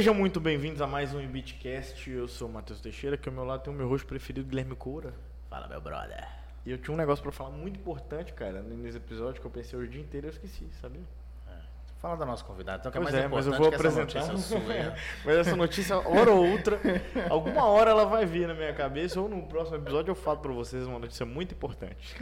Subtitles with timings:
[0.00, 2.10] Sejam muito bem-vindos a mais um Beatcast.
[2.10, 4.74] Eu sou o Matheus Teixeira, que ao meu lado tem o meu rosto preferido, Guilherme
[4.74, 5.12] Coura.
[5.50, 6.26] Fala, meu brother.
[6.64, 9.78] E eu tinha um negócio pra falar muito importante, cara, nesse episódio que eu pensei
[9.78, 11.02] o dia inteiro e eu esqueci, sabia?
[12.00, 14.02] Fala da nossa convidada, então que é Pois mais é, mas importante eu vou essa
[14.02, 14.32] apresentar.
[14.32, 14.96] notícia sua.
[15.22, 16.80] mas essa notícia, hora ou outra,
[17.28, 20.50] alguma hora ela vai vir na minha cabeça ou no próximo episódio eu falo pra
[20.50, 22.16] vocês uma notícia muito importante.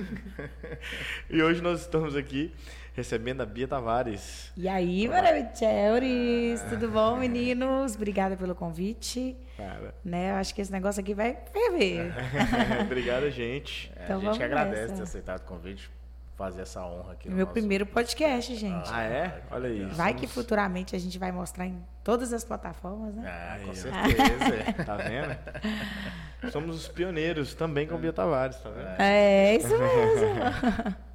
[1.31, 2.53] e hoje nós estamos aqui
[2.95, 4.53] recebendo a Bia Tavares.
[4.57, 7.95] E aí, maravilhosas, tudo bom, meninos?
[7.95, 9.37] Obrigada pelo convite.
[9.57, 12.13] Cara, Né, eu acho que esse negócio aqui vai ferver.
[12.83, 13.91] obrigada, gente.
[13.97, 14.95] É, Então a gente vamos que agradece nessa.
[14.97, 15.91] ter aceitado o convite,
[16.37, 18.89] fazer essa honra aqui no Meu nosso- primeiro podcast, gente.
[18.93, 19.43] Ah, é?
[19.51, 19.85] Olha aí.
[19.87, 23.25] Vai que futuramente a gente vai mostrar em todas as plataformas, né?
[23.27, 24.73] Ah, com certeza.
[24.87, 26.51] Tá vendo?
[26.53, 29.01] Somos os pioneiros também com a Bia Tavares, tá vendo?
[29.01, 30.97] É isso mesmo.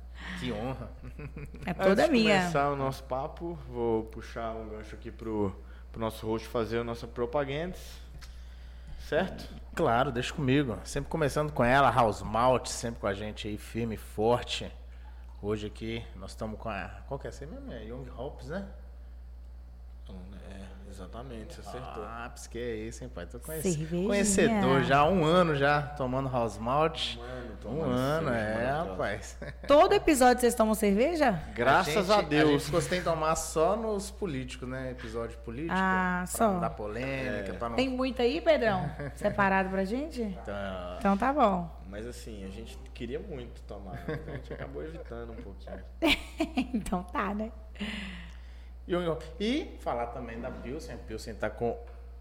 [0.43, 0.91] que honra.
[1.65, 2.39] É Antes toda de minha.
[2.39, 5.55] começar o nosso papo, vou puxar um gancho aqui pro,
[5.91, 7.75] pro nosso host fazer a nossa propaganda.
[8.99, 9.47] Certo?
[9.75, 10.77] Claro, deixa comigo.
[10.83, 14.71] Sempre começando com ela, House Malt, sempre com a gente aí, firme e forte.
[15.41, 16.89] Hoje aqui nós estamos com a.
[17.07, 17.71] Qual que é essa aí mesmo?
[17.71, 18.65] É Young Hops, né?
[20.09, 20.13] É,
[21.03, 22.03] exatamente, você acertou.
[22.05, 23.25] Ah, porque que é isso, hein, pai?
[23.25, 23.71] Tô conhece...
[23.73, 24.07] Cervejinha.
[24.07, 27.15] conhecedor já há um ano já tomando House Malt.
[27.17, 29.37] Mano, Um ano, é, rapaz.
[29.67, 31.41] Todo episódio vocês tomam cerveja?
[31.55, 32.69] Graças a, gente- A Deus.
[32.69, 34.91] gosta de tomar só nos políticos, né?
[34.91, 35.73] Episódio político.
[35.75, 36.51] Ah, pra só.
[36.53, 37.75] não dar polêmica, pra não.
[37.75, 38.89] Tem muito aí, Pedrão?
[39.15, 40.21] Separado pra gente?
[40.21, 40.55] Então,
[40.99, 41.69] Então tá bom.
[41.89, 45.79] Mas assim, a gente queria muito tomar, mas a gente acabou evitando um pouquinho.
[46.73, 47.51] então tá, né?
[49.39, 50.95] E, falar também da Pilsen.
[50.95, 51.77] A Pilsen tá com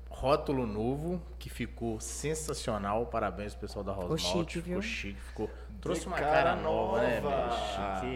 [0.09, 3.07] rótulo novo, que ficou sensacional.
[3.07, 4.51] Parabéns pro pessoal da House Ficou Malt.
[4.53, 5.51] chique, Ficou chique, ficou.
[5.81, 7.49] Trouxe uma cara cara, nova, né, nova.
[7.49, 8.01] bicho?
[8.01, 8.07] Que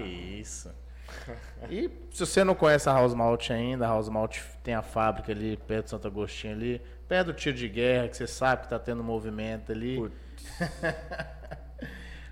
[0.41, 0.75] isso.
[1.71, 5.31] E se você não conhece a House Malt ainda, a House Malt tem a fábrica
[5.33, 8.69] ali perto de Santo Agostinho ali, perto do tiro de guerra, que você sabe que
[8.69, 9.99] tá tendo movimento ali.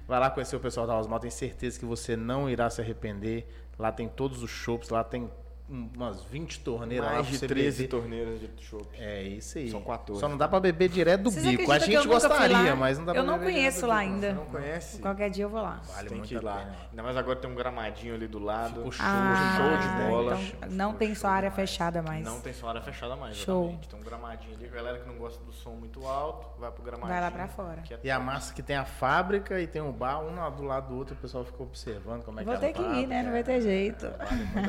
[0.07, 2.81] Vai lá conhecer o pessoal da House Malt, tenho certeza que você não irá se
[2.81, 3.47] arrepender.
[3.79, 5.31] Lá tem todos os shops, lá tem
[5.69, 7.89] umas 20 torneiras lá Mais pra de você 13 beber.
[7.89, 8.87] torneiras de chopp.
[8.99, 9.71] É isso aí.
[9.71, 10.21] São 14.
[10.21, 11.73] Só não dá pra beber direto do Vocês bico.
[11.73, 12.77] A que gente gostaria, lá?
[12.77, 14.13] mas não dá pra Eu não beber conheço lá bico.
[14.13, 14.33] ainda.
[14.35, 14.99] Não conhece?
[15.01, 15.81] Qualquer dia eu vou lá.
[15.95, 16.57] Vale tem muito que ir lá.
[16.59, 16.77] pena.
[16.91, 18.75] Ainda mais agora tem um gramadinho ali do lado.
[18.75, 20.41] Ficou show, Ah, show de bola.
[20.41, 22.25] então não tem só área fechada mais.
[22.25, 23.63] Não tem só área fechada mais, Show.
[23.65, 23.89] exatamente.
[23.89, 24.67] Tem um gramadinho ali.
[24.67, 27.11] A galera que não gosta do som muito alto, vai pro gramadinho.
[27.11, 27.81] Vai lá pra fora.
[27.83, 30.63] que é E a massa que tem a fábrica e tem o bar, um do
[30.65, 32.83] lado do outro, o pessoal fica observando como é Vou que ter é a que
[33.01, 33.23] ir, né?
[33.23, 34.07] Não vai ter jeito.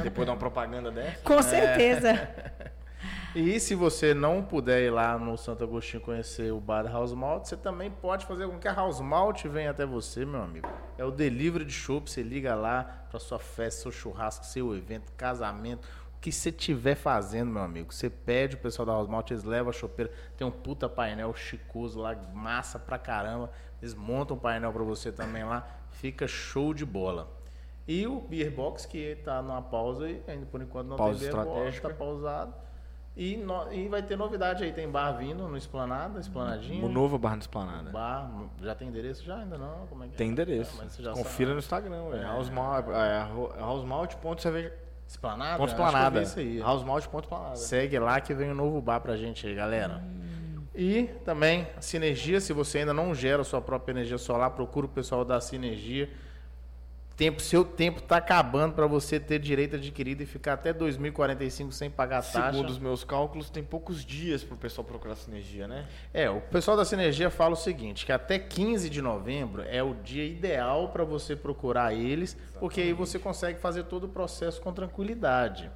[0.01, 1.22] Depois dá uma propaganda dessa.
[1.23, 2.13] Com certeza.
[3.35, 7.12] E se você não puder ir lá no Santo Agostinho conhecer o bar da House
[7.12, 10.69] Malt, você também pode fazer com que a House Malt venha até você, meu amigo.
[10.97, 15.12] É o delivery de chopp, você liga lá para sua festa, seu churrasco, seu evento,
[15.18, 15.85] casamento,
[16.16, 17.94] o que você estiver fazendo, meu amigo.
[17.94, 21.34] Você pede o pessoal da House Malt, eles levam a chopeira, tem um puta painel
[21.34, 23.52] chicoso lá, massa pra caramba.
[23.81, 27.29] Eles montam um painel para você também lá, fica show de bola.
[27.88, 31.29] E o Beer Box, que tá numa pausa e ainda por enquanto não Pausa tem
[31.29, 31.90] Beer Box, estratégica.
[31.90, 32.53] tá pausado.
[33.18, 36.84] E, no- e vai ter novidade aí, tem bar vindo no Esplanada, Esplanadinha.
[36.84, 37.90] O novo Bar na Esplanada.
[37.91, 38.29] Bar,
[38.62, 39.38] já tem endereço já?
[39.38, 39.88] Ainda não?
[39.88, 40.18] Como é que é?
[40.18, 40.81] Tem endereço.
[40.81, 41.51] É, você já Confira sabe.
[41.53, 41.96] no Instagram.
[42.18, 42.35] É.
[42.35, 44.73] Housemalt, é, arro- housemalt.cerveja.
[45.07, 45.57] Esplanada?
[45.57, 46.19] Ponto Esplanada.
[46.19, 46.62] vi Isso aí.
[46.62, 47.56] Housemalt.esplanada.
[47.56, 50.03] Segue lá que vem um novo bar pra gente aí, galera.
[50.73, 54.88] E também a Sinergia, se você ainda não gera a sua própria energia solar, procura
[54.88, 56.09] o pessoal da Sinergia.
[57.16, 61.90] Tempo, seu tempo tá acabando para você ter direito adquirido e ficar até 2045 sem
[61.90, 62.52] pagar taxa.
[62.52, 65.88] Segundo os meus cálculos, tem poucos dias pro pessoal procurar sinergia, né?
[66.14, 69.94] É, o pessoal da Sinergia fala o seguinte, que até 15 de novembro é o
[69.94, 74.74] dia ideal para você procurar eles, porque aí você consegue fazer todo o processo com
[74.74, 75.72] tranquilidade.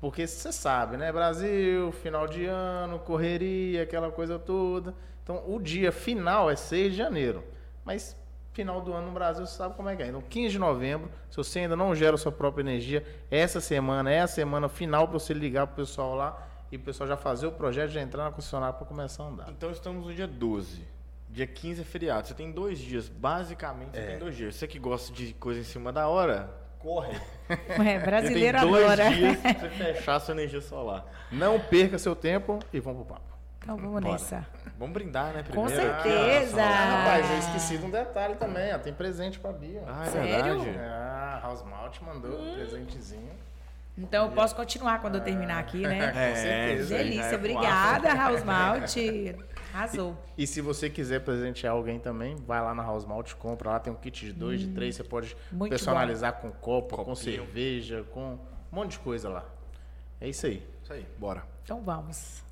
[0.00, 1.12] Porque você sabe, né?
[1.12, 4.92] Brasil, final de ano, correria, aquela coisa toda.
[5.22, 7.44] Então, o dia final é 6 de janeiro.
[7.84, 8.16] Mas
[8.56, 10.08] final do ano no Brasil, você sabe como é que é.
[10.08, 14.10] Então, 15 de novembro, se você ainda não gera a sua própria energia, essa semana
[14.10, 16.42] é a semana final para você ligar pro pessoal lá
[16.72, 19.50] e o pessoal já fazer o projeto, já entrar na concessionária para começar a andar.
[19.50, 20.82] Então estamos no dia 12.
[21.28, 22.26] Dia 15 é feriado.
[22.26, 23.08] Você tem dois dias.
[23.10, 24.06] Basicamente, você É.
[24.06, 24.54] tem dois dias.
[24.54, 26.48] Você que gosta de coisa em cima da hora,
[26.78, 27.14] corre.
[27.78, 29.10] Ué, brasileiro você tem dois adora.
[29.14, 31.04] dias pra você fechar a sua energia solar.
[31.30, 33.36] Não perca seu tempo e vamos pro papo.
[33.62, 34.12] Então vamos Bora.
[34.12, 34.46] nessa.
[34.78, 35.42] Vamos brindar, né?
[35.42, 36.62] Com Primeiro ó, certeza.
[36.62, 36.98] Ah.
[36.98, 38.78] rapaz, eu esqueci de um detalhe também, ó.
[38.78, 39.82] Tem presente pra Bia.
[39.86, 40.60] Ah, é Sério?
[40.60, 40.78] verdade.
[40.78, 43.30] Ah, House Malt mandou um presentezinho.
[43.98, 46.12] Então eu posso continuar quando eu terminar aqui, né?
[46.14, 46.82] É, certeza.
[46.82, 48.94] isso aí já Delícia, é obrigada, House Malt.
[49.72, 50.16] Arrasou.
[50.38, 53.92] E se você quiser presentear alguém também, vai lá na House Malt, compra lá, tem
[53.92, 57.16] um kit de dois, de três, você pode Muito personalizar com copo, com Copinho.
[57.44, 58.38] cerveja, com um
[58.70, 59.44] monte de coisa lá.
[60.20, 60.66] É isso aí.
[60.82, 61.42] Isso aí, bora.
[61.62, 62.42] Então vamos.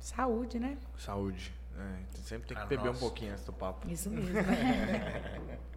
[0.00, 0.76] Saúde, né?
[0.96, 1.52] Saúde.
[1.76, 3.00] É, sempre tem que Ah, beber um nossa.
[3.00, 3.88] pouquinho antes do papo.
[3.88, 4.32] Isso mesmo.
[4.32, 5.58] né?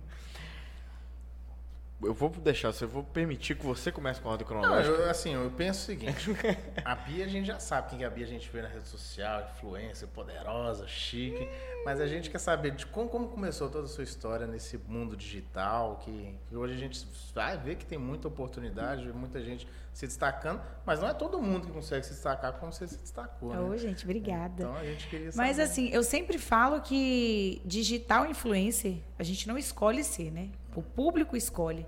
[2.04, 4.96] Eu vou deixar, eu vou permitir que você comece com a ordem Não, cronológica.
[4.96, 6.30] eu, assim, eu penso o seguinte:
[6.84, 8.68] a Bia a gente já sabe quem que é a Bia, a gente vê na
[8.68, 11.48] rede social, influência, poderosa, chique.
[11.86, 15.16] Mas a gente quer saber de como, como começou toda a sua história nesse mundo
[15.16, 20.08] digital, que, que hoje a gente vai ver que tem muita oportunidade, muita gente se
[20.08, 23.52] destacando, mas não é todo mundo que consegue se destacar como você se destacou.
[23.52, 23.78] Ô, Né?
[23.78, 24.64] gente, obrigada.
[24.64, 25.46] Então a gente queria saber.
[25.48, 30.50] Mas assim, eu sempre falo que digital influencer, a gente não escolhe ser, né?
[30.76, 31.86] O público escolhe.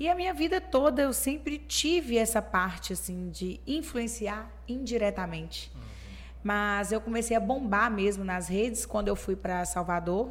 [0.00, 5.70] E a minha vida toda eu sempre tive essa parte assim de influenciar indiretamente.
[6.42, 10.30] Mas eu comecei a bombar mesmo nas redes quando eu fui para Salvador.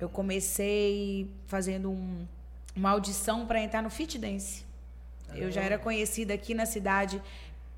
[0.00, 2.26] Eu comecei fazendo um-
[2.74, 4.64] uma audição para entrar no Fit Dance.
[5.34, 7.22] Eu já era conhecida aqui na cidade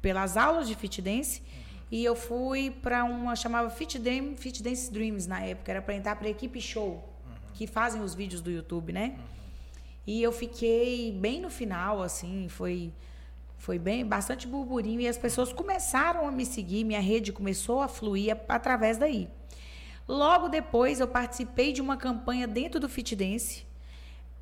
[0.00, 1.42] pelas aulas de Fit Dance.
[1.90, 5.94] E eu fui para uma chamava Fit Dream, Fit Dance Dreams na época, era para
[5.94, 7.02] entrar para a equipe show,
[7.58, 9.18] que fazem os vídeos do YouTube, né?
[10.06, 12.94] E eu fiquei bem no final assim, foi
[13.56, 17.88] foi bem bastante burburinho e as pessoas começaram a me seguir, minha rede começou a
[17.88, 19.28] fluir através daí.
[20.06, 23.66] Logo depois eu participei de uma campanha dentro do Fit Dance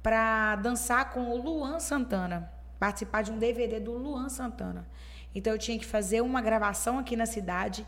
[0.03, 4.87] para dançar com o Luan Santana, participar de um DVD do Luan Santana.
[5.35, 7.87] Então eu tinha que fazer uma gravação aqui na cidade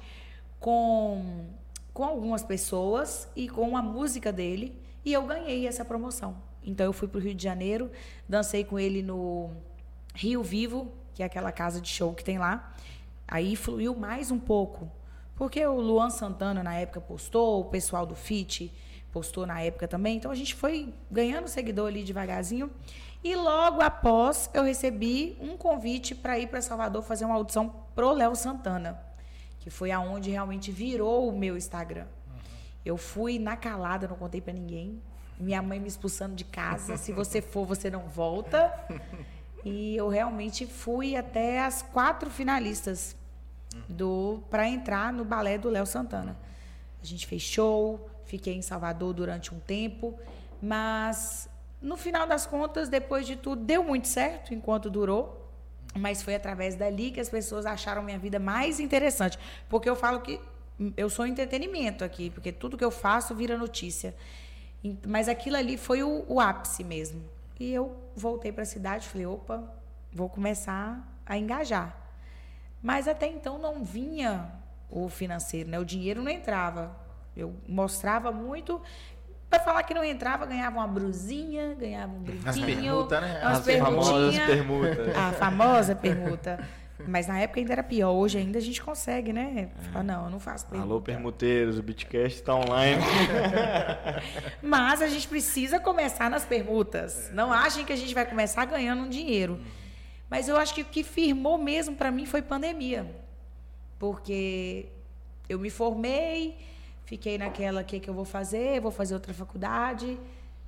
[0.59, 1.45] com
[1.93, 6.37] com algumas pessoas e com a música dele e eu ganhei essa promoção.
[6.63, 7.91] Então eu fui para o Rio de Janeiro,
[8.29, 9.51] dancei com ele no
[10.15, 12.75] Rio Vivo, que é aquela casa de show que tem lá.
[13.27, 14.91] Aí fluiu mais um pouco,
[15.37, 18.73] porque o Luan Santana na época postou, o pessoal do Fit
[19.13, 20.17] postou na época também.
[20.17, 22.71] Então a gente foi ganhando seguidor ali devagarzinho.
[23.23, 28.13] E logo após eu recebi um convite para ir para Salvador fazer uma audição pro
[28.13, 29.01] Léo Santana,
[29.59, 32.07] que foi aonde realmente virou o meu Instagram.
[32.85, 35.03] Eu fui na calada, não contei para ninguém.
[35.39, 36.97] Minha mãe me expulsando de casa.
[36.97, 38.73] Se você for, você não volta.
[39.65, 43.17] E eu realmente fui até as quatro finalistas
[43.89, 46.37] do para entrar no balé do Léo Santana.
[47.03, 50.19] A gente fez show, fiquei em Salvador durante um tempo,
[50.61, 51.49] mas
[51.81, 55.37] no final das contas, depois de tudo, deu muito certo enquanto durou.
[55.95, 59.39] Mas foi através dali que as pessoas acharam minha vida mais interessante.
[59.69, 60.41] Porque eu falo que
[60.97, 64.15] eu sou entretenimento aqui, porque tudo que eu faço vira notícia.
[65.07, 67.23] Mas aquilo ali foi o, o ápice mesmo.
[67.59, 69.65] E eu voltei para a cidade, falei, opa,
[70.13, 71.97] vou começar a engajar.
[72.81, 74.51] Mas até então não vinha
[74.89, 75.79] o financeiro, né?
[75.79, 76.97] O dinheiro não entrava.
[77.37, 78.81] Eu mostrava muito.
[79.51, 82.49] Para falar que não entrava, ganhava uma brusinha, ganhava um brinquinho.
[82.49, 83.41] As permutas, né?
[83.43, 85.17] As permutas.
[85.17, 86.69] A famosa permuta.
[87.07, 88.13] Mas na época ainda era pior.
[88.13, 89.71] Hoje ainda a gente consegue, né?
[89.93, 90.91] Falar, não, eu não faço permuta.
[90.91, 93.03] Alô, permuteiros, o Bitcast está online.
[94.61, 97.31] Mas a gente precisa começar nas permutas.
[97.33, 99.61] Não achem que a gente vai começar ganhando um dinheiro.
[100.29, 103.07] Mas eu acho que o que firmou mesmo para mim foi pandemia.
[103.99, 104.87] Porque
[105.49, 106.57] eu me formei,
[107.05, 108.81] fiquei naquela, o que, que eu vou fazer?
[108.81, 110.19] Vou fazer outra faculdade.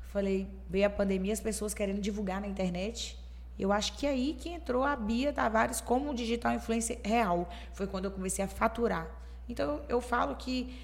[0.08, 3.19] Falei, veio a pandemia, as pessoas querendo divulgar na internet.
[3.60, 7.48] Eu acho que é aí que entrou a Bia Tavares como digital influencer real.
[7.74, 9.06] Foi quando eu comecei a faturar.
[9.48, 10.74] Então, eu falo que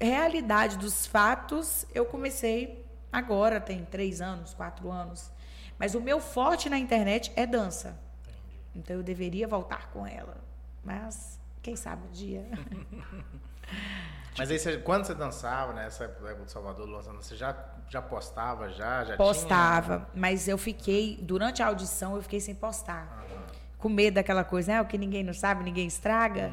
[0.00, 5.32] realidade dos fatos, eu comecei agora, tem três anos, quatro anos.
[5.78, 7.98] Mas o meu forte na internet é dança.
[8.74, 10.36] Então eu deveria voltar com ela.
[10.84, 12.46] Mas quem sabe um dia.
[14.38, 17.54] Mas aí, você- quando você dançava, nessa época do Salvador, do Lançando, você já,
[17.88, 23.24] já postava, já, já Postava, mas eu fiquei, durante a audição, eu fiquei sem postar.
[23.78, 24.80] Com medo daquela coisa, né?
[24.80, 26.52] O que ninguém não sabe, ninguém estraga.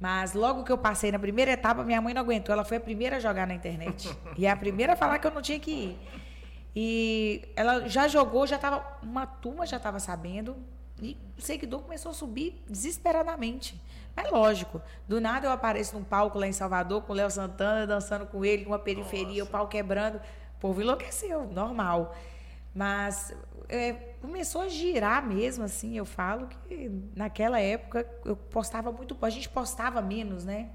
[0.00, 2.52] Mas logo que eu passei na primeira etapa, minha mãe não aguentou.
[2.52, 4.08] Ela foi a primeira a jogar na internet.
[4.36, 5.98] e a primeira a falar que eu não tinha que ir.
[6.74, 8.84] E ela já jogou, já tava.
[9.02, 10.56] Uma turma já estava sabendo.
[11.00, 13.80] E o seguidor começou a subir desesperadamente.
[14.16, 17.86] Mas lógico, do nada eu apareço num palco lá em Salvador com o Léo Santana
[17.86, 20.16] dançando com ele, numa periferia, o pau quebrando.
[20.56, 22.14] O povo enlouqueceu, normal.
[22.74, 23.34] Mas
[23.68, 25.96] é, começou a girar mesmo, assim.
[25.96, 29.16] Eu falo que naquela época eu postava muito.
[29.20, 30.70] A gente postava menos, né?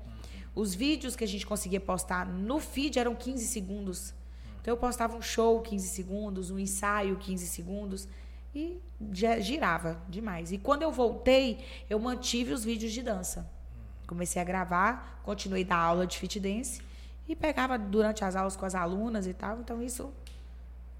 [0.53, 4.13] Os vídeos que a gente conseguia postar no feed eram 15 segundos.
[4.62, 8.08] Então eu postava um show 15 segundos, um ensaio 15 segundos
[8.53, 8.79] e
[9.12, 10.51] já girava demais.
[10.51, 13.50] E quando eu voltei, eu mantive os vídeos de dança.
[14.08, 16.82] Comecei a gravar, continuei da aula de fit dance
[17.27, 19.60] e pegava durante as aulas com as alunas e tal.
[19.60, 20.12] Então isso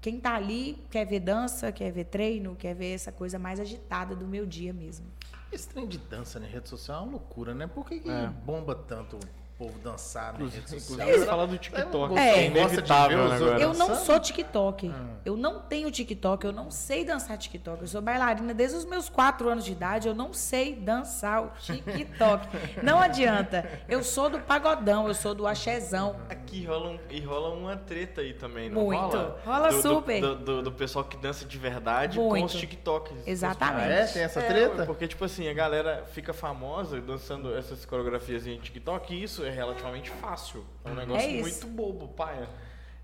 [0.00, 4.14] quem tá ali quer ver dança, quer ver treino, quer ver essa coisa mais agitada
[4.14, 5.06] do meu dia mesmo.
[5.52, 7.66] Esse trem de dança na rede social é uma loucura, né?
[7.66, 8.28] Por que, que É.
[8.28, 9.18] bomba tanto
[9.60, 10.98] povo dançar na rede social?
[11.06, 12.16] Inclusive, falar do TikTok.
[12.18, 12.30] É.
[12.38, 13.66] É inevitável Gosta de ver os agora.
[13.68, 13.80] outros.
[13.80, 14.90] Eu não sou TikTok.
[14.94, 15.04] Ah.
[15.22, 16.46] Eu não tenho TikTok.
[16.46, 17.82] Eu não sei dançar TikTok.
[17.82, 20.08] Eu sou bailarina desde os meus quatro anos de idade.
[20.08, 22.48] Eu não sei dançar o TikTok.
[22.82, 23.68] não adianta.
[23.86, 25.06] Eu sou do pagodão.
[25.06, 26.16] Eu sou do axezão.
[26.30, 29.02] Aqui rola, um- e rola uma treta aí também, não Muito.
[29.16, 29.40] rola?
[29.44, 30.20] Rola Do- super.
[30.22, 32.46] Do, do- do pessoal que dança de verdade com Muito.
[32.46, 33.12] os TikToks.
[33.26, 33.84] Exatamente.
[33.84, 34.06] Ah, é?
[34.06, 34.86] Tem essa É, treta?
[34.86, 39.49] porque, tipo assim, a galera fica famosa dançando essas coreografias em TikTok e isso é
[39.50, 40.64] relativamente fácil.
[40.84, 42.48] É um negócio É muito bobo, paia.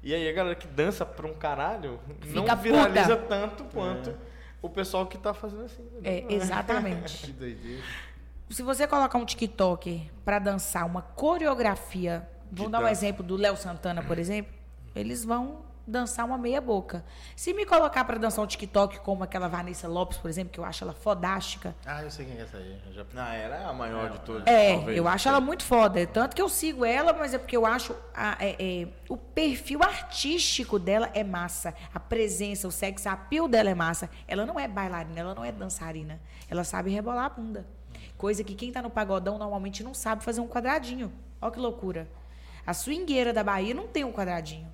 [0.03, 3.29] E aí a galera que dança pra um caralho não Fica viraliza puta.
[3.29, 4.17] tanto quanto
[4.63, 5.89] o pessoal que tá fazendo assim.
[6.05, 6.37] É, entendeu?
[6.37, 7.27] exatamente.
[7.27, 7.83] Que doideira.
[8.49, 13.57] Se você colocar um TikTok pra dançar uma coreografia, vamos dar um exemplo do Léo
[13.57, 14.53] Santana, por exemplo,
[14.95, 17.05] eles vão dançar uma meia boca.
[17.37, 20.65] Se me colocar pra dançar um TikTok como aquela Vanessa Lopes, por exemplo, que eu
[20.65, 22.79] acho ela fodástica, Ah, eu sei quem é essa aí.
[22.93, 23.05] Já...
[23.17, 24.47] Ah, ela é a maior de todas.
[24.47, 24.99] É, talvez.
[24.99, 26.05] eu acho ela muito foda.
[26.07, 29.83] Tanto que eu sigo ela, mas é porque eu acho a- é- é, o perfil
[29.83, 31.73] artístico dela é massa.
[31.95, 34.11] A presença, o sex appeal dela é massa.
[34.27, 36.21] Ela não é bailarina, ela não é dançarina.
[36.51, 37.67] Ela sabe rebolar a bunda.
[38.19, 41.13] Coisa que quem tá no pagodão normalmente não sabe fazer um quadradinho.
[41.41, 42.09] Olha que loucura.
[42.67, 44.67] A swingueira da Bahia não tem um quadradinho.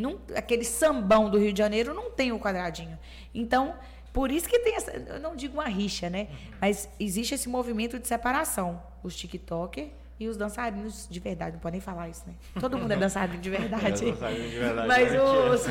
[0.00, 2.98] Não, aquele sambão do Rio de Janeiro não tem o quadradinho.
[3.34, 3.74] Então,
[4.12, 4.90] por isso que tem essa.
[4.92, 6.28] Eu não digo uma rixa, né?
[6.60, 8.82] Mas existe esse movimento de separação.
[9.02, 9.88] Os TikTokers
[10.18, 11.52] e os dançarinos de verdade.
[11.52, 12.34] Não podem falar isso, né?
[12.60, 14.08] Todo mundo é dançarino de verdade.
[14.08, 15.62] É, dançarino de verdade, Mas é os.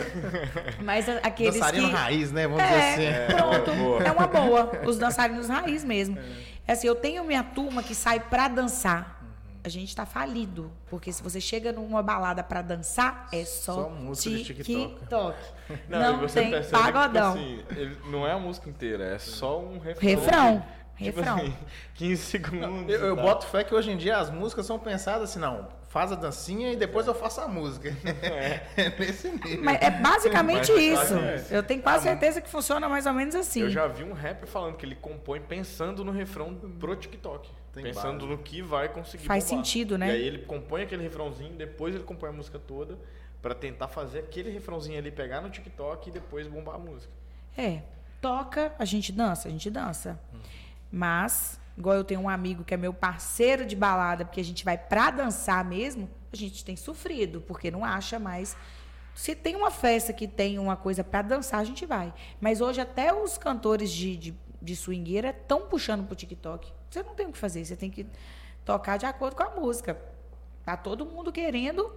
[0.84, 1.54] Mas aqueles.
[1.56, 1.94] Dançarino que...
[1.94, 2.48] raiz, né?
[2.48, 3.36] Vamos É, dizer assim.
[3.36, 3.76] pronto.
[3.76, 4.04] boa.
[4.04, 4.72] É uma boa.
[4.88, 6.18] Os dançarinos raiz mesmo.
[6.70, 9.19] É assim, eu tenho minha turma que sai pra dançar.
[9.64, 10.72] A gente tá falido.
[10.90, 14.96] Porque se você chega numa balada pra dançar, é só, Só música de TikTok.
[14.96, 15.38] TikTok.
[15.90, 17.32] Não, Não, e você tem percebe que, tipo pagodão.
[17.34, 20.10] assim, ele não é a música inteira, é só um refrão.
[20.10, 20.66] Refrão.
[20.98, 21.36] Tipo refrão.
[21.38, 21.54] assim,
[21.96, 22.94] 15 segundos.
[22.94, 26.12] Eu, eu boto fé que hoje em dia as músicas são pensadas assim, não, faz
[26.12, 27.96] a dancinha e depois eu faço a música.
[28.24, 29.64] É nesse nível.
[29.64, 31.20] Mas é basicamente Mas isso.
[31.20, 33.62] faz Eu tenho quase certeza que funciona mais ou menos assim.
[33.62, 37.50] Eu já vi um rapper falando que ele compõe pensando no refrão pro TikTok.
[37.74, 38.32] Tem pensando base.
[38.32, 39.58] no que vai conseguir Faz bombar.
[39.66, 40.08] sentido, né?
[40.10, 42.98] E aí ele compõe aquele refrãozinho, depois ele compõe a música toda
[43.42, 47.12] pra tentar fazer aquele refrãozinho ali pegar no TikTok e depois bombar a música.
[47.58, 47.82] É.
[48.22, 50.20] Toca, a gente dança, a gente dança.
[50.92, 54.66] Mas, igual eu tenho um amigo que é meu parceiro de balada, porque a gente
[54.66, 58.58] vai pra dançar mesmo, a gente tem sofrido, porque não acha mais.
[59.16, 62.14] Se tem uma festa que tem uma coisa pra dançar, a gente vai.
[62.42, 66.72] Mas hoje até os cantores de, de, de swingueira estão puxando pro TikTok.
[66.90, 68.06] Você não tem o que fazer, você tem que
[68.66, 69.98] tocar de acordo com a música.
[70.66, 71.92] Tá todo mundo querendo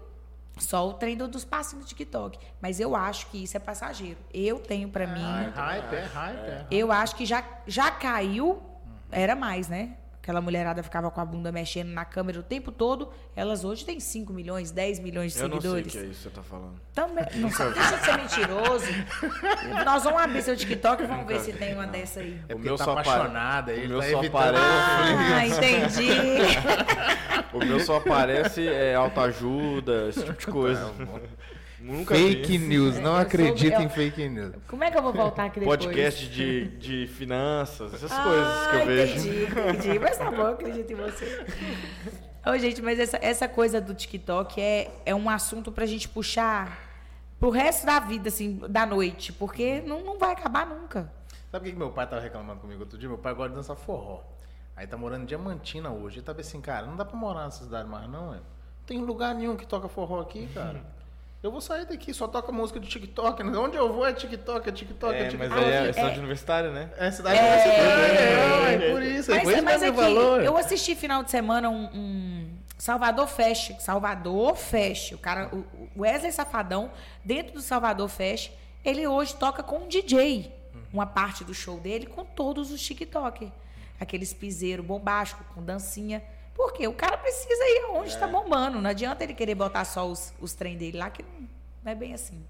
[0.59, 2.39] só o trem do- dos passinhos do TikTok.
[2.61, 4.19] Mas eu acho que isso é passageiro.
[4.33, 5.21] Eu tenho pra mim.
[5.57, 6.67] É hype, é hype, é.
[6.71, 8.63] Eu acho que já, já caiu,
[9.11, 9.97] era mais, né?
[10.23, 13.09] Aquela mulherada ficava com a bunda mexendo na câmera o tempo todo.
[13.35, 15.93] Elas hoje têm 5 milhões, 10 milhões de Eu não sei o seguidores.
[15.93, 16.81] que é isso que você tá falando.
[16.95, 17.25] Também.
[17.35, 18.87] Não sei, deixa de ser mentiroso.
[19.85, 22.41] Nós vamos abrir seu TikTok e vamos ver se tem uma dessa aí.
[22.49, 24.57] É O meu tá só apaixonada, o ele meu tá só evitando.
[24.57, 26.09] aparece- Ah, entendi.
[27.53, 30.93] O meu só aparece é, autoajuda, esse tipo de coisa.
[31.83, 32.59] Nunca Fake vi.
[32.59, 34.55] news, não Eu acredita soube- em fake news.
[34.69, 35.85] Como é que eu vou voltar aqui depois?
[35.85, 39.29] Podcast de, de finanças, essas ah, coisas que eu vejo.
[39.29, 39.45] Entendi,
[39.79, 39.99] entendi.
[39.99, 41.45] Mas tá bom, eu acredito em você.
[42.47, 46.79] Ô, gente, mas essa, essa coisa do TikTok é, é um assunto pra gente puxar
[47.41, 49.33] pro resto da vida, assim, da noite.
[49.33, 51.13] Porque não, não vai acabar nunca.
[51.51, 53.09] Sabe o que que meu pai tava reclamando comigo outro dia?
[53.09, 54.23] Meu pai gosta de dançar forró.
[54.77, 56.19] Aí tá morando em Diamantina hoje.
[56.19, 58.37] Ele tava assim, cara, não dá pra morar nessa cidade mais não, é?
[58.37, 60.81] Não tem lugar nenhum que toca forró aqui, cara.
[61.43, 63.43] Eu vou sair daqui, só toca música de TikTok.
[63.43, 63.59] né?
[63.59, 65.65] Onde eu vou é TikTok, é TikTok, é, É, mas TikTok.
[65.65, 66.91] aí é É- cidade universitária, né?
[66.97, 67.83] É cidade É, universitária.
[67.83, 69.33] é, É, é, por isso.
[69.33, 70.43] é por Mas, isso mas mesmo aqui, valor.
[70.45, 73.73] eu assisti final de semana um, um Salvador Fest.
[73.81, 75.13] Salvador Fest.
[75.13, 76.91] O cara, o o Wesley Safadão,
[77.25, 78.51] dentro do Salvador Fest,
[78.85, 80.51] ele hoje toca com um DJ.
[80.93, 83.53] Uma parte do show dele com todos os TikTok.
[84.01, 86.23] Aqueles piseiro bombástico, com dancinha.
[86.55, 88.81] Porque o cara precisa ir aonde está bombando.
[88.81, 91.49] Não adianta ele querer botar só os, os trem dele lá, que não,
[91.85, 92.45] não é bem assim.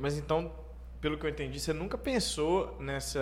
[0.00, 0.50] Mas então,
[1.00, 3.20] pelo que eu entendi, você nunca pensou nessa.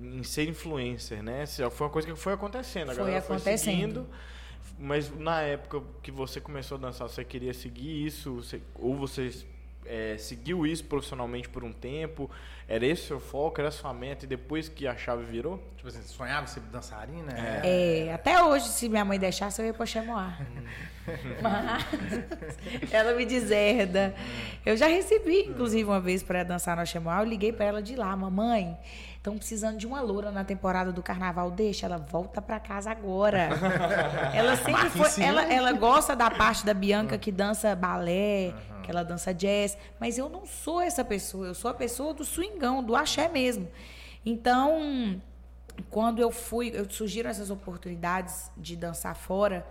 [0.00, 1.46] em ser influencer, né?
[1.46, 2.90] Se- Foi uma coisa que foi acontecendo.
[2.90, 3.44] A Foi galera acontecendo.
[3.44, 4.06] Foi seguindo,
[4.78, 8.34] mas na época que você começou a dançar, você queria seguir isso?
[8.36, 9.30] Você- ou você
[9.86, 12.30] é, seguiu isso profissionalmente por um tempo?
[12.68, 15.62] Era esse o seu foco, era a sua meta e depois que a chave virou?
[15.76, 17.32] Tipo assim, você sonhava ser dançarina?
[17.64, 20.40] É, até hoje, se minha mãe deixasse, eu ia pra Chemoar.
[21.42, 21.84] Mas
[22.92, 24.14] ela me deserda.
[24.64, 27.20] Eu já recebi, inclusive, uma vez para dançar no Chemoar.
[27.20, 28.78] Eu liguei para ela de lá, mamãe.
[29.22, 31.48] Estão precisando de uma loura na temporada do carnaval.
[31.48, 33.50] Deixa, ela volta para casa agora.
[34.34, 35.22] ela sempre foi.
[35.22, 38.52] Ela, ela gosta da parte da Bianca que dança balé,
[38.82, 39.78] que ela dança jazz.
[40.00, 41.46] Mas eu não sou essa pessoa.
[41.46, 43.68] Eu sou a pessoa do swingão, do axé mesmo.
[44.26, 45.22] Então,
[45.88, 49.64] quando eu fui, eu surgiram essas oportunidades de dançar fora.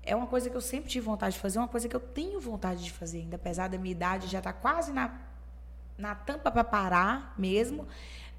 [0.00, 2.38] É uma coisa que eu sempre tive vontade de fazer, uma coisa que eu tenho
[2.38, 5.12] vontade de fazer, ainda apesar da minha idade já estar tá quase na,
[5.98, 7.84] na tampa para parar mesmo.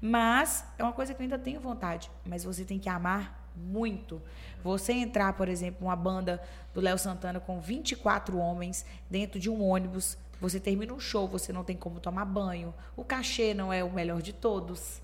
[0.00, 2.10] Mas é uma coisa que eu ainda tenho vontade.
[2.24, 4.22] Mas você tem que amar muito.
[4.62, 6.40] Você entrar, por exemplo, uma banda
[6.72, 11.52] do Léo Santana com 24 homens dentro de um ônibus, você termina um show, você
[11.52, 15.02] não tem como tomar banho, o cachê não é o melhor de todos.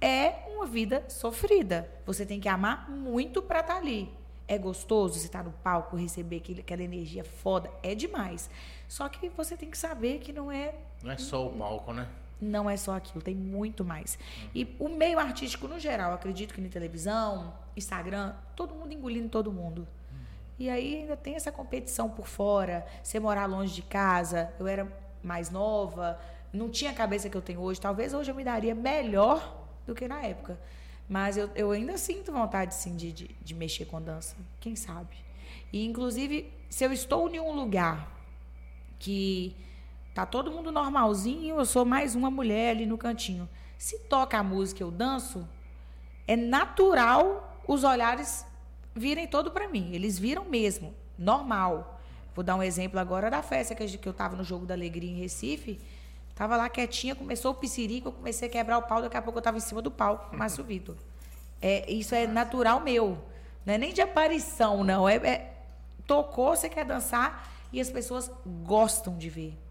[0.00, 1.88] É uma vida sofrida.
[2.06, 4.12] Você tem que amar muito para estar tá ali.
[4.48, 8.50] É gostoso você estar tá no palco, receber aquela energia foda, é demais.
[8.88, 10.74] Só que você tem que saber que não é.
[11.02, 12.08] Não é só o palco, né?
[12.44, 14.18] Não é só aquilo, tem muito mais.
[14.54, 19.52] E o meio artístico no geral, acredito que na televisão, Instagram, todo mundo engolindo todo
[19.52, 19.86] mundo.
[20.58, 24.86] E aí ainda tem essa competição por fora, você morar longe de casa, eu era
[25.22, 26.18] mais nova,
[26.52, 29.94] não tinha a cabeça que eu tenho hoje, talvez hoje eu me daria melhor do
[29.94, 30.58] que na época.
[31.08, 34.36] Mas eu, eu ainda sinto vontade, sim, de, de, de mexer com dança.
[34.60, 35.16] Quem sabe?
[35.72, 38.10] E, inclusive, se eu estou em um lugar
[38.98, 39.56] que
[40.14, 43.48] Tá todo mundo normalzinho, eu sou mais uma mulher ali no cantinho.
[43.78, 45.48] Se toca a música, eu danço,
[46.28, 48.44] é natural os olhares
[48.94, 49.90] virem todo para mim.
[49.94, 51.98] Eles viram mesmo, normal.
[52.34, 55.18] Vou dar um exemplo agora da festa que eu estava no Jogo da Alegria em
[55.18, 55.80] Recife.
[56.34, 59.38] Tava lá quietinha, começou o piscirico, eu comecei a quebrar o pau, daqui a pouco
[59.38, 60.96] eu estava em cima do pau, com o Márcio Vitor.
[61.60, 63.18] É, isso é natural meu.
[63.64, 65.08] Não é nem de aparição, não.
[65.08, 65.54] É, é,
[66.06, 68.30] tocou, você quer dançar e as pessoas
[68.64, 69.61] gostam de ver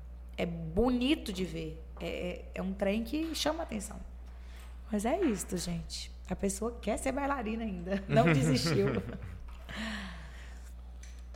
[0.41, 1.79] é bonito de ver.
[1.99, 3.99] É, é, é um trem que chama atenção.
[4.91, 6.11] Mas é isso, gente.
[6.27, 8.03] A pessoa quer ser bailarina ainda.
[8.07, 8.87] Não desistiu.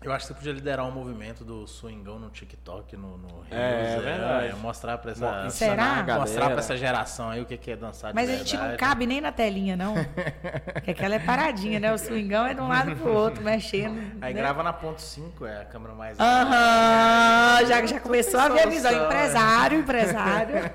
[0.06, 3.52] Eu acho que você podia liderar um movimento do swingão no TikTok, no, no Reels,
[3.52, 4.48] é, é, verdade.
[4.50, 6.06] É, mostrar pra essa, Será?
[6.20, 9.20] Mostrar pra essa geração aí o que é dançar Mas a gente não cabe nem
[9.20, 9.96] na telinha, não.
[10.74, 11.92] Porque aquela é paradinha, né?
[11.92, 14.00] O swingão é de um lado pro outro, mexendo.
[14.22, 14.40] Aí né?
[14.40, 16.20] grava na ponto 5, é a câmera mais...
[16.20, 19.06] Aham, uh -huh, já, já começou a ver a visão.
[19.06, 20.72] Empresário, empresário.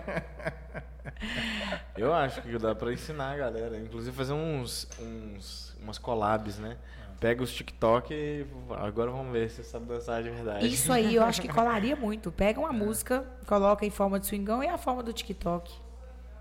[1.96, 3.78] Eu acho que dá pra ensinar a galera.
[3.78, 6.76] Inclusive fazer uns, uns umas collabs, né?
[7.20, 8.46] Pega os TikTok e
[8.78, 10.66] agora vamos ver se você sabe dançar de verdade.
[10.66, 12.32] Isso aí eu acho que colaria muito.
[12.32, 12.72] Pega uma é.
[12.72, 15.70] música, coloca em forma de swingão e a forma do TikTok.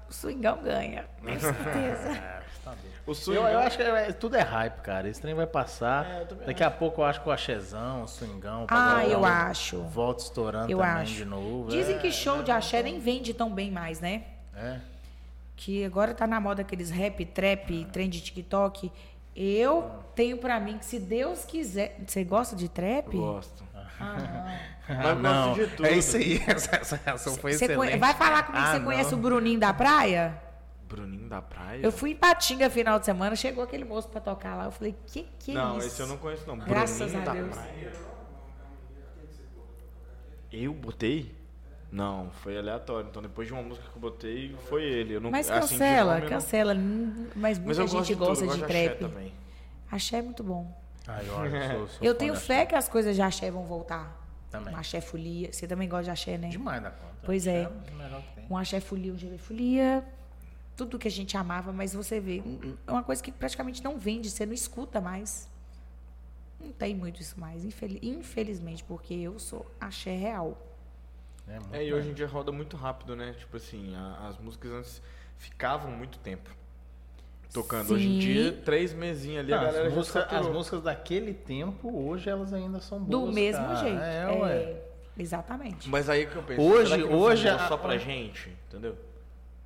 [0.09, 2.09] O swingão ganha, com certeza.
[2.11, 2.73] É, tá
[3.05, 3.43] o swingão...
[3.43, 5.09] eu, eu, acho que é, tudo é hype, cara.
[5.09, 6.05] Esse trem vai passar.
[6.05, 6.73] É, Daqui acho.
[6.73, 8.65] a pouco eu acho que o axézão, o swingão.
[8.69, 9.81] Ah, eu acho.
[9.81, 11.13] Volta estourando eu também acho.
[11.13, 11.69] de novo.
[11.69, 14.23] Dizem que é, show de axé nem vende tão bem mais, né?
[14.55, 14.79] É.
[15.57, 18.89] Que agora tá na moda aqueles rap, trap, trem de TikTok.
[19.35, 21.99] Eu tenho para mim que se Deus quiser.
[22.05, 23.13] Você gosta de trap?
[23.13, 23.63] Eu gosto.
[23.99, 25.47] Ah, não.
[25.47, 25.53] não.
[25.53, 25.85] de tudo.
[25.85, 26.41] É isso aí.
[26.47, 27.97] Essa, essa reação foi cê excelente.
[27.97, 30.41] Vai falar comigo ah, você conhece o Bruninho da Praia?
[30.87, 31.81] Bruninho da Praia?
[31.81, 34.65] Eu fui em Patinga final de semana, chegou aquele moço para tocar lá.
[34.65, 35.79] Eu falei, que que é não, isso?
[35.79, 36.57] Não, esse eu não conheço não.
[36.57, 37.55] Graças Bruninho a Deus.
[37.55, 37.93] Praia.
[40.51, 41.38] Eu botei?
[41.91, 43.09] Não, foi aleatório.
[43.09, 45.15] Então depois de uma música que eu botei, foi ele.
[45.15, 46.75] Eu não, mas assim, cancela, assim, cancela.
[47.35, 48.99] Mas muita mas gente gosta de, de trap.
[48.99, 49.33] Também.
[49.91, 50.71] Axé é muito bom.
[51.07, 54.19] Ah, eu, sou, sou eu tenho fé que as coisas de axé vão voltar.
[54.51, 54.73] Também.
[54.73, 55.51] Um axé folia.
[55.51, 56.49] Você também gosta de axé, né?
[56.49, 57.13] Demais da conta.
[57.23, 57.63] Pois é.
[57.63, 57.69] é
[58.49, 60.05] um axé folia, um GV folia.
[60.75, 62.41] Tudo que a gente amava, mas você vê.
[62.85, 65.49] É uma coisa que praticamente não vende, você não escuta mais.
[66.59, 70.68] Não tem muito isso mais, infelizmente, porque eu sou axé real.
[71.71, 73.35] É, é e hoje em dia roda muito rápido, né?
[73.37, 75.01] Tipo assim, a, as músicas antes
[75.37, 76.49] ficavam muito tempo
[77.53, 77.87] tocando.
[77.87, 77.93] Sim.
[77.93, 82.07] Hoje em dia, três mesinhos ali, Não, a galera as, música, as músicas daquele tempo,
[82.07, 83.09] hoje elas ainda são boas.
[83.09, 83.75] Do mesmo cara.
[83.75, 83.99] jeito.
[83.99, 84.83] É, é,
[85.17, 85.89] exatamente.
[85.89, 87.67] Mas aí que eu penso, hoje, hoje a...
[87.67, 88.95] só pra gente, entendeu?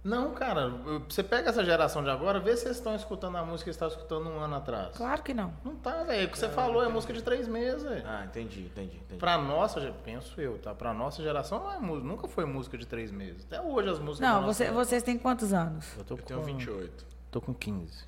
[0.04, 0.70] Não, cara,
[1.08, 3.86] você pega essa geração de agora, vê se eles estão escutando a música que você
[3.86, 4.98] estava escutando um ano atrás.
[4.98, 5.54] Claro que não.
[5.64, 6.28] Não tá, velho.
[6.28, 7.84] O que você é, falou é música de três meses.
[7.84, 8.04] Véio.
[8.06, 9.18] Ah, entendi, entendi, entendi.
[9.18, 10.76] Pra nossa, penso eu, tá?
[10.76, 13.46] Pra nossa geração não é música, nunca foi música de três meses.
[13.46, 14.30] Até hoje as músicas.
[14.30, 15.86] Não, você, vocês têm quantos anos?
[15.98, 17.06] Eu, tô eu com, tenho 28.
[17.32, 18.04] Tô com 15.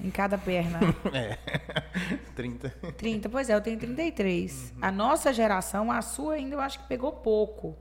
[0.00, 0.80] Em cada perna.
[1.14, 1.38] é.
[2.34, 2.70] 30.
[2.96, 4.72] 30, pois é, eu tenho 33.
[4.72, 4.78] Uhum.
[4.82, 7.76] A nossa geração, a sua ainda eu acho que pegou pouco.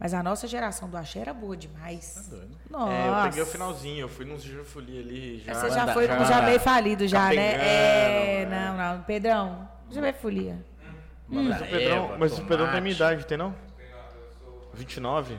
[0.00, 2.26] Mas a nossa geração do axé era boa demais.
[2.30, 2.56] doido.
[2.70, 2.90] Nossa.
[2.92, 5.52] É, eu peguei o finalzinho, eu fui nos Jufuli ali já.
[5.52, 7.52] Você já foi já- no já meio falido já, né?
[8.42, 9.02] É, não, não.
[9.04, 10.64] Pedrão, já meio folia.
[11.28, 13.54] Mas o Pedrão, Eva, mas o Pedrão tem a minha idade, tem não?
[14.72, 15.36] 29?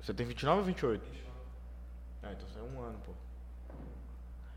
[0.00, 1.04] Você tem 29 ou 28?
[2.22, 3.12] Ah, então você é um ano, pô.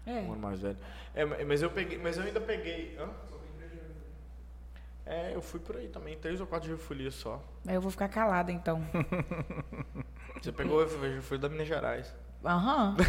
[0.05, 0.19] É.
[0.21, 0.77] Um ano mais velho.
[1.15, 2.95] É, ma- mas eu peguei, mas eu ainda peguei.
[2.99, 3.09] Hã?
[5.05, 7.43] É, eu fui por aí também, três ou quatro Jufulia só.
[7.67, 8.81] Aí eu vou ficar calada então.
[10.41, 12.13] Você pegou o Jufulia da Minas Gerais.
[12.43, 12.95] Aham.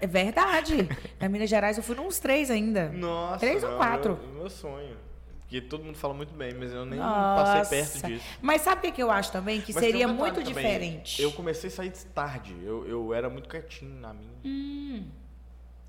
[0.00, 0.88] É verdade.
[1.20, 2.88] Na Minas Gerais eu fui nos três ainda.
[2.90, 4.16] Nossa, Três ou o quatro?
[4.16, 4.96] Meu, meu sonho.
[5.40, 7.60] Porque todo mundo fala muito bem, mas eu nem Nossa.
[7.60, 8.26] passei perto disso.
[8.40, 9.60] Mas sabe o que, eu acho também?
[9.60, 11.22] Que Mas um seria detalhe muito também, diferente.
[11.22, 12.56] Eu comecei a sair tarde.
[12.62, 14.32] Eu, eu era muito quietinho na minha.
[14.44, 15.06] Hum.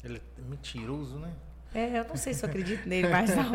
[0.04, 1.34] Ele é mentiroso, né?
[1.76, 3.52] É, eu não sei se eu acredito nele, mas não.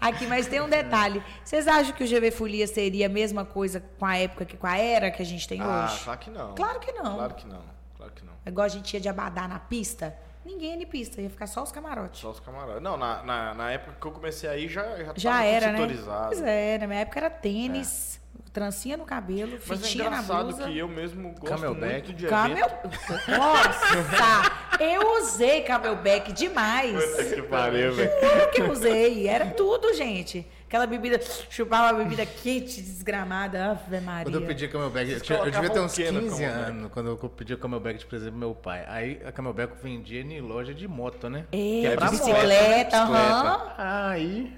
[0.00, 1.22] Aqui, mas tem um detalhe.
[1.42, 4.66] Vocês acham que o GV Folia seria a mesma coisa com a época que com
[4.66, 6.04] a era que a gente tem Ah, hoje?
[6.04, 6.54] claro que não.
[6.54, 7.14] Claro que não.
[7.14, 7.62] Claro que não.
[7.96, 8.32] Claro que não.
[8.46, 11.62] Igual a gente ia de abadá na pista, ninguém ia de pista, ia ficar só
[11.62, 12.20] os camarotes.
[12.20, 12.82] Só os camaradas.
[12.82, 15.78] Não, na, na, na época que eu comecei aí já, já, Já era, né?
[16.26, 18.20] Pois é, na minha época era tênis,
[18.54, 20.64] trancinha no cabelo, Mas é fitinha na engraçado blusa.
[20.68, 21.92] que eu mesmo gosto Camelback.
[22.08, 22.56] muito de Camel...
[22.56, 23.28] evento.
[23.28, 24.52] Nossa!
[24.80, 26.92] Eu usei camelback demais.
[27.04, 28.10] Puta que pariu, velho.
[28.20, 29.26] Claro que eu usei.
[29.28, 30.46] Era tudo, gente.
[30.68, 33.72] Aquela bebida, chupava uma bebida quente, desgramada.
[33.72, 34.24] Ave Maria.
[34.24, 36.42] Quando eu pedi camelback, eu, tinha- eu devia ter uns colocavam o quê no 15
[36.42, 36.70] camelback?
[36.70, 38.84] anos quando eu pedi camelback de presente pro meu pai.
[38.88, 41.44] Aí a camelback eu vendia em loja de moto, né?
[41.52, 43.72] É, Que é pra bicicleta, aham.
[43.78, 44.52] Aí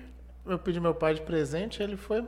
[0.46, 2.22] eu pedi meu pai de presente, ele foi.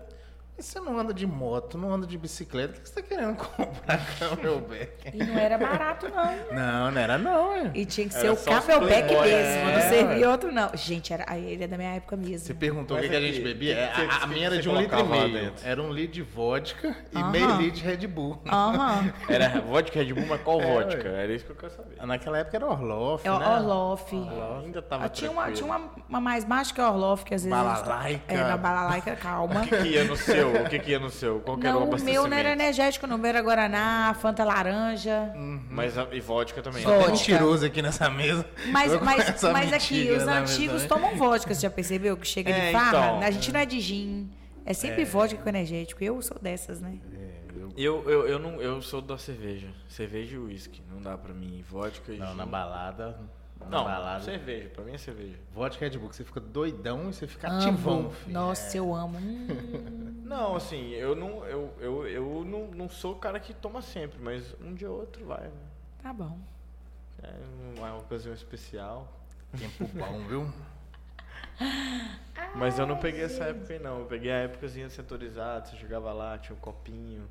[0.59, 3.37] Mas você não anda de moto, não anda de bicicleta, o que você tá querendo
[3.57, 4.91] comprar camelback?
[5.15, 6.57] E não era barato, não.
[6.57, 7.71] Não, não era não, é.
[7.75, 9.73] E tinha que Era ser o camelback mesmo, é.
[9.75, 10.71] não servia outro, não.
[10.75, 12.39] Gente, era, aí ele é da minha época mesmo.
[12.45, 13.75] Você perguntou o que, que a aqui, gente bebia?
[13.77, 15.33] que- É, que- a, a minha era de um litro e meio.
[15.33, 15.65] dentro?
[15.69, 17.31] Era um litro de vodka e Aham.
[17.31, 18.43] meio litro de Red Bull.
[18.51, 19.13] Aham.
[19.31, 21.09] Era vodka Red Bull, mas qual É, vodka?
[21.09, 22.05] Era isso que eu quero saber.
[22.05, 23.37] Naquela época era Orloff, É né?
[23.37, 24.17] o Orloff.
[24.65, 27.45] Ainda tava Ah, tinha uma, tinha uma, uma mais baixa que a Orloff, que às
[27.45, 27.57] vezes.
[27.57, 28.35] Balalaica.
[28.35, 29.61] É, na balalaica, calma.
[29.69, 30.48] Que ia no seu?
[30.49, 31.41] O que, que ia no seu?
[31.41, 32.63] Qual que era o Não, o meu não era abastecimento?
[32.63, 33.17] energético, não.
[33.17, 35.33] O meu era Guaraná, Fanta Laranja.
[35.71, 36.83] Mas a, e vodka também.
[36.83, 37.03] Vodka.
[37.05, 38.45] Tem mentiroso aqui nessa mesa.
[38.73, 40.89] Mas, Eu mas, mas aqui, os antigos também.
[41.11, 42.17] tomam vodka, você já percebeu?
[42.17, 42.89] Que chega É, de farra.
[43.17, 43.23] então.
[43.23, 44.31] a gente não é de gin.
[44.65, 46.03] É sempre vodka com energético.
[46.05, 46.99] Eu sou dessas, né?
[47.77, 49.69] Eu, eu, eu, não, eu sou da cerveja.
[49.89, 50.83] Cerveja e uísque.
[50.93, 51.65] Não dá pra mim.
[51.69, 52.37] Vodka e Não, gin.
[52.37, 53.19] na balada.
[53.67, 54.25] Não, balada.
[54.25, 54.69] cerveja.
[54.71, 55.37] Pra mim é cerveja.
[55.53, 57.59] Vodka Red Bull, que você fica doidão e você fica Amo.
[57.59, 58.33] ativão, filho.
[58.33, 59.19] Nossa, eu amo.
[60.19, 60.23] Hum.
[60.25, 64.19] Não, assim, eu não, eu, eu, eu não, não sou o cara que toma sempre,
[64.21, 65.45] mas um dia ou outro vai.
[65.45, 65.51] né?
[66.03, 66.39] Tá bom.
[67.23, 67.33] É
[67.79, 69.11] uma ocasião especial.
[69.59, 70.53] Tempo bom, viu?
[72.55, 74.01] Mas eu não peguei essa época aí, não.
[74.01, 77.27] Eu peguei a épocazinha setorizada, você chegava lá, tinha um copinho,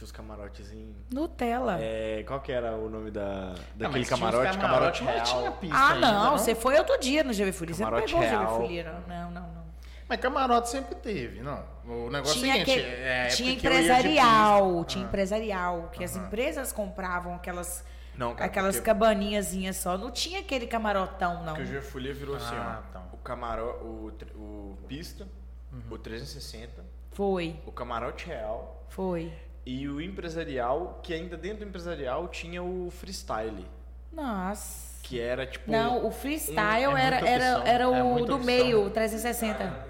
[0.00, 0.96] tinha os camarotezinhos.
[1.12, 1.78] Nutella.
[1.80, 4.58] É, qual que era o nome da, daquele tinha uns camarote?
[4.58, 5.24] Camarote real.
[5.24, 7.74] tinha pista ah, ainda, não, Você foi outro dia no GV Folia.
[7.74, 8.56] Você não Camarote pegou o GV real.
[8.60, 9.00] Folia, não.
[9.08, 9.60] Não, não, não.
[10.08, 11.62] Mas camarote sempre teve, não.
[11.84, 16.16] O negócio é o Tinha, seguinte, que- é época tinha empresarial, tinha empresarial, que as
[16.16, 17.84] empresas compravam aquelas,
[18.16, 19.96] Não, cara, aquelas porque- cabaninhazinhas só.
[19.96, 21.54] Não tinha aquele camarotão, não.
[21.54, 22.92] Porque o G Folia virou assim, Ah, ó.
[22.92, 23.02] tá.
[23.12, 25.28] O camarão, o, o pista,
[25.72, 25.80] Uhum.
[25.90, 29.32] o 360, Foi, o camarote real foi.
[29.66, 33.66] E o empresarial, que ainda dentro do empresarial tinha o freestyle,
[34.12, 35.00] Nossa.
[35.02, 38.34] que era tipo Não, o freestyle um- é era, era, era é o muita do
[38.36, 38.46] opção.
[38.46, 39.88] meio, o 360.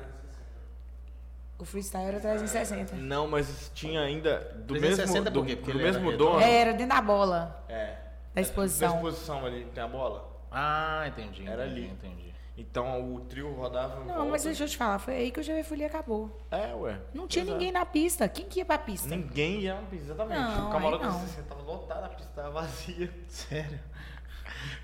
[1.58, 2.96] O freestyle era 360.
[2.96, 5.56] Não, mas tinha ainda do 360 mesmo do, por quê?
[5.56, 6.40] Porque do mesmo dono.
[6.40, 7.96] É, era dentro da bola, É.
[8.34, 8.88] da exposição.
[8.90, 10.26] Da exposição ali, tem a bola.
[10.50, 11.46] Ah, entendi.
[11.46, 11.90] Era entendi, ali.
[11.90, 12.34] Entendi.
[12.60, 15.62] Então o trio rodava Não, mas deixa eu te falar, foi aí que o GV
[15.64, 16.30] Folia acabou.
[16.50, 17.00] É, ué.
[17.14, 17.58] Não tinha Pois é.
[17.58, 18.28] ninguém na pista.
[18.28, 19.08] Quem que ia pra pista?
[19.08, 20.40] Ninguém ia na pista, exatamente.
[20.40, 21.18] Não, o camarote não.
[21.20, 23.10] você tava lotado, a pista tava vazia.
[23.28, 23.80] Sério?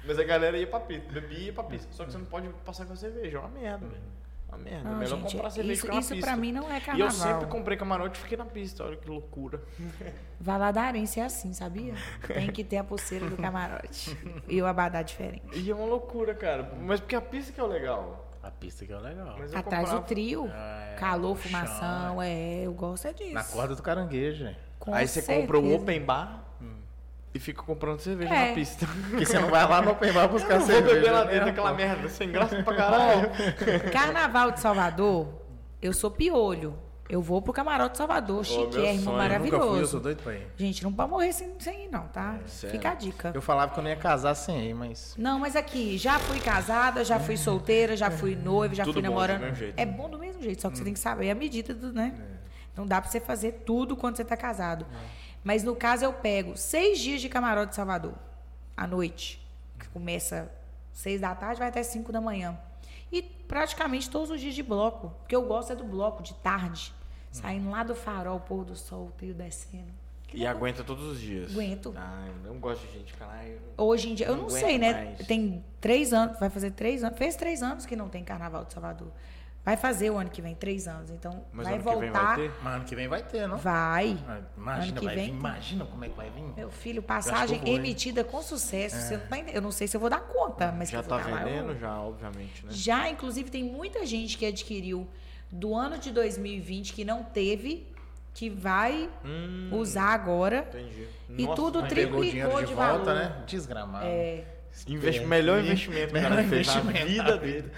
[0.06, 1.92] Mas a galera ia pra pista, bebia e ia pra pista.
[1.92, 4.02] Só que você não pode passar com a cerveja, é uma merda, velho.
[4.56, 4.88] Uma merda.
[4.88, 6.26] Não, é melhor gente, comprar cerveja isso, ficar na isso pista.
[6.26, 7.10] pra mim não é E eu carnaval.
[7.12, 9.60] sempre comprei camarote e fiquei na pista, olha que loucura.
[10.40, 11.94] Valadarense é assim, sabia?
[12.26, 14.16] Tem que ter a pulseira do camarote.
[14.48, 15.58] E o abadá diferente.
[15.58, 16.70] E é uma loucura, cara.
[16.80, 18.24] Mas porque a pista que é o legal.
[18.42, 19.34] A pista que é legal.
[19.38, 20.50] Mas eu Atrás comprava- do trio.
[20.52, 23.32] Ah, é, calor, fumação, é, eu gosto é disso.
[23.34, 24.54] Na corda do caranguejo?
[24.78, 25.82] Com Aí você compra o certeza.
[25.82, 26.44] open bar
[27.36, 28.48] e fica comprando cerveja É.
[28.48, 28.86] na pista.
[29.10, 30.94] Porque você não vai lá no open bar buscar Eu vou cerveja.
[30.94, 31.76] beber lá né, dentro daquela pô?
[31.76, 33.30] merda, sem graça pra caralho.
[33.92, 35.28] Carnaval de Salvador,
[35.80, 36.78] eu sou piolho.
[37.08, 39.86] Eu vou pro camarote de Salvador, meu chiquérrimo, sonho, Eu nunca fui, eu maravilhoso.
[39.92, 40.44] sou doido pra ir.
[40.56, 42.36] Gente, não pode morrer sem, sem ir, não, tá?
[42.46, 42.74] sério?
[42.76, 43.30] Fica a dica.
[43.32, 45.14] Eu falava que eu não ia casar sem ir, mas...
[45.16, 49.02] Não, mas aqui, já fui casada, já fui solteira, já fui noiva, já Tudo fui
[49.02, 49.38] bom, namorando.
[49.38, 49.74] do mesmo jeito.
[49.78, 52.12] É bom do mesmo jeito, só que você tem que saber a medida do, né?
[52.76, 54.84] Não dá pra você fazer tudo quando você tá casado.
[55.46, 58.14] Mas no caso eu pego seis dias de camarote de Salvador,
[58.76, 59.40] à noite.
[59.78, 60.50] Que começa
[60.92, 62.58] seis da tarde, vai até cinco da manhã.
[63.12, 65.10] E praticamente todos os dias de bloco.
[65.20, 66.92] Porque eu gosto é do bloco, de tarde.
[67.30, 69.92] Saindo lá do farol, pôr do sol, o trio descendo.
[70.26, 70.56] Que E legal.
[70.56, 71.52] aguenta todos os dias.
[71.52, 71.94] Aguento.
[71.96, 74.42] Ah, eu não gosto de gente que fala, "Ai, eu Hoje em dia, eu Não
[74.44, 74.92] não sei, né?
[75.14, 75.26] mais.
[75.28, 77.16] Tem três anos, vai fazer três anos.
[77.16, 79.12] Fez três anos que não tem carnaval de Salvador.
[79.66, 81.10] Vai fazer o ano que vem, três anos.
[81.10, 82.36] Então, Mas vai ano que vem vai voltar.
[82.36, 82.52] ter?
[82.62, 83.56] Mas ano que vem vai ter, não?
[83.58, 84.16] Vai.
[84.28, 85.36] Ah, Imagina, Ano que vai vem vir.
[85.36, 86.44] Imagina como é que vai vir.
[86.56, 88.94] Meu filho, passagem emitida com sucesso.
[88.96, 89.38] Você não tá.
[89.52, 92.64] Eu não sei se eu vou dar conta, mas já tá eu vendendo, já, obviamente,
[92.64, 92.70] né?
[92.72, 95.04] Já, inclusive, tem muita gente que adquiriu
[95.50, 97.88] do ano de 2020 que não teve,
[98.32, 100.64] que vai Hum, usar agora.
[100.68, 101.08] entendi.
[101.28, 102.22] E Nossa, tudo triplicou
[102.60, 103.14] de, de volta, valor.
[103.16, 103.42] né?
[103.48, 104.06] Desgramado.
[104.06, 104.44] É,
[104.88, 107.70] investe- melhor investimento que o cara fez na vida da dele.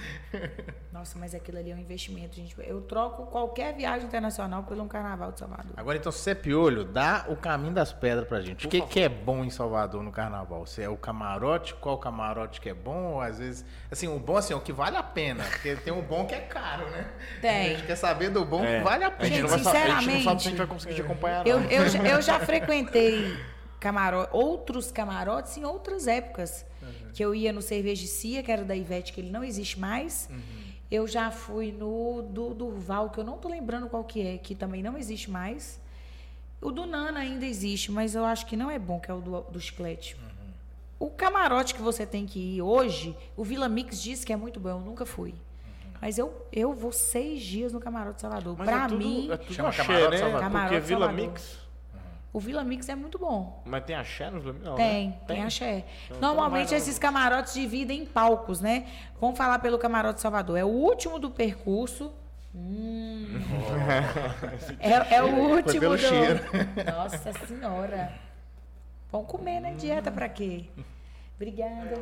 [0.93, 2.55] nossa, mas aquilo ali é um investimento, gente.
[2.59, 5.73] Eu troco qualquer viagem internacional por um carnaval de Salvador.
[5.77, 8.67] Agora então, Cê Piolho, dá o caminho das pedras pra gente.
[8.67, 8.91] O Por que, favor.
[8.93, 10.67] que é bom em Salvador no carnaval?
[10.67, 13.13] Se é o camarote, qual camarote que é bom?
[13.15, 15.45] Ou às vezes, assim, o bom assim, é o que vale a pena.
[15.45, 17.07] Porque tem um bom que é caro, né?
[17.41, 17.75] Tem.
[17.75, 18.79] A gente quer saber do bom É.
[18.79, 19.29] que vale a A pena.
[19.29, 20.95] gente, não Gente, vai saber, a gente não sabe se a sinceramente, gente vai conseguir
[20.95, 21.53] te acompanhar, não.
[21.53, 23.37] Eu, eu, já- eu já frequentei
[23.81, 26.67] camaro, outros camarotes em outras épocas.
[27.19, 30.31] Que eu ia no Cervejicia, que era da Ivete, que ele não existe mais.
[30.89, 34.55] Eu já fui no do Durval, que eu não tô lembrando qual que é, que
[34.55, 35.81] também não existe mais.
[36.61, 39.21] O do Nana ainda existe, mas eu acho que não é bom, que é o
[39.21, 40.17] do, do chiclete.
[40.97, 44.61] O camarote que você tem que ir hoje, o Vila Mix diz que é muito
[44.61, 45.35] bom, eu nunca fui.
[46.01, 48.55] Mas eu, eu vou seis dias no camarote Salvador.
[48.57, 50.19] Mas pra é tudo, mim, é tudo Chama axé, Camarote né?
[50.19, 50.61] Salvador.
[50.61, 51.27] Porque Vila Salvador.
[51.27, 51.68] Mix...
[52.33, 53.63] o Vila Mix é muito bom.
[53.65, 54.65] Mas tem axé no Vila Mix?
[54.65, 55.19] Não, Tem, né?
[55.27, 55.85] tem, axé.
[56.07, 58.87] Então, Normalmente então esses camarotes dividem em palcos, né?
[59.21, 60.59] Vamos falar pelo camarote de Salvador.
[60.59, 62.13] É o último do percurso.
[62.55, 63.27] Hum.
[64.81, 65.99] é, é o último pelo do.
[65.99, 66.41] cheiro.
[66.95, 68.13] Nossa senhora.
[69.11, 69.75] Vamos comer, né?
[69.75, 70.67] Dieta pra quê?
[71.37, 71.99] Obrigada.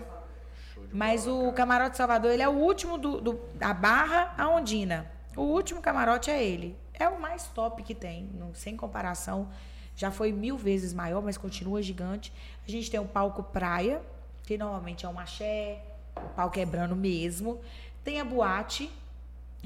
[0.93, 5.07] Mas o camarote Salvador, ele é o último do, do- da Barra a Ondina.
[5.37, 6.77] O último camarote é ele.
[6.95, 9.49] É o mais top que tem, sem comparação.
[9.97, 12.33] Já foi mil vezes maior, mas continua gigante.
[12.67, 14.03] A gente tem o palco praia,
[14.45, 15.83] que normalmente é um axé,
[16.17, 17.61] o pau quebrando mesmo.
[18.05, 18.91] Tem a boate,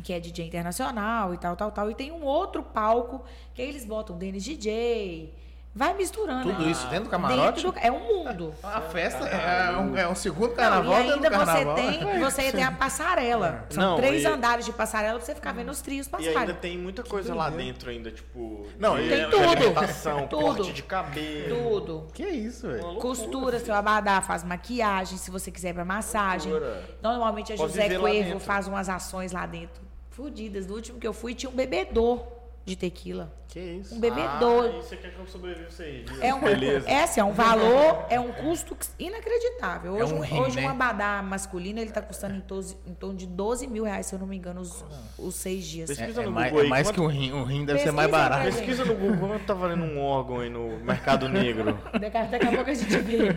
[0.02, 1.90] que é DJ internacional e tal, tal, tal.
[1.90, 5.32] E tem um outro palco, que aí eles botam Dennis DJ.
[5.72, 6.50] Vai misturando.
[6.52, 7.62] Tudo isso dentro do camarote?
[7.62, 8.52] Dentro do- é um mundo.
[8.61, 12.18] A festa é um, é um segundo Não, carnaval e dentro do ainda você tem,
[12.20, 13.66] você ia ter a passarela.
[13.70, 16.37] São Não, três e- andares de passarela pra você ficar vendo os trios E passarem.
[16.37, 18.66] ainda tem muita coisa lá dentro ainda, tipo...
[18.80, 19.44] Não, de- e- Tem tudo.
[19.48, 20.42] alimentação, Tudo.
[20.56, 21.62] corte de cabelo.
[21.80, 22.06] Tudo.
[22.14, 22.96] Que isso, velho?
[22.96, 26.50] Costura seu abadá, faz maquiagem, se você quiser pra massagem.
[26.50, 26.83] Loucura.
[27.00, 28.40] Normalmente a Pode José dentro.
[28.40, 29.80] faz umas ações lá dentro.
[30.11, 30.66] Fudidas.
[30.66, 32.26] No último que eu fui, tinha um bebedor
[32.64, 33.32] de tequila.
[33.48, 33.96] Que isso?
[33.96, 34.66] Um bebedor.
[34.66, 36.04] Ah, e você quer que eu sobreviva isso aí?
[36.08, 36.22] viu?
[36.22, 36.88] É um, Beleza.
[36.88, 39.94] é assim, é um valor, é um custo inacreditável.
[39.94, 40.66] Hoje, É um rim, hoje né?
[40.66, 44.14] um abadá masculino, ele tá custando em, torno- em torno de 12 mil reais, se
[44.14, 44.84] eu não me engano, os,
[45.18, 45.88] os seis dias.
[45.88, 47.32] Pesquisa É, é no mais, Google é aí, mais quanto- que um rim.
[47.32, 48.44] Um rim deve ser Pesquisa mais pra barato.
[48.44, 51.76] Pesquisa no Google quanto tá valendo um órgão aí no mercado negro.
[52.00, 53.28] Daqui, a- pouco a gente vê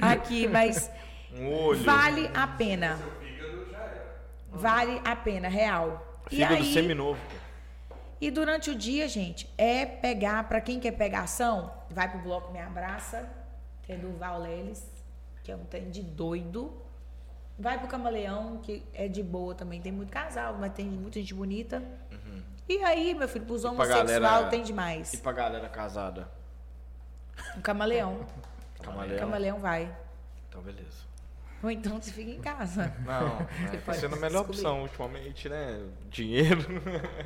[0.00, 0.90] aqui, mas
[1.36, 1.84] Um olho.
[1.84, 2.98] vale a pena.
[4.50, 6.20] Vale a pena, real.
[6.30, 7.18] E Fígado aí, seminovo.
[8.22, 12.52] E durante o dia, gente, é pegar, pra quem quer pegar ação, vai pro Bloco
[12.52, 13.28] Me Abraça,
[13.84, 14.86] tem do Val Leles,
[15.42, 16.72] que é um trem de doido.
[17.58, 21.34] Vai pro Camaleão, que é de boa também, tem muito casal, mas tem muita gente
[21.34, 21.82] bonita.
[22.68, 25.12] E aí, meu filho, pros homossexual galera- tem demais.
[25.14, 26.28] E pra galera casada?
[27.56, 28.20] Um camaleão.
[28.80, 29.18] Camaleão.
[29.18, 29.92] Camaleão vai.
[30.48, 31.10] Então, beleza.
[31.62, 32.92] Ou então você fica em casa.
[33.06, 34.56] Não, Você tá pode sendo a melhor descobrir.
[34.58, 35.80] opção ultimamente, né?
[36.10, 36.60] Dinheiro.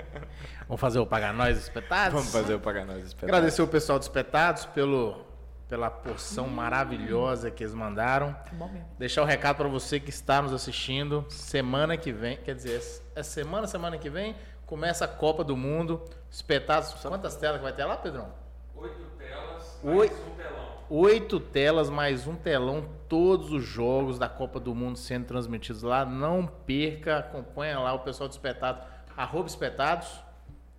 [0.68, 2.12] Vamos fazer o Pagar Nós Espetados?
[2.12, 3.34] Vamos fazer o Pagar Nós espetáculo.
[3.36, 5.24] Agradecer o pessoal dos Espetados pelo,
[5.68, 8.32] pela porção maravilhosa que eles mandaram.
[8.32, 8.86] Tá bom mesmo.
[8.98, 11.24] Deixar o recado para você que está nos assistindo.
[11.30, 12.82] Semana que vem, quer dizer,
[13.14, 16.04] é semana, semana que vem, começa a Copa do Mundo.
[16.30, 16.92] Espetados.
[16.92, 18.28] Quantas telas que vai ter lá, Pedrão?
[18.74, 20.08] Oito telas, Oi.
[20.08, 20.66] mais um telão.
[20.90, 26.04] Oito telas, mais um telão, todos os jogos da Copa do Mundo sendo transmitidos lá.
[26.04, 28.82] Não perca, acompanha lá o pessoal do Espetados,
[29.16, 30.08] arroba Espetados,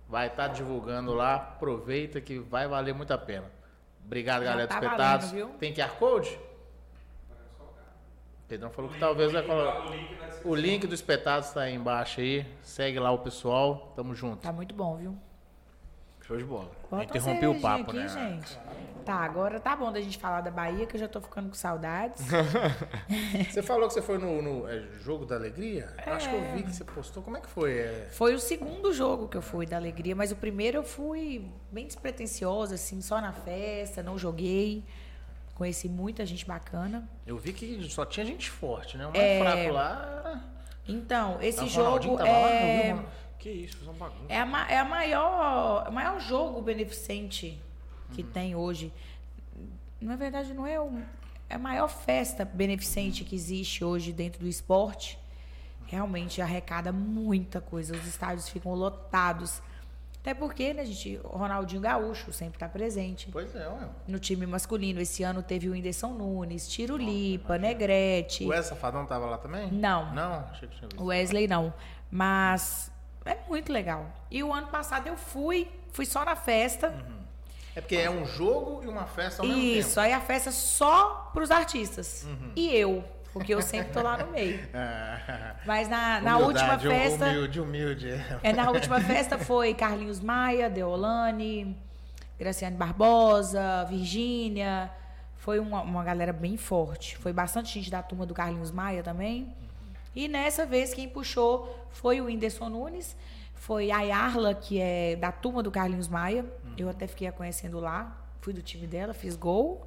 [0.08, 1.34] vai estar divulgando lá.
[1.36, 3.50] Aproveita que vai valer muito a pena.
[4.04, 5.26] Obrigado, Já galera do tá Espetados.
[5.30, 5.58] valendo, viu?
[5.58, 6.38] Tem QR Code?
[8.48, 9.80] Pedrão falou que talvez vai colocar.
[9.86, 10.18] O link.
[10.44, 12.46] O link do Espetados está aí embaixo aí.
[12.62, 13.92] Segue lá o pessoal.
[13.94, 14.38] Tamo junto.
[14.38, 15.18] Tá muito bom, viu?
[16.28, 16.70] Show de bola.
[16.90, 18.08] Bota Interrompi uma o papo, aqui, né?
[18.08, 18.58] gente.
[19.02, 21.54] Tá, agora tá bom da gente falar da Bahia, que eu já tô ficando com
[21.54, 22.22] saudades.
[23.50, 25.88] Você falou que você foi no, no, é, Jogo da Alegria?
[26.06, 26.52] Eu Acho que eu É.
[26.56, 27.22] vi que você postou.
[27.22, 27.78] Como é que foi?
[27.78, 31.50] É, Foi o segundo jogo que eu fui da alegria, mas o primeiro eu fui
[31.72, 34.84] bem despretensiosa, assim, só na festa, não joguei.
[35.54, 37.08] Conheci muita gente bacana.
[37.26, 39.06] Eu vi que só tinha gente forte, né?
[39.06, 39.40] O mais É.
[39.40, 40.40] fraco lá era...
[40.86, 43.04] Então, esse Tá, o Ronaldinho jogo tava lá,
[43.38, 43.42] é.
[43.42, 44.24] Que isso, faz uma bagunça.
[44.28, 47.60] é, a, é a maior, o maior jogo beneficente
[48.12, 48.92] que tem hoje.
[50.00, 50.90] Na verdade, não é, o,
[51.48, 55.18] é a maior festa beneficente que existe hoje dentro do esporte.
[55.86, 57.94] Realmente arrecada muita coisa.
[57.96, 59.62] Os estádios ficam lotados.
[60.20, 63.28] Até porque, né, gente, o Ronaldinho Gaúcho sempre está presente.
[63.32, 63.88] Pois é, ué.
[64.06, 68.44] No time masculino, esse ano teve o Whindersson Nunes, Tiro Lipa, Negrete.
[68.44, 69.72] O Wesley Safadão tava lá também?
[69.72, 70.12] Não.
[70.14, 70.40] Não?
[70.50, 71.02] Achei que tinha visto.
[71.02, 71.72] O Wesley não.
[72.10, 72.92] Mas
[73.28, 74.06] é muito legal.
[74.30, 76.94] E o ano passado eu fui, fui só na festa.
[77.76, 80.00] É porque é um jogo e uma festa ao mesmo Isso, tempo.
[80.00, 82.26] aí a festa só pros artistas.
[82.56, 84.58] E eu, porque eu sempre tô lá no meio.
[84.74, 87.26] Ah, Mas na, na última humildade, festa.
[87.26, 88.24] Humilde, humilde.
[88.42, 91.76] É, na última festa foi Carlinhos Maia, Deolane,
[92.38, 94.90] Graciane Barbosa, Virgínia.
[95.36, 97.16] Foi uma, uma galera bem forte.
[97.18, 99.54] Foi bastante gente da turma do Carlinhos Maia também.
[100.14, 103.16] E nessa vez quem puxou foi o Whindersson Nunes,
[103.54, 106.44] foi a Yarla, que é da turma do Carlinhos Maia.
[106.76, 108.16] Eu até fiquei a conhecendo lá.
[108.40, 109.86] Fui do time dela, fiz gol.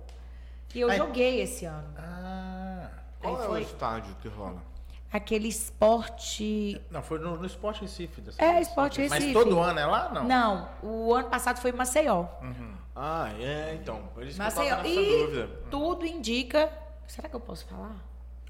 [0.76, 0.98] E eu Ai.
[0.98, 1.88] joguei esse ano.
[1.98, 2.90] Ah.
[3.20, 4.62] Qual Aí é foi- o estádio que rola?
[5.12, 6.82] Aquele esporte.
[6.90, 8.22] Não, foi no, no Esporte Recife.
[8.22, 8.68] Dessa É, vez.
[8.70, 9.34] Esporte Mas Recife.
[9.34, 10.10] todo ano é lá?
[10.14, 10.24] Não.
[10.24, 12.28] Não, o ano passado foi em Maceió.
[12.96, 14.04] Ah, é, então.
[14.16, 14.84] Eu Maceió.
[14.86, 15.50] E dúvida.
[15.70, 16.72] tudo indica.
[17.08, 17.96] Será que eu posso falar?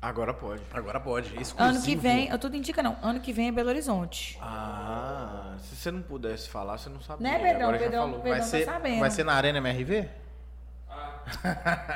[0.01, 0.63] Agora pode.
[0.73, 1.27] Agora pode.
[1.39, 1.61] Exclusivo.
[1.61, 2.97] Ano que vem, eu tudo indica não.
[3.03, 4.35] Ano que vem é Belo Horizonte.
[4.41, 7.29] Ah, se você não pudesse falar, você não sabia.
[7.29, 7.67] Né, Pedrão?
[7.67, 8.19] Agora Pedrão, falou.
[8.19, 8.31] Pedrão.
[8.31, 8.99] Vai tá ser, sabendo.
[8.99, 10.09] vai ser na Arena MRV?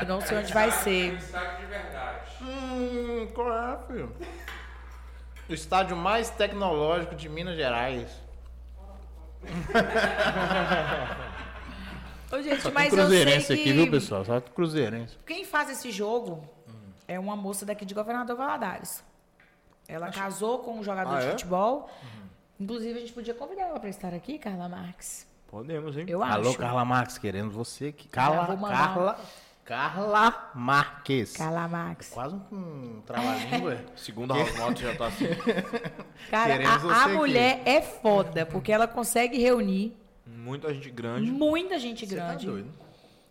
[0.02, 1.16] Eu não sei onde vai ser.
[1.18, 2.30] estádio de verdade.
[2.44, 4.16] Hum, qual é, filho?
[5.50, 8.12] O estádio mais tecnológico de Minas Gerais.
[12.32, 14.24] Ô, gente, Só mas eu sei que aqui, viu, pessoal?
[14.26, 15.18] Só cruzeirense.
[15.26, 16.55] quem faz esse jogo
[17.08, 19.04] é uma moça daqui de Governador Valadares.
[19.88, 21.32] Ela casou com um jogador Ah, de é?
[21.32, 21.90] futebol.
[22.60, 25.28] Inclusive, a gente podia convidar ela para estar aqui, Carla Marques.
[25.48, 26.06] Podemos, hein?
[26.08, 26.34] Eu acho.
[26.34, 28.08] Alô, Carla Marques, queremos você aqui.
[28.08, 28.58] Carla.
[28.58, 29.20] Carla,
[29.64, 31.34] Carla Marques.
[31.38, 32.10] Carla Marques.
[32.10, 33.78] Quase um trava-língua.
[33.96, 35.26] Segundo a Moto já tá assim.
[36.32, 37.14] Cara, Queremos a, você a aqui.
[37.16, 41.32] mulher é foda, porque ela consegue reunir Muita gente grande.
[41.32, 42.46] muita gente Você tá grande.
[42.48, 42.74] doido.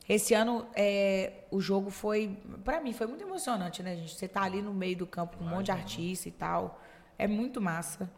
[0.09, 4.15] Esse ano é, o jogo foi, Pra mim, foi muito emocionante, né, gente?
[4.15, 6.81] Você tá ali no meio do campo com um monte de artista e tal.
[7.19, 8.11] É muito massa.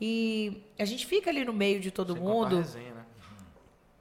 [0.00, 2.56] E a gente fica ali no meio de todo Sem mundo.
[2.56, 3.04] resenha, né?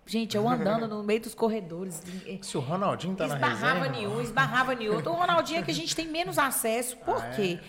[0.06, 2.02] Gente, eu andando no meio dos corredores.
[2.42, 4.04] Se o Ronaldinho tá na esbarrava resenha...
[4.04, 5.12] em um, esbarrava em outro.
[5.12, 6.96] O Ronaldinho é que a gente tem menos acesso.
[7.04, 7.60] Por quê?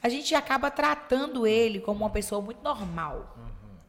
[0.00, 3.36] A gente acaba tratando ele como uma pessoa muito normal.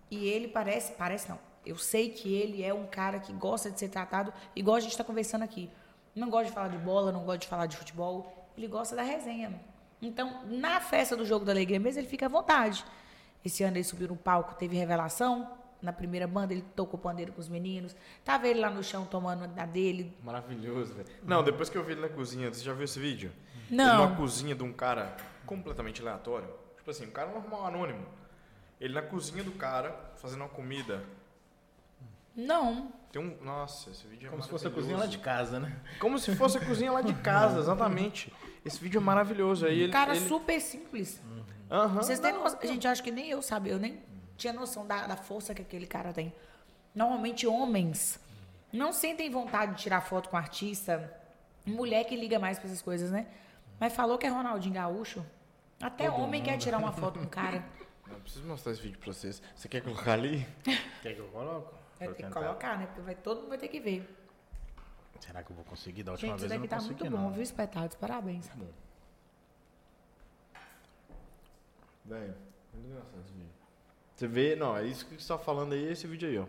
[0.10, 1.38] E ele parece, parece não.
[1.70, 4.90] Eu sei que ele é um cara que gosta de ser tratado igual a gente
[4.90, 5.70] está conversando aqui.
[6.16, 8.50] Não gosta de falar de bola, não gosta de falar de futebol.
[8.58, 9.54] Ele gosta da resenha.
[10.02, 12.84] Então, na festa do Jogo da Alegria mesmo, ele fica à vontade.
[13.46, 15.48] Esse ano ele subiu no palco, teve revelação.
[15.80, 17.96] Na primeira banda, ele tocou pandeiro com os meninos.
[18.26, 20.18] Tava ele lá no chão tomando a dele.
[20.24, 21.08] Maravilhoso, velho.
[21.24, 23.32] Não, depois que eu vi ele na cozinha, você já viu esse vídeo?
[23.70, 24.06] Não.
[24.06, 26.50] Ele na cozinha de um cara completamente aleatório.
[26.78, 28.08] Tipo assim, um cara normal, anônimo.
[28.82, 31.04] Ele na cozinha do cara, fazendo uma comida.
[32.46, 32.92] Não.
[33.12, 33.44] Tem um.
[33.44, 35.76] Nossa, esse vídeo é Como se fosse a cozinha lá de casa, né?
[36.00, 38.32] Como se fosse a cozinha lá de casa, exatamente.
[38.64, 39.66] Esse vídeo é maravilhoso.
[39.66, 39.92] Aí ele.
[39.92, 40.28] cara ele...
[40.28, 41.22] super simples.
[41.72, 41.96] Aham.
[41.96, 44.00] Vocês têm noção, gente, eu acho que nem eu sabia, eu nem
[44.38, 46.34] tinha noção da, da força que aquele cara tem.
[46.96, 48.20] Normalmente homens
[48.72, 51.14] não sentem vontade de tirar foto com artista,
[51.66, 53.28] mulher que liga mais pra essas coisas, né?
[53.80, 55.26] Mas falou que é Ronaldinho Gaúcho.
[55.82, 57.64] Até homem quer tirar uma foto com o cara.
[58.10, 59.42] Eu preciso mostrar esse vídeo pra vocês.
[59.56, 60.46] Você quer colocar ali?
[61.04, 61.79] Quer que eu coloco?
[62.00, 62.40] Vai ter que tentar.
[62.42, 62.86] colocar, né?
[62.88, 64.16] Porque vai, todo mundo vai ter que ver.
[65.20, 66.04] Será que eu vou conseguir?
[66.04, 67.32] Da última Gente, vez eu não tá consegui, muito bom, não.
[67.34, 67.96] viu, espetados?
[67.98, 68.50] Parabéns.
[72.06, 72.36] Velho,
[72.74, 73.50] muito engraçado esse vídeo.
[74.16, 76.46] Você vê, não, é isso que você tá falando aí, esse vídeo aí, ó.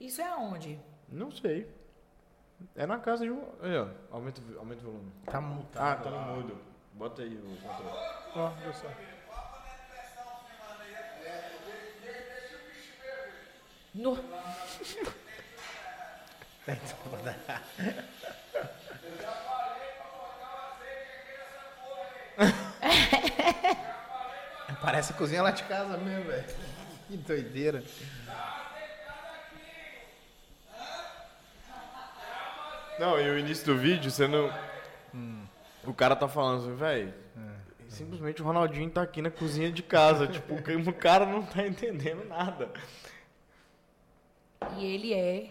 [0.00, 0.80] Isso é aonde?
[1.08, 1.68] Não sei.
[2.76, 3.42] É na casa de um.
[3.60, 3.88] Aí, ó.
[4.10, 5.12] Aumenta, o- aumenta o volume.
[5.26, 5.82] Tá mutado.
[5.82, 6.58] Ah, tá no mudo.
[6.94, 7.98] Bota aí o controle.
[8.36, 8.88] Ó, viu só.
[13.94, 14.16] No...
[24.80, 26.44] Parece a cozinha lá de casa mesmo, velho.
[27.08, 27.82] Que doideira.
[32.98, 34.52] Não, e o início do vídeo, você não.
[35.14, 35.44] Hum.
[35.84, 37.14] O cara tá falando assim, velho.
[37.36, 37.40] É.
[37.88, 40.26] Simplesmente o Ronaldinho tá aqui na cozinha de casa.
[40.28, 42.70] tipo, o cara não tá entendendo nada.
[44.78, 45.50] E ele é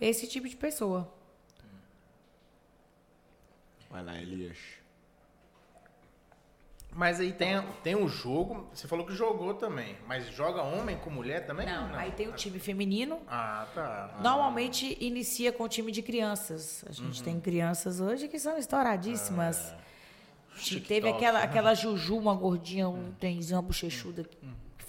[0.00, 1.12] esse tipo de pessoa.
[3.90, 4.58] Vai lá, Elias.
[6.92, 11.08] Mas aí tem, tem um jogo, você falou que jogou também, mas joga homem com
[11.08, 11.64] mulher também?
[11.64, 13.20] Não, aí tem o time feminino.
[13.28, 14.18] Ah, tá.
[14.20, 16.84] Normalmente inicia com o time de crianças.
[16.88, 19.72] A gente tem crianças hoje que são estouradíssimas.
[20.70, 24.36] E teve aquela, aquela Juju, uma gordinha, um trenzinho, uma bochechuda que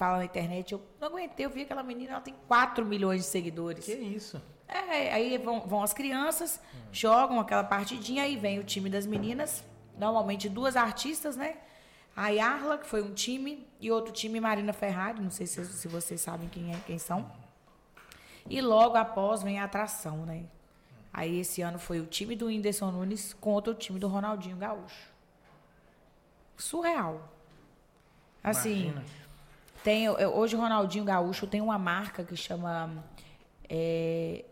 [0.01, 0.71] fala na internet.
[0.71, 3.85] Eu não aguentei, eu vi aquela menina, ela tem 4 milhões de seguidores.
[3.85, 4.41] Que isso?
[4.67, 6.59] É, aí vão, vão as crianças,
[6.91, 9.63] jogam aquela partidinha, aí vem o time das meninas,
[9.95, 11.57] normalmente duas artistas, né?
[12.15, 15.87] A Yarla, que foi um time, e outro time Marina Ferrari, não sei se, se
[15.87, 17.31] vocês sabem quem, é, quem são.
[18.49, 20.45] E logo após vem a atração, né?
[21.13, 25.11] Aí esse ano foi o time do Whindersson Nunes contra o time do Ronaldinho Gaúcho.
[26.57, 27.29] Surreal.
[28.43, 29.20] Assim, Imagina.
[29.83, 33.03] Tem, hoje o Ronaldinho Gaúcho tem uma marca que chama
[33.69, 34.45] é,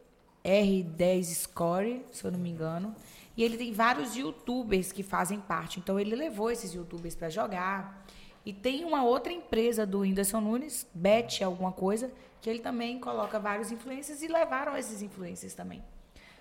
[0.44, 2.96] R10 Score, se eu não me engano.
[3.38, 5.80] E ele tem vários youtubers que fazem parte.
[5.80, 8.06] Então ele levou esses youtubers para jogar.
[8.46, 12.12] E tem uma outra empresa do Whindersson Nunes, Bet alguma coisa,
[12.42, 15.84] que ele também coloca vários influencers e levaram esses influencers também.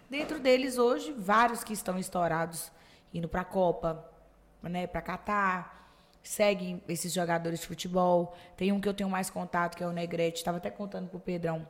[0.09, 2.71] Dentro deles hoje, vários que estão estourados
[3.13, 4.05] indo para a Copa,
[4.63, 5.78] né, para Catar,
[6.23, 8.35] seguem esses jogadores de futebol.
[8.57, 11.19] Tem um que eu tenho mais contato, que é o Negrete, estava até contando pro
[11.19, 11.67] Pedrão.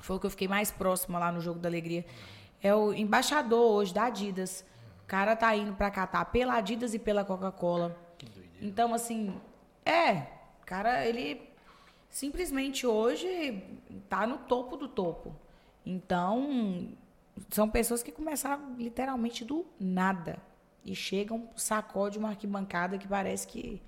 [0.00, 2.04] Foi o que eu fiquei mais próxima lá no Jogo da Alegria.
[2.62, 4.64] É o embaixador hoje da Adidas.
[5.02, 7.96] O cara tá indo para Catar pela Adidas e pela Coca-Cola.
[8.60, 9.40] Então, assim,
[9.84, 10.26] é,
[10.64, 11.48] cara, ele
[12.10, 13.62] simplesmente hoje
[14.08, 15.34] tá no topo do topo.
[15.84, 16.88] Então,
[17.50, 20.38] são pessoas que começaram literalmente do nada
[20.86, 23.82] e chegam, sacode uma arquibancada que parece que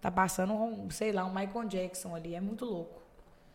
[0.00, 2.34] tá passando, um, sei lá, um Michael Jackson ali.
[2.34, 3.02] É muito louco.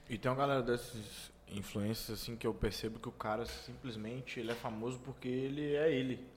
[0.10, 4.52] E tem uma galera desses influencers assim que eu percebo que o cara simplesmente ele
[4.52, 6.28] é famoso porque ele é ele.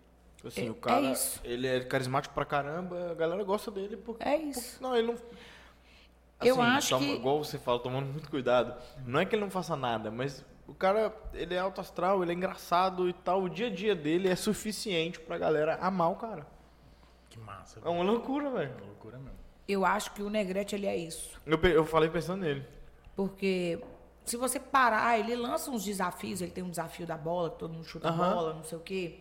[0.45, 1.41] Assim, É- o cara, é isso.
[1.45, 4.83] ele é carismático pra caramba, a galera gosta dele porque É isso.
[4.83, 5.17] Não, ele não.
[6.45, 8.75] Eu acho que- Igual você fala, tomando muito cuidado.
[9.07, 12.33] Não é que ele não faça nada, mas o cara, ele é alto astral, ele
[12.33, 13.43] é engraçado e tal.
[13.43, 16.47] O dia a dia dele é suficiente pra galera amar o cara.
[17.31, 17.81] Que massa.
[17.85, 18.75] É uma loucura, velho.
[18.87, 19.39] loucura mesmo.
[19.69, 21.39] Eu acho que o Negrete ele é isso.
[21.47, 22.67] Eu, pe- eu falei pensando nele.
[23.15, 23.83] Porque
[24.25, 27.73] se você parar, ele lança uns desafios, ele tem um desafio da bola, que todo
[27.73, 28.35] mundo chuta a Aham.
[28.35, 29.21] bola, não sei o quê.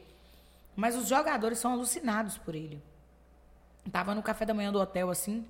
[0.76, 2.82] Mas os jogadores são alucinados por ele.
[3.92, 5.46] Tava no café da manhã do hotel, assim,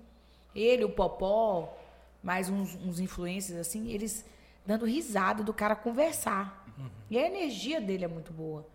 [0.55, 1.77] ele, o Popó,
[2.23, 4.25] mais uns, uns influencers, assim, eles
[4.65, 6.65] dando risada do cara conversar.
[7.09, 8.67] E a energia dele é muito boa.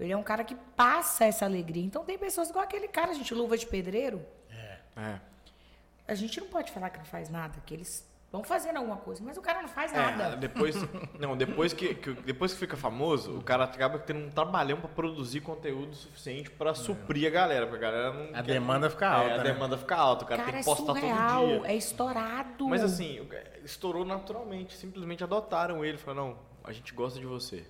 [0.00, 1.84] Ele é um cara que passa essa alegria.
[1.84, 4.24] Então tem pessoas igual aquele cara, gente, luva de pedreiro.
[4.96, 5.20] É.
[6.06, 9.22] A gente não pode falar que não faz nada, que eles vão fazendo alguma coisa,
[9.24, 10.36] mas o cara não faz É, nada.
[10.36, 10.74] depois,
[11.20, 14.88] não, depois que, que- depois que fica famoso, o cara acaba tendo um trabalhão pra
[14.88, 19.06] produzir conteúdo suficiente pra suprir a galera, porque a galera não A quer- demanda fica
[19.06, 19.44] É, alta, a né?
[19.44, 21.70] demanda fica alta, o cara, Cara, tem é que postar surreal, todo dia.
[21.70, 22.68] é estourado.
[22.68, 23.28] Mas assim, o-
[23.64, 27.64] estourou naturalmente, simplesmente adotaram ele, falaram, não, a gente gosta de você.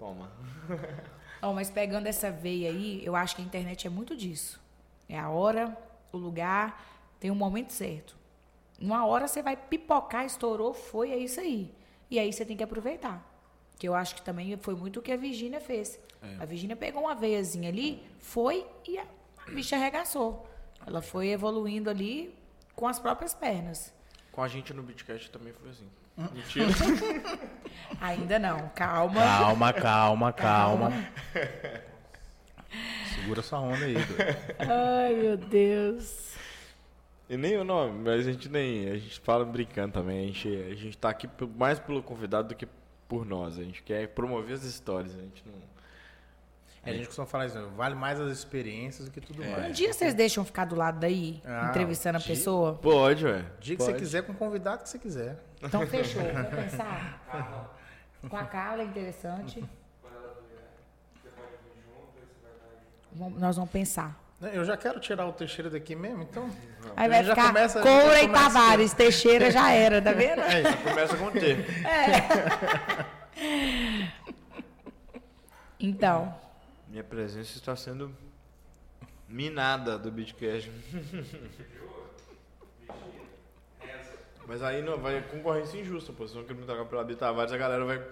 [0.00, 0.32] Toma.
[1.40, 4.60] Ó, mas pegando essa veia aí, eu acho que a internet é muito disso.
[5.08, 5.76] É a hora,
[6.12, 6.84] o lugar,
[7.20, 8.17] tem um momento certo.
[8.78, 11.74] Numa hora você vai pipocar, estourou, foi, é isso aí.
[12.10, 13.24] E aí você tem que aproveitar.
[13.78, 15.98] Que eu acho que também foi muito o que a Virgínia fez.
[16.40, 19.04] A Virgínia pegou uma veiazinha ali, foi e a
[19.52, 20.48] bicha arregaçou.
[20.84, 22.34] Ela foi evoluindo ali
[22.74, 23.92] com as próprias pernas.
[24.32, 25.88] Com a gente no Beatcast também foi assim.
[26.32, 26.66] Mentira.
[28.00, 29.20] Ainda não, calma.
[29.20, 30.92] Calma, calma, calma.
[33.14, 34.16] Segura sua onda aí, doido.
[34.58, 36.27] Ai, meu Deus.
[37.28, 38.88] E nem o nome, mas a gente nem.
[38.90, 40.24] A gente fala brincando também.
[40.24, 42.66] A gente, a gente tá aqui mais pelo convidado do que
[43.06, 43.58] por nós.
[43.58, 45.14] A gente quer promover as histórias.
[45.14, 45.54] A gente não.
[46.84, 49.76] É, a gente costuma falar isso, vale mais as experiências do que tudo Um mais.
[49.76, 52.74] dia vocês deixam ficar do lado daí, Ah, entrevistando a pessoa?
[52.74, 53.40] Pode, ué.
[53.58, 53.92] O dia que Pode.
[53.92, 55.38] você quiser, com o convidado que você quiser.
[55.60, 57.68] Então fechou, vamos pensar.
[58.30, 59.62] Com a Carla é interessante.
[63.12, 64.18] Vamos- Nós vamos pensar.
[64.40, 66.48] Né, Eu já quero tirar o Teixeira daqui mesmo, então.
[66.96, 70.40] Aí vai já ficar começa- Coura já e Tavares, Teixeira já era, tá vendo?
[70.42, 71.56] Já começa com T.
[75.80, 76.34] Então,
[76.88, 78.14] Minha presença está sendo
[79.28, 80.70] minada do Beatcast.
[84.46, 86.26] Mas aí não, vai concorrência injusta, pô.
[86.26, 88.02] Se não quer me tocar pela Tavares, a galera vai.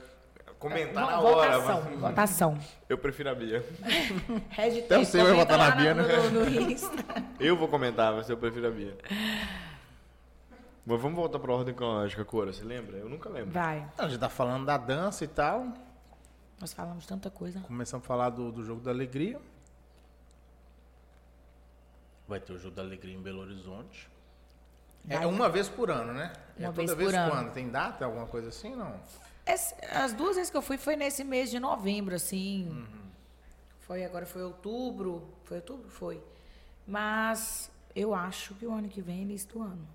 [0.59, 1.59] Comentar Vo- na hora.
[1.59, 2.59] Votação, mas- votação.
[2.89, 3.65] Eu prefiro a Bia.
[4.51, 6.17] Hashtag Então você vai votar na lá Bia, no, né?
[6.17, 7.05] no, no Insta.
[7.39, 8.97] Eu vou comentar, mas eu prefiro a Bia.
[10.87, 12.53] Mas vamos voltar pra ordem cronológica, Cora.
[12.53, 12.97] Você lembra?
[12.97, 13.51] Eu nunca lembro.
[13.51, 13.87] Vai.
[13.99, 15.67] A gente tá falando da dança e tal.
[16.59, 17.61] Nós falamos tanta coisa.
[17.61, 19.39] Começamos a falar do, do jogo da alegria.
[22.27, 24.09] Vai ter o jogo da alegria em Belo Horizonte.
[25.09, 25.27] É Vai.
[25.27, 26.33] uma vez por ano, né?
[26.59, 27.31] é Uma toda vez vez por ano.
[27.31, 27.53] quando?
[27.53, 28.95] Tem data, alguma coisa assim, não?
[29.93, 32.85] As duas vezes que eu fui foi nesse mês de novembro, assim.
[33.81, 35.27] Foi agora, foi outubro.
[35.45, 35.89] Foi outubro?
[35.89, 36.23] Foi.
[36.87, 39.89] Mas eu acho que o ano que vem é início do ano.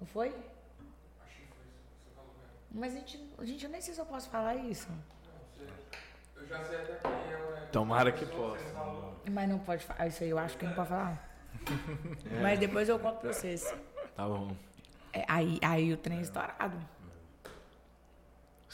[0.00, 0.34] Não foi?
[2.70, 4.88] Mas a gente, gente, eu nem sei se eu posso falar isso.
[6.34, 7.68] Eu já sei até quem é.
[7.72, 8.64] Tomara que possa.
[9.30, 10.06] Mas não pode falar.
[10.06, 11.38] Isso aí eu acho que não pode falar.
[12.42, 13.74] Mas depois eu conto pra vocês.
[14.14, 14.54] Tá bom.
[15.12, 16.78] É, aí, aí o trem é estourado.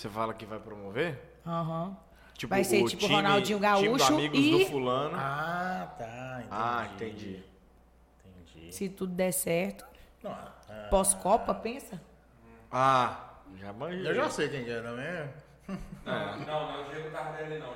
[0.02, 1.16] Você fala que vai promover?
[1.46, 1.96] Aham.
[2.34, 5.16] Tipo, Vai ser o tipo time- Ronaldinho time do Gaúcho amigos e- do fulano.
[5.16, 6.38] Ah, tá.
[6.40, 6.48] Entendi.
[6.50, 7.44] Ah, entendi.
[8.26, 8.74] Entendi.
[8.74, 9.84] Se tudo der certo.
[10.20, 12.02] Não, ah, Pós-Copa, pensa?
[12.72, 14.08] Ah, já manjei.
[14.08, 15.30] eu já sei quem que é também.
[16.04, 17.72] Não, não é o Diego Tardelli, não,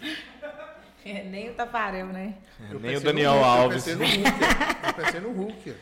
[0.00, 0.24] gente.
[1.04, 2.38] É, nem o Tafarel, né?
[2.58, 3.86] Eu Nem o pensei Daniel Hulk, Alves.
[3.86, 4.40] Eu pensei no Hulk.
[4.86, 5.76] Eu pensei no Hulk.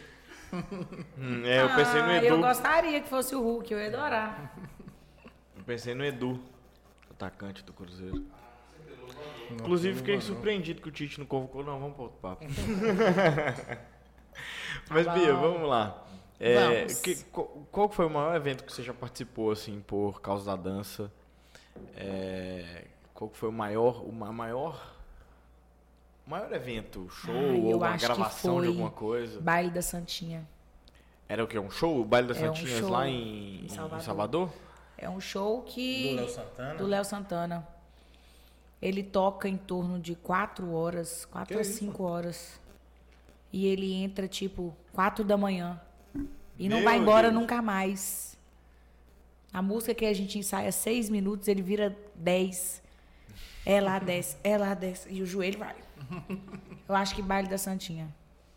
[1.16, 2.26] Hum, é, eu pensei no Ah, Edu.
[2.26, 4.52] Eu gostaria que fosse o Hulk, eu ia adorar.
[5.68, 6.40] Pensei no Edu,
[7.10, 8.24] atacante do Cruzeiro.
[9.50, 11.62] Inclusive, fiquei surpreendido que o Tite não convocou.
[11.62, 12.42] Não, vamos para outro papo.
[14.88, 16.06] Mas, Tá Bia, vamos lá.
[16.40, 16.54] É,
[16.84, 17.00] Vamos.
[17.00, 17.16] que-
[17.70, 21.12] qual, foi o maior evento que você já participou, assim, por causa da dança?
[21.94, 24.94] É, qual que foi o maior, o ma- maior,
[26.26, 27.10] maior evento?
[27.10, 29.38] Show Ai, ou uma que gravação de alguma coisa?
[29.38, 30.48] Baile da Santinha.
[31.28, 31.58] Era o quê?
[31.58, 32.00] Um show?
[32.00, 34.50] O Baile das É um Santinhas show lá em, em em Salvador.
[34.98, 36.10] É um show que.
[36.10, 36.74] Do Léo Santana?
[36.74, 37.68] do Léo Santana.
[38.80, 41.78] Ele toca em torno de quatro horas, quatro Que a isso?
[41.78, 42.60] cinco horas.
[43.52, 45.80] E ele entra, tipo, quatro da manhã.
[46.58, 47.40] E não Meu vai embora Deus.
[47.40, 48.36] nunca mais.
[49.52, 52.82] A música que a gente ensaia seis minutos, ele vira dez.
[53.64, 55.08] É lá, desce, é lá, desce.
[55.10, 55.74] E o joelho vai.
[56.88, 58.14] Eu acho que baile da Santinha.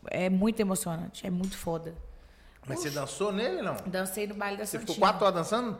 [0.07, 1.95] É muito emocionante, é muito foda.
[2.67, 3.75] Mas você dançou nele, não?
[3.87, 4.93] Dancei no baile da Você Santinha.
[4.95, 5.79] ficou quatro horas dançando?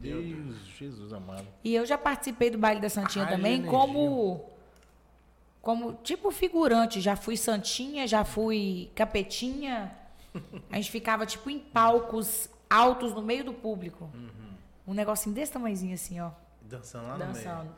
[0.00, 1.46] Deus, Jesus amado.
[1.62, 3.70] E eu já participei do baile da Santinha Haja também energia.
[3.70, 4.44] como
[5.60, 9.96] como tipo figurante, já fui santinha, já fui capetinha.
[10.70, 14.10] A gente ficava tipo em palcos altos no meio do público.
[14.86, 16.30] Um negocinho desse tamanhozinho assim, ó,
[16.60, 17.74] Dançando lá no dançando.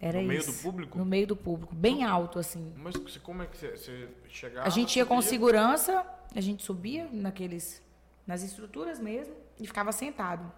[0.00, 0.52] Era No meio isso.
[0.52, 0.98] do público?
[0.98, 2.72] No meio do público, bem alto assim.
[2.76, 4.66] Mas como é que você, você chegava?
[4.66, 5.30] A gente ia com subia?
[5.30, 7.80] segurança, a gente subia naqueles
[8.26, 10.50] nas estruturas mesmo e ficava sentado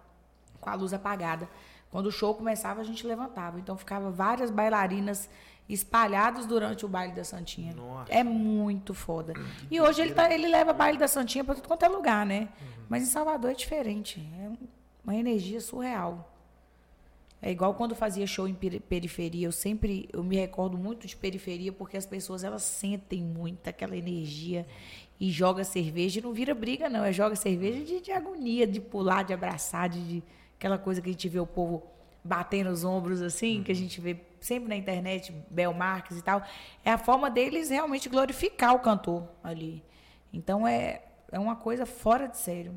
[0.59, 1.47] com a luz apagada.
[1.91, 3.59] Quando o show começava, a gente levantava.
[3.59, 5.29] Então ficava várias bailarinas
[5.69, 7.73] espalhadas durante o baile da Santinha.
[7.73, 8.11] Nossa.
[8.11, 9.33] É muito foda.
[9.71, 12.49] E hoje ele, tá, ele leva baile da Santinha para tudo quanto é lugar, né?
[12.89, 14.19] Mas em Salvador é diferente.
[14.39, 14.51] É
[15.03, 16.31] uma energia surreal.
[17.41, 19.47] É igual quando fazia show em peri- periferia.
[19.47, 23.95] Eu sempre eu me recordo muito de periferia porque as pessoas elas sentem muito aquela
[23.95, 24.65] energia
[25.19, 28.79] e joga cerveja e não vira briga não, é joga cerveja de, de agonia, de
[28.81, 30.23] pular, de abraçar, de, de-
[30.57, 31.83] aquela coisa que a gente vê o povo
[32.23, 36.41] batendo os ombros assim, que a gente vê sempre na internet, Bel Marques e tal.
[36.83, 39.83] É a forma deles realmente glorificar o cantor ali.
[40.33, 41.01] Então é
[41.31, 42.73] é uma coisa fora de sério.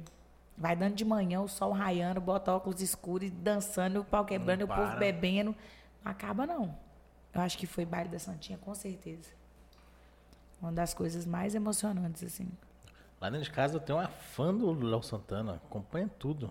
[0.56, 4.62] Vai dando de manhã, o sol raiando, bota óculos escuros e dançando, o pau quebrando,
[4.64, 5.54] o povo bebendo.
[6.04, 6.74] Não acaba, não.
[7.32, 9.28] Eu acho que foi baile da Santinha, com certeza.
[10.60, 12.48] Uma das coisas mais emocionantes, assim.
[13.20, 15.54] Lá dentro de casa eu tenho uma fã do Léo Santana.
[15.66, 16.50] Acompanha tudo.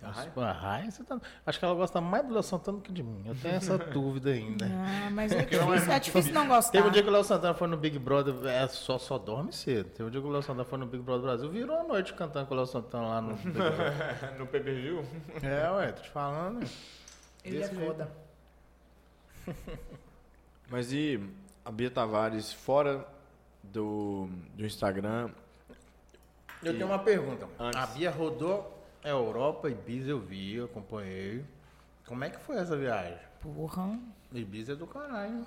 [0.00, 0.30] A Rai?
[0.36, 3.02] A Rai, você tá- Acho que ela gosta mais do Léo Santana do que de
[3.02, 3.20] mim.
[3.26, 4.64] Eu tenho essa dúvida ainda.
[4.66, 6.70] Ah, mas é difícil, é difícil não gostar.
[6.70, 9.52] Teve um dia que o Léo Santana foi no Big Brother, é, só, só dorme
[9.52, 9.90] cedo.
[9.90, 12.14] Teve um dia que o Léo Santana foi no Big Brother Brasil, virou a noite
[12.14, 14.34] cantando com o Léo Santana lá no Big Brother.
[14.38, 15.04] no pay-per-view?
[15.42, 16.60] É, ué, tô te falando.
[17.44, 18.08] Ele é desse foda.
[20.70, 21.20] Mas e
[21.64, 23.04] a Bia Tavares fora
[23.62, 25.30] do, do Instagram?
[26.62, 27.48] Eu tenho uma pergunta.
[27.58, 27.80] Antes.
[27.80, 31.44] A Bia rodou a Europa, Ibiza eu vi, eu acompanhei.
[32.06, 33.18] Como é que foi essa viagem?
[33.40, 33.98] Porra.
[34.32, 35.46] Ibiza é do caralho.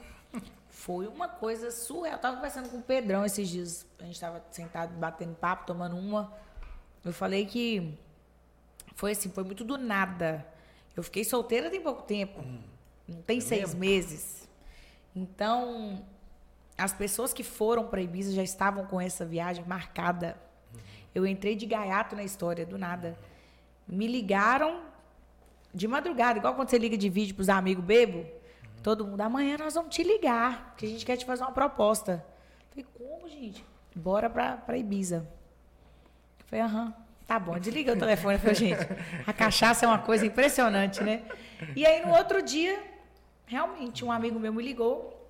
[0.70, 2.16] Foi uma coisa surreal.
[2.16, 3.86] Eu tava conversando com o Pedrão esses dias.
[4.00, 6.34] A gente tava sentado batendo papo, tomando uma.
[7.04, 7.98] Eu falei que
[8.96, 10.46] foi assim, foi muito do nada.
[10.96, 12.42] Eu fiquei solteira tem pouco tempo.
[13.08, 14.48] Não tem seis meses.
[15.16, 16.06] Então,
[16.82, 20.36] as pessoas que foram para Ibiza já estavam com essa viagem marcada.
[21.14, 23.18] Eu entrei de gaiato na história, do nada.
[23.88, 24.82] Me ligaram
[25.74, 28.26] de madrugada, igual quando você liga de vídeo pros amigos bebo,
[28.82, 32.26] todo mundo, amanhã nós vamos te ligar, que a gente quer te fazer uma proposta.
[32.70, 33.64] Falei, como, gente?
[33.96, 35.28] Bora pra Ibiza.
[36.48, 36.94] Falei, aham,
[37.28, 38.36] tá bom, desliga o telefone.
[38.36, 38.88] Eu falei, gente,
[39.26, 41.24] a cachaça é uma coisa impressionante, né?
[41.76, 42.82] E aí, no outro dia,
[43.46, 45.21] realmente, um amigo meu me ligou,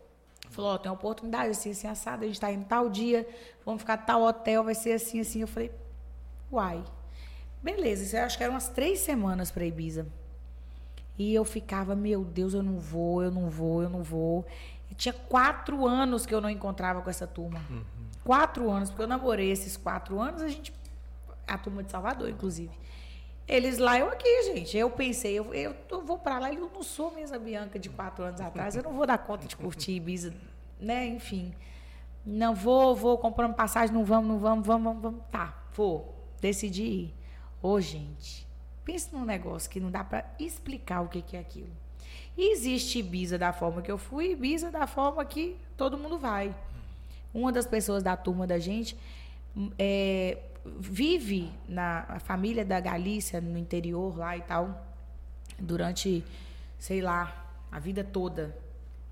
[0.52, 3.28] falou, ó, tem uma oportunidade, assim, assim, assada, a gente tá indo tal dia,
[3.66, 5.42] vamos ficar tal hotel, vai ser assim, assim.
[5.42, 5.72] Eu falei,
[6.52, 6.84] uai.
[7.64, 10.08] Beleza, isso eu acho que eram umas três semanas para Ibiza.
[11.18, 14.46] E eu ficava, meu Deus, eu não vou, eu não vou, eu não vou.
[14.90, 17.62] E tinha quatro anos que eu não encontrava com essa turma.
[18.24, 20.74] Quatro anos, porque eu namorei esses quatro anos, a gente.
[21.48, 22.72] A turma de Salvador, inclusive.
[23.52, 24.78] Eles lá, eu aqui, gente.
[24.78, 27.90] Eu pensei, eu, eu tô- vou pra lá, eu não sou mesmo a Bianca de
[27.90, 30.34] quatro anos atrás, eu não vou dar conta de curtir Ibiza,
[30.80, 31.06] né?
[31.08, 31.54] Enfim.
[32.26, 35.22] Não vou, vou comprando passagem, não vamos, não vamos, vamos, vamos, vamos.
[35.30, 36.16] Tá, vou.
[36.40, 37.14] Decidi ir.
[37.62, 38.48] Ô, gente,
[38.86, 41.70] pense num negócio que não dá pra explicar o que, que é aquilo.
[42.38, 46.56] Existe Ibiza da forma que eu fui, Ibiza da forma que todo mundo vai.
[47.34, 48.96] Uma das pessoas da turma da gente
[49.56, 54.86] hum, é, vive na a família da Galícia, no interior lá e tal,
[55.60, 56.24] durante,
[56.78, 58.56] sei lá, a vida toda.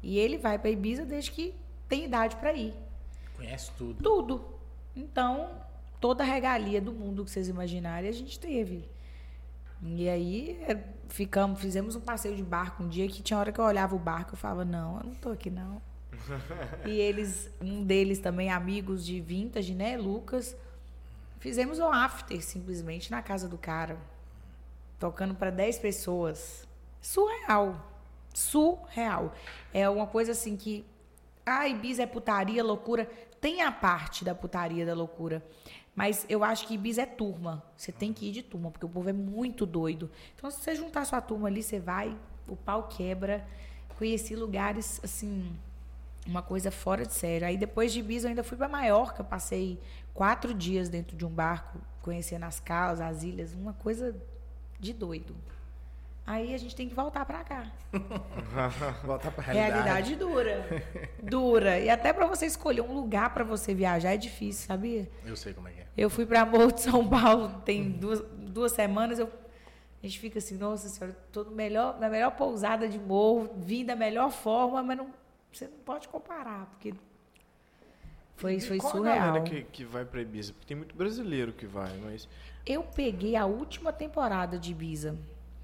[0.02, 1.54] E ele vai para Ibiza desde que
[1.88, 2.74] tem idade para ir.
[3.36, 4.04] Conhece tudo.
[4.04, 4.46] Tudo.
[4.96, 5.50] Então,
[6.00, 8.88] toda a regalia do mundo que vocês imaginarem, a gente teve.
[9.82, 10.78] E aí, é,
[11.08, 14.00] ficamos, fizemos um passeio de barco um dia que tinha hora que eu olhava o
[14.00, 15.82] barco e falava, não, eu não tô aqui não.
[16.86, 20.56] e eles, um deles também, amigos de vintage, né, Lucas,
[21.40, 23.98] fizemos um after simplesmente na casa do cara,
[25.00, 26.68] tocando para 10 pessoas.
[27.02, 27.86] Surreal.
[28.34, 29.34] Surreal.
[29.74, 30.86] É uma coisa assim que
[31.46, 33.10] ah, Ibiza é putaria, loucura.
[33.42, 35.44] Tem a parte da putaria, da loucura.
[35.96, 37.64] Mas eu acho que Ibiza é turma.
[37.76, 40.12] Você tem que ir de turma, porque o povo é muito doido.
[40.36, 42.16] Então, se você juntar sua turma ali, você vai,
[42.48, 43.46] o pau quebra.
[43.98, 45.52] Conheci lugares, assim,
[46.30, 47.48] uma coisa fora de sério.
[47.48, 49.24] Aí, depois de Ibiza, eu ainda fui para Maiorca.
[49.24, 49.80] Passei
[50.14, 53.54] quatro dias dentro de um barco, conhecendo as calas, as ilhas.
[53.54, 54.16] Uma coisa
[54.80, 55.36] de doido.
[56.26, 57.72] Aí, a gente tem que voltar para cá.
[59.04, 60.84] Voltar pra Realidade dura.
[61.24, 61.80] Dura.
[61.80, 65.10] E até para você escolher um lugar para você viajar é difícil, sabia?
[65.26, 65.88] Eu sei como é que é.
[65.98, 69.18] Eu fui para Morro de São Paulo tem duas, duas semanas.
[69.18, 73.50] Eu, a gente fica assim, nossa senhora, tô no melhor, na melhor pousada de morro,
[73.58, 75.08] vim da melhor forma, mas não,
[75.52, 76.94] você não pode comparar, porque
[78.38, 79.18] foi, E foi qual a surreal.
[79.20, 80.54] galera que, que vai pra Ibiza?
[80.54, 82.28] Porque tem muito brasileiro que vai, mas...
[82.66, 85.18] Eu peguei a última temporada de Ibiza.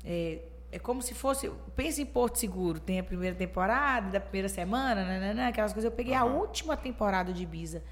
[0.03, 0.39] É,
[0.71, 1.49] é como se fosse.
[1.75, 2.79] Pensa em Porto Seguro.
[2.79, 5.89] Tem a primeira temporada, da primeira semana, nananã, aquelas coisas.
[5.89, 7.83] Eu peguei a última temporada de Ibiza.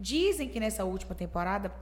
[0.00, 1.72] Dizem que nessa última temporada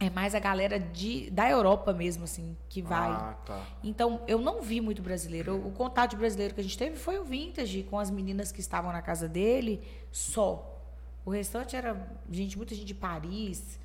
[0.00, 3.10] é mais a galera de, da Europa mesmo, assim, que vai.
[3.10, 3.66] Ah, tá.
[3.84, 5.54] Então, eu não vi muito brasileiro.
[5.54, 8.60] O contato de brasileiro que a gente teve foi o Vintage, com as meninas que
[8.60, 10.80] estavam na casa dele, só.
[11.22, 13.78] O restante era gente, muita gente de Paris,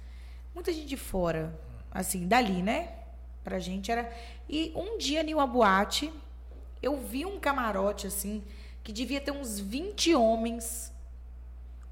[0.54, 1.60] muita gente de fora,
[1.92, 2.94] assim, dali, né?
[3.44, 4.10] Pra gente era.
[4.50, 6.14] E um dia em uma boate,
[6.82, 8.42] eu vi um camarote, assim,
[8.82, 10.94] que devia ter uns 20 homens,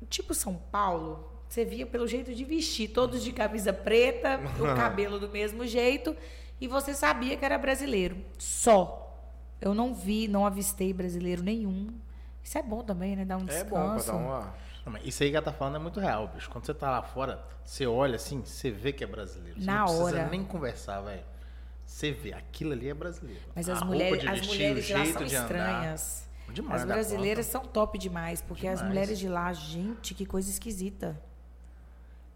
[0.09, 1.32] tipo São Paulo.
[1.53, 6.17] Você via pelo jeito de vestir, todos de camisa preta, o cabelo do mesmo jeito,
[6.59, 8.17] e você sabia que era brasileiro.
[8.39, 9.23] Só.
[9.61, 11.93] Eu não vi, não avistei brasileiro nenhum.
[12.43, 13.23] Isso é bom também, né?
[13.23, 13.69] Dar um É descanso.
[13.69, 14.55] bom pra dar uma...
[14.83, 16.49] Não, isso aí que ela tá falando é muito real, bicho.
[16.49, 19.59] Quando você tá lá fora, você olha assim, você vê que é brasileiro.
[19.59, 20.29] Você Na não precisa hora.
[20.29, 21.23] nem conversar, velho.
[21.85, 23.41] Você vê, aquilo ali é brasileiro.
[23.55, 25.43] Mas as mulheres, de as vestir, mulheres lá são de andar.
[25.45, 26.29] estranhas.
[26.49, 28.87] Demais as brasileiras são top demais, porque as Demais.
[28.95, 31.21] mulheres de lá, gente, que coisa esquisita.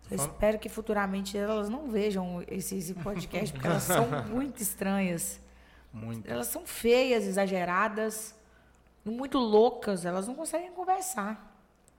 [0.10, 5.40] Eu espero que futuramente elas não vejam esse, esse podcast, porque elas são muito estranhas.
[5.92, 6.30] Muito.
[6.30, 8.36] Elas são feias, exageradas,
[9.04, 11.56] muito loucas, elas não conseguem conversar.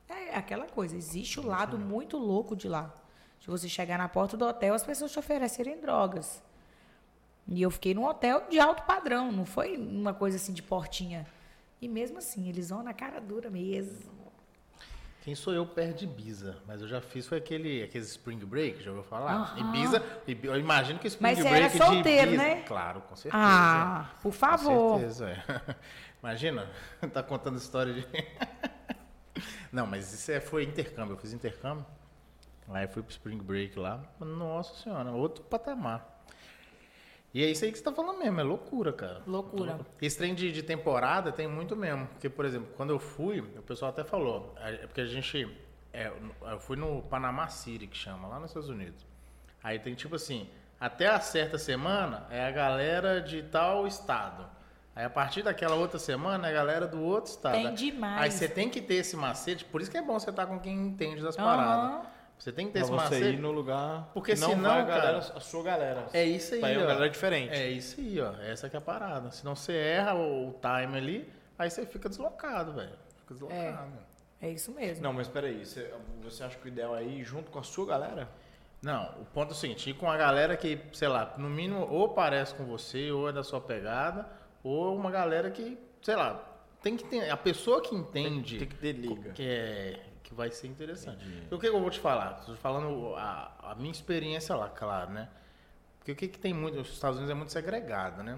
[0.09, 2.95] É aquela coisa, existe o lado muito louco de lá.
[3.41, 6.43] De você chegar na porta do hotel, as pessoas te oferecerem drogas.
[7.47, 11.27] E eu fiquei num hotel de alto padrão, não foi uma coisa assim de portinha.
[11.81, 14.18] E mesmo assim, eles vão na cara dura mesmo.
[15.29, 16.57] Quem sou eu perto de Ibiza?
[16.67, 19.35] Mas eu já fiz foi aquele, aquele Spring Break, já ouviu falar?
[19.35, 19.69] Aham.
[19.75, 22.63] Ibiza, Ibi- eu imagino que Spring Mas você Break era solteiro, de Ibiza, né?
[22.63, 23.45] Claro, com certeza.
[23.45, 24.93] Ah, por favor.
[24.95, 25.75] Com certeza, é.
[26.23, 26.67] Imagina,
[27.13, 28.07] tá contando história de.
[29.71, 31.85] Não, mas isso é, foi intercâmbio, eu fiz intercâmbio.
[32.71, 34.01] Aí fui pro Spring Break lá.
[34.19, 36.18] Nossa senhora, outro patamar.
[37.35, 39.23] E é isso aí que você tá falando mesmo, é loucura, cara.
[39.27, 39.79] Loucura.
[40.01, 42.07] Esse trem de, de temporada tem muito mesmo.
[42.07, 45.49] Porque, por exemplo, quando eu fui, o pessoal até falou, é porque a gente.
[45.93, 46.11] é,
[46.51, 49.07] eu fui no Panama City, que chama, lá nos Estados Unidos.
[49.63, 50.49] Aí tem tipo assim,
[50.81, 54.47] até a certa semana é a galera de tal estado.
[54.97, 57.53] Aí a partir daquela outra semana, a galera do outro estado.
[57.53, 58.23] Tem demais.
[58.23, 60.59] Aí você tem que ter esse macete, por isso que é bom você estar com
[60.59, 61.45] quem entende das Aham.
[61.45, 62.07] paradas.
[62.39, 63.37] Você tem que ter Pra esse você macete.
[63.37, 66.07] ir no lugar Porque que não senão, vai a, galera, cara, a sua galera.
[66.13, 66.89] É isso aí, Vai uma ó.
[66.89, 67.53] galera diferente.
[67.55, 68.33] É isso aí, ó.
[68.43, 69.31] Essa que é a parada.
[69.33, 72.93] Senão você erra o, o time ali, aí você fica deslocado, velho.
[73.19, 73.93] Fica deslocado.
[74.41, 75.03] É isso mesmo.
[75.03, 77.85] Não, mas peraí, você, você acha que o ideal é ir junto com a sua
[77.87, 78.29] galera?
[78.81, 81.89] Não, o ponto é o seguinte, ir com a galera que, sei lá, no mínimo
[81.91, 84.29] ou parece com você, ou é da sua pegada,
[84.63, 86.41] ou uma galera que, sei lá,
[86.81, 87.29] tem que ter.
[87.29, 89.33] A pessoa que entende Tem que ter liga.
[89.33, 91.25] que, é, que vai ser interessante.
[91.51, 92.37] E o que eu vou te falar?
[92.41, 95.27] Estou falando a, a minha experiência lá, claro, né?
[95.99, 96.79] Porque o que, que tem muito.
[96.79, 98.35] Os Estados Unidos é muito segregado, né?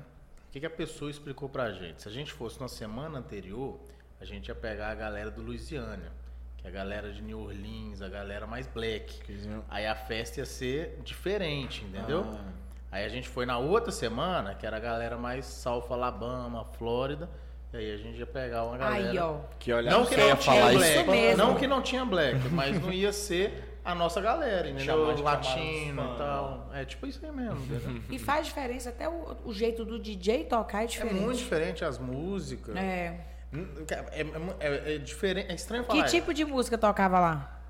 [0.48, 2.02] O que, que a pessoa explicou pra gente?
[2.02, 3.80] Se a gente fosse na semana anterior,
[4.20, 6.12] a gente ia pegar a galera do Louisiana,
[6.58, 9.20] que é a galera de New Orleans, a galera mais black.
[9.68, 12.24] Aí a festa ia ser diferente, entendeu?
[12.24, 12.52] Ah.
[12.92, 17.28] Aí a gente foi na outra semana, que era a galera mais South Alabama, Flórida.
[17.72, 19.10] E aí a gente ia pegar uma galera.
[19.10, 19.36] Aí, ó.
[19.58, 21.36] Que olha, Não que não ia tinha falar isso black, mesmo.
[21.44, 25.14] não que não tinha black, mas não ia ser a nossa galera, entendeu?
[25.14, 26.68] de Latino e tal.
[26.74, 28.02] É tipo isso aí mesmo, entendeu?
[28.10, 31.14] E faz diferença até o, o jeito do DJ tocar é É diferente.
[31.20, 32.74] muito diferente as músicas.
[32.76, 33.20] É.
[33.52, 34.26] É, é-
[34.60, 36.04] é- é diferente, é estranho Que falar.
[36.08, 37.60] tipo de música tocava lá?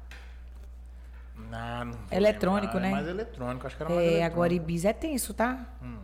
[1.52, 2.88] Ah, não Eletrônico, lembrar, né?
[2.88, 4.32] É mais eletrônico, acho que era mais É, eletrônico.
[4.34, 5.66] agora Ibiza é tenso, tá?
[5.82, 5.98] Hum.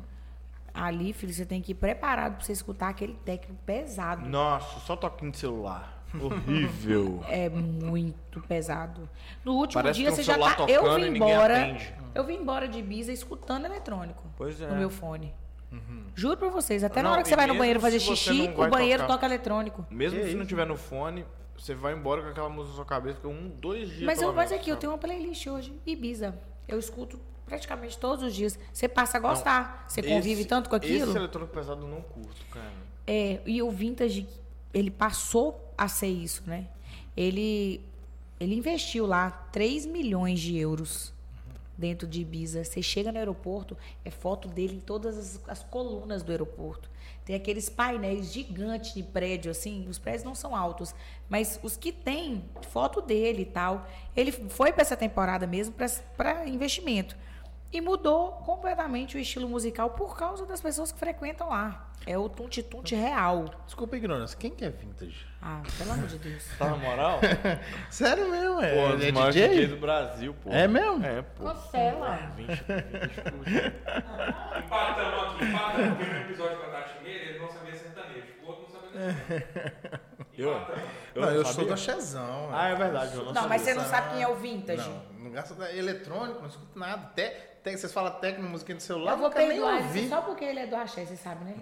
[0.77, 4.29] Ali, filho, você tem que ir preparado pra você escutar aquele técnico pesado.
[4.29, 6.05] Nossa, só toquinho de celular.
[6.19, 7.23] Horrível.
[7.29, 9.09] É muito pesado.
[9.45, 10.65] No último Parece dia tem você um já tá.
[10.69, 11.77] Eu vim embora.
[12.15, 14.23] Eu vim embora de Ibiza escutando eletrônico.
[14.37, 14.69] Pois é.
[14.69, 15.35] No meu fone.
[16.15, 18.65] Juro pra vocês, até na Não, hora que você vai no banheiro fazer xixi, não
[18.67, 19.15] o banheiro tocar.
[19.15, 19.85] toca eletrônico.
[19.91, 20.49] Mesmo Que se não isso?
[20.49, 21.27] tiver no fone,
[21.59, 24.03] você vai embora com aquela música na sua cabeça, fica um, dois dias.
[24.05, 26.39] Mas eu, mas menos, aqui, eu tenho uma playlist hoje, Ibiza.
[26.67, 28.59] Eu escuto praticamente todos os dias.
[28.73, 29.87] Você passa a gostar.
[29.89, 31.09] Você convive Esse- tanto com aquilo.
[31.11, 32.73] Esse eletrônico pesado não curto, cara.
[33.07, 34.29] É, e o Vintage,
[34.75, 36.67] ele passou a ser isso, né?
[37.17, 37.81] Ele,
[38.39, 41.15] ele investiu lá 3 milhões de euros
[41.79, 42.65] dentro de Ibiza.
[42.65, 46.91] Você chega no aeroporto, é foto dele em todas as, as colunas do aeroporto.
[47.25, 49.87] Tem aqueles painéis gigantes de prédio, assim.
[49.89, 50.95] Os prédios não são altos,
[51.29, 53.87] mas os que tem foto dele e tal.
[54.17, 55.75] Ele foi para essa temporada mesmo
[56.17, 57.17] para investimento.
[57.77, 61.91] E mudou completamente o estilo musical por causa das pessoas que frequentam lá.
[62.07, 63.45] É o tunte-tunte real.
[63.67, 65.27] Desculpa ignorância, quem que é vintage?
[65.43, 66.43] Ah, pelo amor de Deus.
[66.59, 67.21] Tá na moral?
[67.91, 69.49] Sério mesmo, é, Pô, é DJ?
[69.49, 70.51] DJs do Brasil, pô.
[70.51, 71.05] É mesmo?
[71.05, 71.45] É, pô.
[71.45, 72.17] Cancela.
[72.35, 73.47] 20, 20 por-
[74.65, 75.93] Empatamos aqui, empatamos.
[75.93, 78.27] O primeiro episódio com a Tati Meira, ele não sabia sertanejo.
[78.43, 80.07] O outro não sabia sertanejo.
[80.39, 80.51] Eu?
[81.15, 81.53] não, eu sabia?
[81.53, 82.49] sou da Chezão.
[82.53, 83.15] Ah, é verdade.
[83.17, 84.89] Eu não, Não, mas você não sabe quem é o Vintage.
[84.89, 87.03] Não, não gasta da eletrônico, não escuto nada.
[87.03, 89.99] Até, até vocês falam técnico, música no celular, Eu vou perdoar ouvi.
[89.99, 91.57] ele só porque ele é do axé, você sabe, né?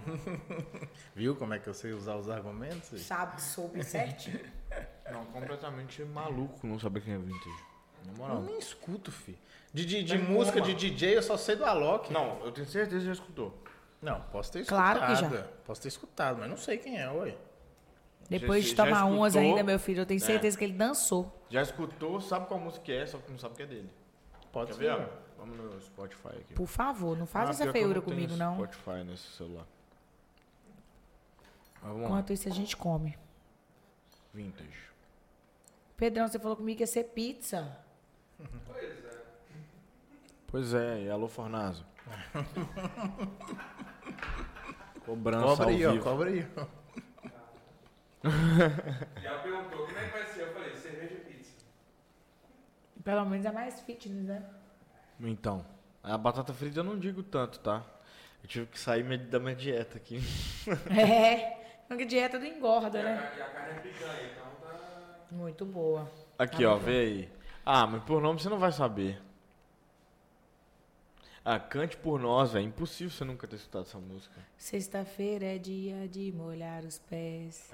[1.16, 3.00] Viu como é que eu sei usar os argumentos?
[3.00, 4.40] Sabe, soube certinho.
[5.11, 7.64] Não, completamente maluco não saber quem é vintage.
[8.07, 8.42] Na Eu moral.
[8.42, 9.38] nem escuto, fi.
[9.72, 10.66] De, de, de Tem música, uma.
[10.66, 12.12] de DJ, eu só sei do Alok.
[12.12, 13.55] Não, eu tenho certeza que já escutou.
[14.00, 14.98] Não, posso ter escutado.
[14.98, 15.42] Claro que já.
[15.64, 17.36] Posso ter escutado, mas não sei quem é, oi.
[18.30, 19.50] Depois Já- de já tomar umas escutou?
[19.50, 20.24] ainda, meu filho, eu tenho É.
[20.26, 21.30] certeza que ele dançou.
[21.50, 23.90] Já escutou, sabe qual música é, só que não sabe que é dele.
[24.50, 24.80] Pode Quer ser.
[24.84, 24.90] ver?
[24.92, 25.24] ó?
[25.45, 26.55] Vamos no Spotify aqui.
[26.55, 28.55] Por favor, não faz Ah, essa feiura não comigo, não.
[28.55, 29.66] Spotify nesse celular.
[31.74, 32.07] Mas vamos lá.
[32.09, 33.18] Enquanto isso, a gente come.
[34.32, 34.88] Vintage.
[35.99, 37.76] Pedrão, você falou comigo que ia ser pizza.
[40.47, 41.84] Pois é, e alô Fornazo.
[45.05, 46.05] Cobrança Cobra ao aí, ó, vivo.
[46.05, 46.47] cobra aí.
[46.57, 46.66] ó.
[49.20, 50.42] E ela perguntou, como é que vai ser?
[50.42, 51.53] Eu falei, cerveja e pizza.
[53.05, 54.42] Pelo menos é mais fitness, né?
[55.21, 55.65] Então,
[56.03, 57.83] a batata frita eu não digo tanto, tá?
[58.43, 60.21] Eu tive que sair da minha dieta aqui.
[60.91, 61.62] É.
[61.89, 63.33] Porque dieta não engorda, E a, né?
[63.37, 64.77] e a carne é picanha, então tá...
[65.31, 66.11] Muito boa.
[66.39, 67.33] Aqui, Tá ó, vê aí.
[67.65, 69.21] Ah, mas por nome você não vai saber.
[71.45, 72.65] Ah, cante por nós, velho.
[72.67, 74.35] Impossível você nunca ter escutado essa música.
[74.57, 77.71] Sexta-feira é dia de molhar os pés.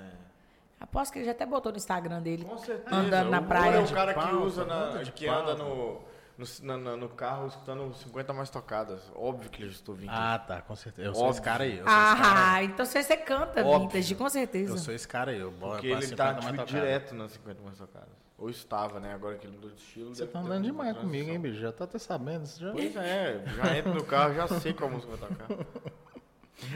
[0.81, 2.45] Aposto que ele já até botou no Instagram dele.
[2.45, 2.95] Com certeza.
[2.97, 3.81] Andando na O praia.
[3.81, 6.10] Moro é o cara que usa na, que anda pauta.
[6.41, 9.01] No, no, na- na- no carro escutando 50 mais tocadas.
[9.15, 10.11] Óbvio que ele já estou vindo.
[10.11, 11.09] Ah, tá, com certeza.
[11.09, 11.45] Eu sou esse Óbvio.
[11.45, 11.79] cara aí.
[11.79, 12.55] Eu sou esse cara aí.
[12.57, 13.81] Ah, então você, você canta Óbvio.
[13.89, 14.73] vintage, com certeza.
[14.73, 15.39] Eu sou esse cara aí.
[15.39, 18.09] Eu bora porque ele 50 tá mais tipo, direto nas 50 mais tocadas.
[18.39, 19.13] Ou estava, né?
[19.13, 20.15] Agora que ele mudou de estilo.
[20.15, 21.07] Você tá andando demais transição.
[21.11, 21.61] comigo, hein, bicho?
[21.61, 22.47] Já tá até sabendo.
[22.47, 22.73] Você já...
[22.73, 25.47] Pois é, já entro no carro, já sei qual música vai tocar.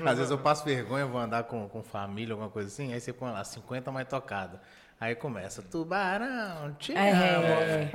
[0.07, 3.13] Às vezes eu passo vergonha, vou andar com, com família, alguma coisa assim, aí você
[3.13, 4.61] põe lá, 50 mais tocada.
[5.05, 7.03] Aí começa, tubarão, te amo.
[7.03, 7.93] É.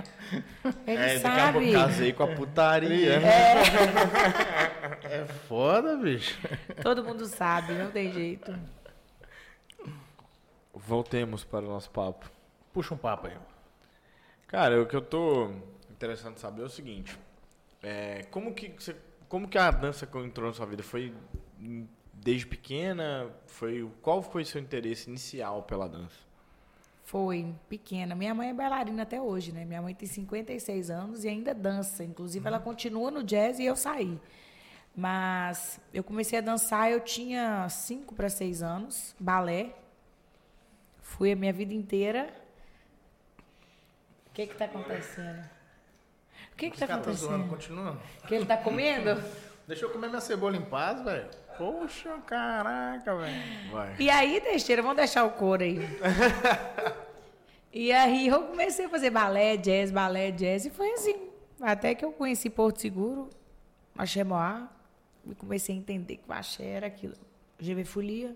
[0.85, 1.71] Ele É, daqui a pouco sabe.
[1.71, 3.13] casei com a putaria.
[5.01, 6.39] É foda, bicho.
[6.83, 8.53] Todo mundo sabe, não tem jeito.
[10.71, 12.29] Voltemos para o nosso papo.
[12.71, 13.37] Puxa um papo aí.
[14.45, 15.49] Cara, o que eu tô
[15.89, 17.17] interessado em saber é o seguinte.
[17.81, 18.95] É, como, que você,
[19.27, 20.83] como que a dança entrou na sua vida?
[20.83, 21.11] Foi
[22.13, 23.31] desde pequena?
[23.47, 26.28] Foi, qual foi seu interesse inicial pela dança?
[27.09, 28.13] Foi pequena.
[28.13, 29.65] Minha mãe é bailarina até hoje, né?
[29.65, 32.03] Minha mãe tem 56 anos e ainda dança.
[32.03, 34.21] Inclusive, ela continua no jazz e eu saí.
[34.95, 39.73] Mas eu comecei a dançar, eu tinha 5 para 6 anos, balé.
[41.01, 42.31] Fui a minha vida inteira.
[44.27, 45.49] O que que tá acontecendo?
[46.53, 47.75] O que que Os tá caras tão zoando, acontecendo?
[47.75, 48.01] continua.
[48.27, 49.19] Que ele tá comendo?
[49.67, 51.27] Deixa eu comer minha cebola em paz, velho.
[51.59, 53.69] Poxa, caraca, velho.
[53.69, 53.95] Vai.
[53.99, 55.77] E aí, Teixeira, vamos deixar o couro aí.
[57.73, 61.27] e aí eu comecei a fazer balé, jazz, balé, jazz, e foi assim.
[61.59, 63.29] Até que eu conheci Porto Seguro,
[63.97, 64.69] Axé Moá,
[65.29, 67.15] e comecei a entender que o axé era aquilo.
[67.59, 68.33] GV Folia.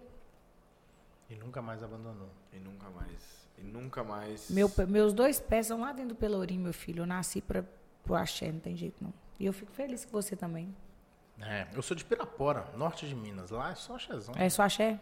[1.30, 2.28] E nunca mais abandonou.
[2.52, 3.48] E nunca mais.
[3.58, 4.50] E nunca mais.
[4.50, 7.04] Meu, meus dois pés são lá dentro do Pelourinho, meu filho.
[7.04, 7.64] Eu nasci para
[8.04, 9.14] pro axé, não tem jeito não.
[9.40, 10.76] E eu fico feliz que você também.
[11.42, 13.50] É, eu sou de Pirapora, norte de Minas.
[13.52, 14.34] Lá é só chezão.
[14.38, 15.00] É só axé?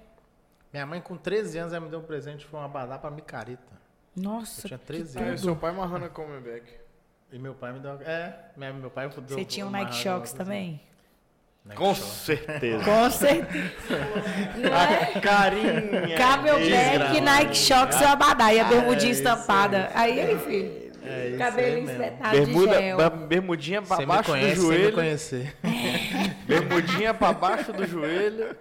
[0.74, 3.80] Minha mãe, com 13 anos, ela me deu um presente, foi uma badá pra micareta.
[4.16, 5.42] Nossa, Eu tinha que 13 É, anos.
[5.42, 6.64] seu pai marrando a comeback.
[7.32, 7.92] E meu pai me deu.
[8.02, 10.82] É, meu pai deu você tinha um Nike Shocks também?
[11.64, 12.08] Nike Com Shox.
[12.10, 12.84] certeza.
[12.84, 13.72] Com certeza.
[14.58, 15.18] Não é?
[15.18, 16.18] A carinha.
[16.18, 17.22] Camelback, dele.
[17.22, 18.54] Nike Shox e Abadá.
[18.54, 19.92] E a bermudinha é isso estampada.
[19.94, 20.82] Aí, aí, filho.
[21.04, 22.98] É isso Cabelo espetado de Bermuda, gel.
[22.98, 24.94] ba- bermudinha pra me baixo conhece, do sem me joelho.
[24.94, 25.56] conhecer.
[26.60, 28.56] Bermudinha pra baixo do joelho.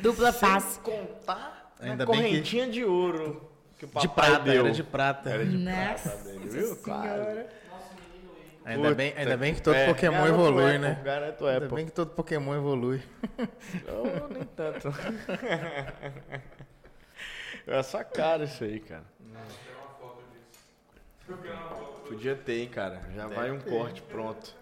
[0.00, 0.80] Dupla face.
[0.80, 4.64] Contar Ainda a bem que- correntinha de ouro que o De papai prata, deu.
[4.64, 5.30] era de prata.
[5.30, 6.76] Era de Nossa prata dele, viu?
[6.76, 7.44] Quase.
[8.64, 11.00] Ainda, bem, ainda bem que todo É, Pokémon garoto evolui, Apple, né?
[11.04, 11.76] Garoto Ainda Apple.
[11.76, 13.00] bem que todo Pokémon evolui.
[13.86, 14.88] Não, nem tanto.
[17.68, 19.02] É só cara isso aí, cara.
[22.08, 23.00] Podia ter, hein, cara.
[23.14, 24.54] Já vai um corte pronto.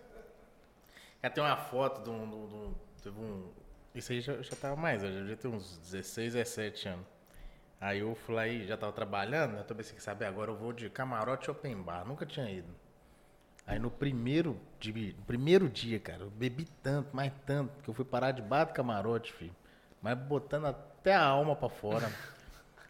[1.24, 2.28] Já tem uma foto de um.
[2.28, 3.50] de um- de um-
[3.94, 7.06] isso aí já, já tava mais, eu já devia ter uns 16, 17 anos.
[7.80, 10.54] Aí eu fui lá e já tava trabalhando, eu também sei que saber agora eu
[10.54, 12.68] vou de camarote open bar, nunca tinha ido.
[13.66, 17.94] Aí no primeiro dia, no primeiro dia, cara, eu bebi tanto, mais tanto, que eu
[17.94, 19.56] fui parar debaixo do camarote, filho.
[20.02, 22.06] Mas botando até a alma pra fora.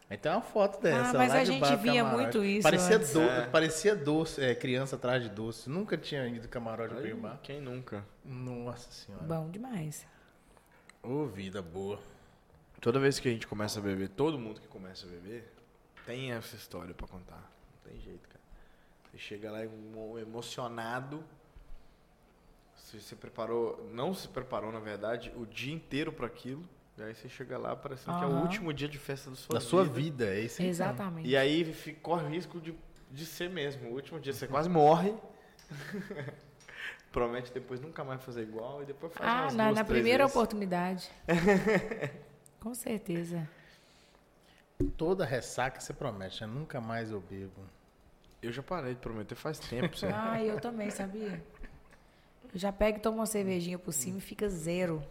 [0.09, 1.09] Aí tem uma foto dessa.
[1.09, 2.21] Ah, mas lá a gente via camarote.
[2.23, 3.47] muito isso Parecia, do- É.
[3.47, 5.67] parecia doce, é, criança atrás de doce.
[5.69, 7.39] Nunca tinha ido camarote open bar.
[7.41, 8.05] Quem nunca?
[8.23, 9.23] Nossa senhora.
[9.25, 10.05] Bom demais.
[11.01, 11.99] Ô, vida boa.
[12.79, 15.51] Toda vez que a gente começa a beber, todo mundo que começa a beber
[16.05, 17.37] tem essa história pra contar.
[17.83, 18.41] Não tem jeito, cara.
[19.11, 21.23] Você chega lá emo- emocionado.
[22.75, 26.63] Você se preparou, não se preparou, na verdade, o dia inteiro pra aquilo.
[26.97, 29.53] E aí você chega lá parecendo que é o último dia de festa da sua
[29.53, 29.69] Da vida.
[29.69, 30.67] sua vida, é isso aí.
[30.69, 31.27] Exatamente.
[31.27, 32.73] E aí fica- corre o risco de,
[33.11, 33.89] de ser mesmo.
[33.89, 35.13] O último dia você quase morre.
[37.11, 39.99] Promete depois nunca mais fazer igual e depois faz Ah, umas na, duas, na três
[40.01, 40.35] primeira vezes.
[40.35, 41.09] oportunidade.
[42.59, 43.47] Com certeza.
[44.97, 46.47] Toda ressaca você promete, né?
[46.47, 47.61] Nunca mais eu bebo.
[48.41, 49.95] Eu já parei de prometer faz tempo.
[50.13, 51.41] Ah, eu também, sabia?
[52.53, 55.01] Eu já pego e tomo uma cervejinha por cima e fica zero.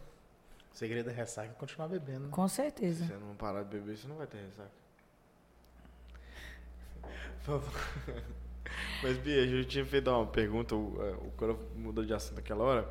[0.74, 2.20] O segredo da ressaca é continuar bebendo.
[2.24, 2.28] né?
[2.32, 3.06] Com Se certeza.
[3.06, 4.70] você não parar de beber, você não vai ter ressaca.
[9.02, 12.36] Mas, Bia, a gente tinha feito uma pergunta, o, é, o cara mudou de assunto
[12.36, 12.88] naquela hora.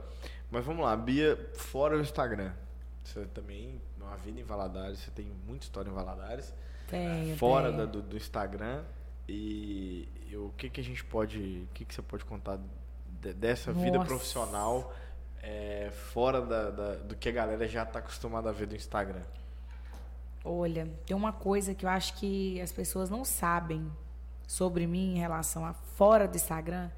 [0.51, 2.53] Mas vamos lá, Bia, fora o Instagram.
[3.03, 6.53] Você também, uma vida em Valadares, você tem muita história em Valadares.
[6.87, 7.77] Tenho, fora tenho.
[7.79, 8.83] da- do, do Instagram.
[9.27, 11.67] E, e o que, que a gente pode.
[11.69, 12.59] O que, que você pode contar
[13.21, 14.07] de- dessa vida Nossa.
[14.07, 14.93] profissional
[15.43, 19.21] é, fora da, da- do que a galera já está acostumada a ver do Instagram?
[20.43, 23.89] Olha, tem uma coisa que eu acho que as pessoas não sabem
[24.47, 26.89] sobre mim em relação a fora do Instagram,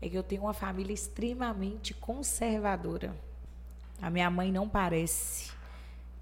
[0.00, 3.14] é que eu tenho uma família extremamente conservadora.
[4.00, 5.52] A minha mãe não parece,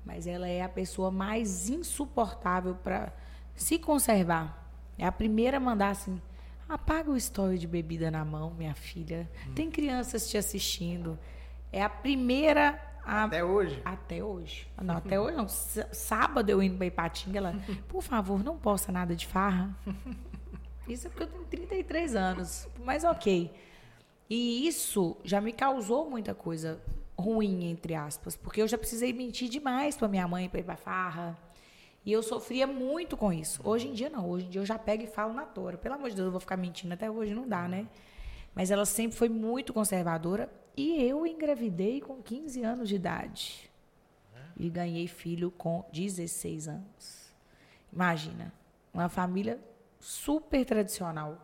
[0.04, 3.10] mas ela é a pessoa mais insuportável para
[3.54, 4.70] se conservar.
[4.98, 6.20] É a primeira a mandar assim:
[6.68, 9.26] apaga o story de bebida na mão, minha filha.
[9.54, 11.18] Tem crianças te assistindo.
[11.72, 13.80] É a primeira a Até hoje.
[13.84, 14.68] até hoje.
[14.80, 15.48] Não, até hoje não.
[15.48, 17.54] Sábado eu indo pra Ipatinga, ela,
[17.88, 19.74] por favor, não posta nada de farra.
[20.88, 23.52] Isso é porque eu tenho 33 anos, mas ok.
[24.28, 26.80] E isso já me causou muita coisa
[27.16, 30.76] ruim, entre aspas, porque eu já precisei mentir demais pra minha mãe pra ir pra
[30.76, 31.38] farra.
[32.04, 33.60] E eu sofria muito com isso.
[33.64, 35.76] Hoje em dia não, hoje em dia eu já pego e falo na tora.
[35.76, 37.86] Pelo amor de Deus, eu vou ficar mentindo até hoje, não dá, né?
[38.54, 40.50] Mas ela sempre foi muito conservadora
[40.80, 43.70] e eu engravidei com 15 anos de idade.
[44.56, 47.30] E ganhei filho com 16 anos.
[47.92, 48.50] Imagina,
[48.92, 49.60] uma família
[49.98, 51.38] super tradicional.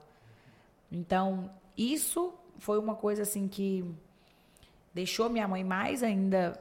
[0.91, 3.85] Então, isso foi uma coisa assim que
[4.95, 6.59] deixou minha mãe mais ainda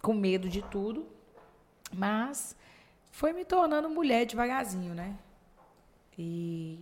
[0.00, 1.06] com medo de tudo,
[1.92, 2.56] mas
[3.10, 5.18] foi me tornando mulher devagarzinho, né?
[6.18, 6.78] E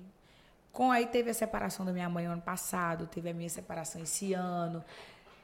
[0.73, 4.33] com aí teve a separação da minha mãe ano passado, teve a minha separação esse
[4.33, 4.83] ano.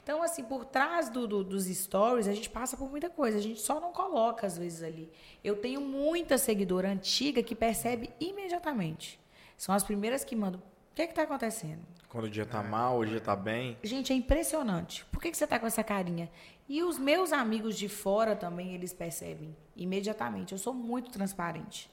[0.02, 3.36] Então, assim, por trás do, do, dos stories, a gente passa por muita coisa.
[3.36, 5.12] A gente só não coloca, às vezes, ali.
[5.44, 9.20] Eu tenho muita seguidora antiga que percebe imediatamente.
[9.54, 10.60] São as primeiras que mandam.
[10.60, 11.82] O que está acontecendo?
[12.08, 13.76] Quando o dia tá mal, o dia tá bem.
[13.82, 15.04] Gente, é impressionante.
[15.12, 16.30] Por que, que você tá com essa carinha?
[16.66, 20.52] E os meus amigos de fora também, eles percebem imediatamente.
[20.52, 21.90] Eu sou muito transparente.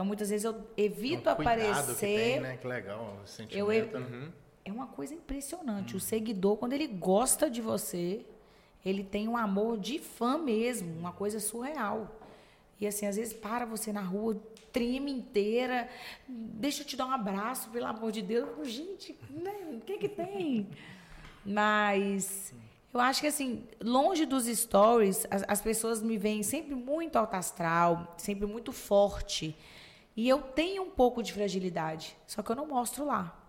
[0.00, 1.94] Então, muitas vezes eu evito Um aparecer.
[1.94, 2.56] Que tem, né?
[2.56, 3.94] Que legal, o sentimento.
[3.96, 4.32] Eu- né?
[4.64, 5.94] É uma coisa impressionante.
[5.94, 8.24] O seguidor, quando ele gosta de você,
[8.82, 12.18] ele tem um amor de fã mesmo, uma coisa surreal.
[12.80, 14.40] E assim, às vezes para você na rua,
[14.72, 15.86] treme inteira,
[16.26, 18.48] deixa eu te dar um abraço, pelo amor de Deus.
[18.56, 19.52] Eu, Gente, né?
[19.70, 20.66] o que que tem?
[21.44, 22.54] Mas
[22.94, 27.34] eu acho que assim, longe dos stories, as, as pessoas me veem sempre muito alto
[27.34, 29.54] astral, sempre muito forte.
[30.20, 33.42] E eu tenho um pouco de fragilidade, só que eu não mostro lá.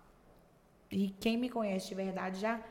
[0.90, 2.62] E quem me conhece de verdade já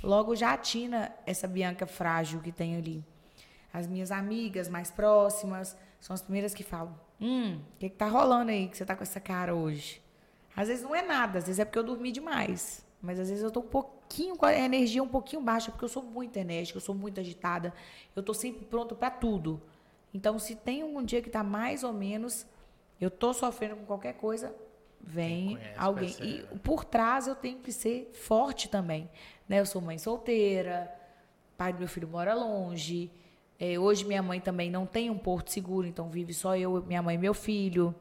[0.00, 3.04] logo já atina essa Bianca frágil que tem ali.
[3.72, 8.06] As minhas amigas mais próximas são as primeiras que falam: Hum, o que, que tá
[8.06, 10.00] rolando aí que você tá com essa cara hoje?
[10.54, 12.86] Às vezes não é nada, às vezes é porque eu dormi demais.
[13.02, 15.88] Mas às vezes eu tô um pouquinho com a energia um pouquinho baixa, porque eu
[15.88, 17.74] sou muito enérgica, eu sou muito agitada.
[18.14, 19.60] Eu tô sempre pronto para tudo.
[20.14, 22.46] Então, se tem um dia que tá mais ou menos,
[23.00, 24.54] eu tô sofrendo com qualquer coisa,
[25.00, 26.16] vem conhece, alguém.
[26.20, 29.08] E por trás eu tenho que ser forte também.
[29.48, 29.60] Né?
[29.60, 30.92] Eu sou mãe solteira,
[31.56, 33.10] pai do meu filho mora longe.
[33.58, 37.02] É, hoje minha mãe também não tem um porto seguro, então vive só eu, minha
[37.02, 37.94] mãe e meu filho.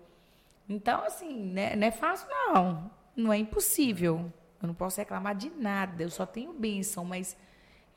[0.69, 2.91] Então, assim, né, não é fácil, não.
[3.15, 4.31] Não é impossível.
[4.61, 6.03] Eu não posso reclamar de nada.
[6.03, 7.37] Eu só tenho bênção, mas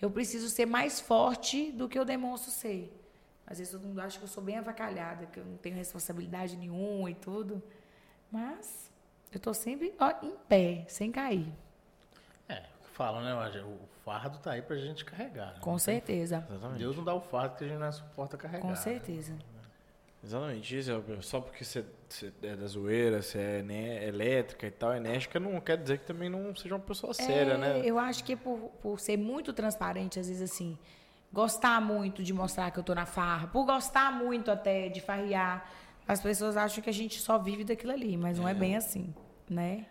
[0.01, 3.00] eu preciso ser mais forte do que eu demonstro ser.
[3.51, 6.57] Às vezes todo mundo acha que eu sou bem avacalhada, que eu não tenho responsabilidade
[6.57, 7.61] nenhuma e tudo.
[8.31, 8.89] Mas
[9.33, 11.53] eu tô sempre ó, em pé, sem cair.
[12.49, 13.63] É, fala, né?
[13.65, 15.55] O fardo tá aí pra gente carregar.
[15.55, 15.59] né?
[15.61, 16.47] Com certeza.
[16.49, 16.79] Exatamente.
[16.79, 18.63] Deus não dá o fardo que a gente não suporta carregar.
[18.63, 18.77] Com né?
[18.77, 19.37] certeza.
[20.23, 20.93] Exatamente isso.
[20.93, 25.41] é, Só porque você, você é da zoeira, você é né, elétrica e tal, enérgica,
[25.41, 27.83] não quer dizer que também não seja uma pessoa séria, É, né?
[27.85, 30.79] Eu acho que por, por ser muito transparente, às vezes assim,
[31.33, 35.65] gostar muito de mostrar que eu tô na farra, por gostar muito até de farrear,
[36.07, 39.15] as pessoas acham que a gente só vive daquilo ali, mas não é, bem assim,
[39.49, 39.87] né?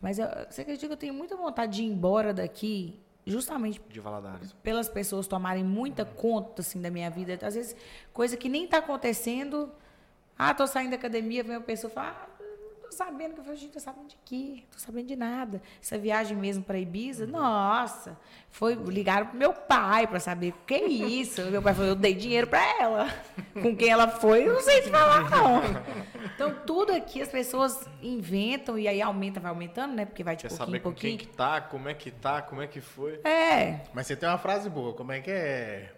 [0.00, 3.98] Mas eu, você acredita que eu tenho muita vontade de ir embora daqui, justamente De
[4.00, 4.52] Valadares.
[4.62, 7.74] pelas pessoas tomarem muita conta assim da minha vida, às vezes
[8.12, 9.72] coisa que nem tá acontecendo.
[10.38, 12.33] Ah, tô saindo da academia, vem uma pessoa e fala: "Ah,
[12.94, 14.62] sabendo que eu falo, gente, tô sabendo de quê?
[14.72, 15.60] Tô sabendo de nada.
[15.82, 18.18] Essa viagem mesmo para Ibiza, nossa,
[18.50, 21.42] foi ligaram pro meu pai para saber o que é isso.
[21.50, 23.08] Meu pai falou: "Eu dei dinheiro para ela".
[23.60, 25.62] Com quem ela foi, eu não sei te falar não.
[26.34, 30.04] Então tudo aqui as pessoas inventam e aí aumenta, vai aumentando, né?
[30.04, 31.18] Porque vai de Quer pouquinho saber em com quem pouquinho.
[31.30, 33.20] que tá, como é que tá, como é que foi.
[33.24, 35.92] É, Mas você tem uma frase boa, como é que é?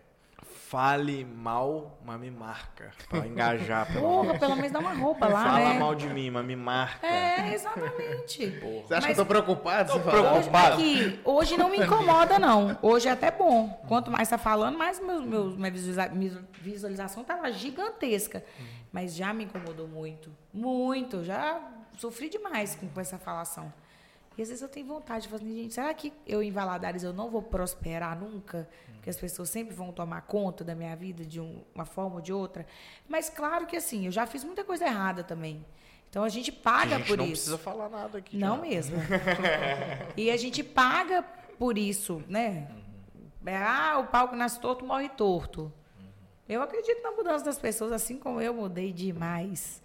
[0.69, 2.91] Fale mal, mas me marca.
[3.09, 3.87] Pra engajar.
[3.87, 4.39] pelo porra, menos.
[4.41, 5.79] pelo menos dá uma roupa lá, Fala né?
[5.79, 7.07] mal de mim, mas me marca.
[7.07, 8.47] É, exatamente.
[8.85, 9.93] Você acha Mas- que eu tô preocupado?
[9.93, 12.77] Você Tô fala, Hoje, aqui, hoje não me incomoda, não.
[12.83, 13.69] Hoje é até bom.
[13.87, 18.45] Quanto mais tá falando, mais meus, meus, minha visualiza- minha visualização tava gigantesca.
[18.93, 20.33] Mas já me incomodou muito.
[20.53, 21.23] Muito.
[21.23, 21.61] Já
[21.97, 23.73] sofri demais com, com essa falação.
[24.37, 27.03] E às vezes eu tenho vontade de falar assim, gente, será que eu em Valadares
[27.03, 28.69] eu não vou prosperar nunca?
[28.95, 32.21] Porque as pessoas sempre vão tomar conta da minha vida de um- uma forma ou
[32.21, 32.67] de outra.
[33.09, 35.65] Mas claro que assim, eu já fiz muita coisa errada também.
[36.11, 37.33] Então a gente a paga gente por não isso.
[37.51, 38.37] precisa falar nada aqui.
[38.37, 38.63] Não já.
[38.63, 38.97] mesmo.
[40.17, 41.23] e a gente paga
[41.59, 42.69] por isso, né?
[43.45, 45.73] É, ah, o palco nasce torto, morre torto.
[46.49, 49.83] Eu acredito na mudança das pessoas, assim como eu mudei demais.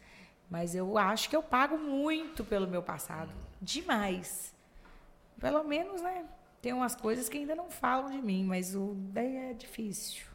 [0.49, 3.31] Mas eu acho que eu pago muito pelo meu passado.
[3.61, 4.55] Demais.
[5.39, 6.25] Pelo menos, né?
[6.61, 10.25] Tem umas coisas que ainda não falam de mim, mas o daí é difícil.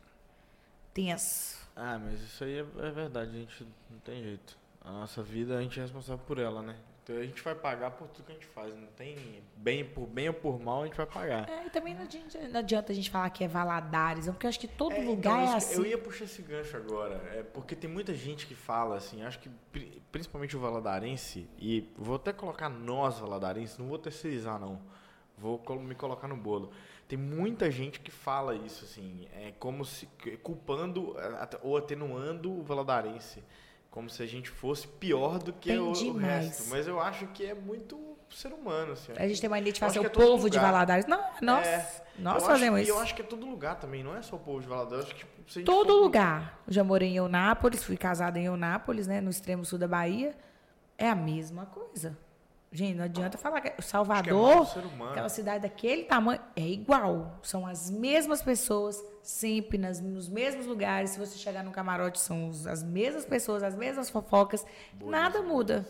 [0.95, 1.67] Tenso.
[1.75, 4.57] Ah, mas isso aí é, é verdade, a gente não tem jeito.
[4.81, 6.77] A nossa vida, a gente é responsável por ela, né?
[7.07, 8.75] Então a gente vai pagar por tudo que a gente faz.
[8.75, 11.49] Não tem bem por bem ou por mal, a gente vai pagar.
[11.49, 14.49] É, e também não adianta, não adianta a gente falar que é Valadares, porque eu
[14.49, 15.77] acho que todo É, lugar então, é assim.
[15.77, 19.39] Eu ia puxar esse gancho agora, é, porque tem muita gente que fala assim, acho
[19.39, 24.83] que pri- principalmente o valadarense, e vou até colocar nós valadarenses, não vou terceirizar não,
[25.39, 26.73] vou me colocar no bolo.
[27.07, 30.07] Tem muita gente que fala isso, assim, é como se
[30.43, 31.15] culpando
[31.63, 33.45] ou atenuando o valadarense,
[33.97, 36.69] como se a gente fosse pior do que o, o resto.
[36.69, 39.11] Mas eu acho que é muito ser humano, assim.
[39.17, 40.71] A gente tem uma ideia de fazer o é povo de lugar.
[40.71, 41.07] Valadares.
[41.07, 42.91] Não, nós, É, nós fazemos isso.
[42.91, 45.07] E eu acho que é todo lugar também, não é só o povo de Valadares.
[45.11, 46.61] Que, tipo, Todo for- lugar.
[46.69, 50.37] Já morei em Eunápolis, fui casada em Eunápolis, né, no extremo sul da Bahia.
[50.99, 52.19] É a mesma coisa.
[52.73, 55.11] Gente, não adianta falar que Acho que é Salvador, muito ser humano.
[55.13, 57.39] aquela cidade daquele tamanho, é igual.
[57.43, 61.11] São as mesmas pessoas, sempre nas, nos mesmos lugares.
[61.11, 64.67] Se você chegar no camarote, são os- as mesmas pessoas, as mesmas fofocas.
[65.01, 65.87] Nada muda.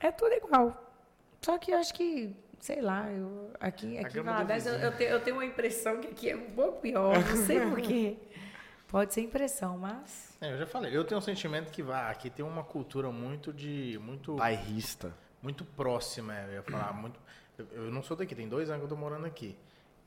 [0.00, 0.10] É.
[0.12, 0.92] tudo igual.
[1.42, 5.04] Só que eu acho que, sei lá, eu, aqui, aqui em Valadares, eu, eu, te-
[5.04, 7.18] eu tenho uma impressão que aqui é um pouco pior.
[7.18, 8.16] Não sei porquê.
[8.88, 10.36] Pode ser impressão, mas.
[10.40, 13.52] É, eu já falei, eu tenho um sentimento que vai, aqui tem uma cultura muito
[13.52, 13.98] de.
[14.02, 15.12] muito, Bairrista.
[15.44, 16.92] Muito próxima, eu ia falar.
[17.00, 17.20] Muito,
[17.56, 19.56] eu, não sou daqui, tem dois anos que eu tô morando aqui.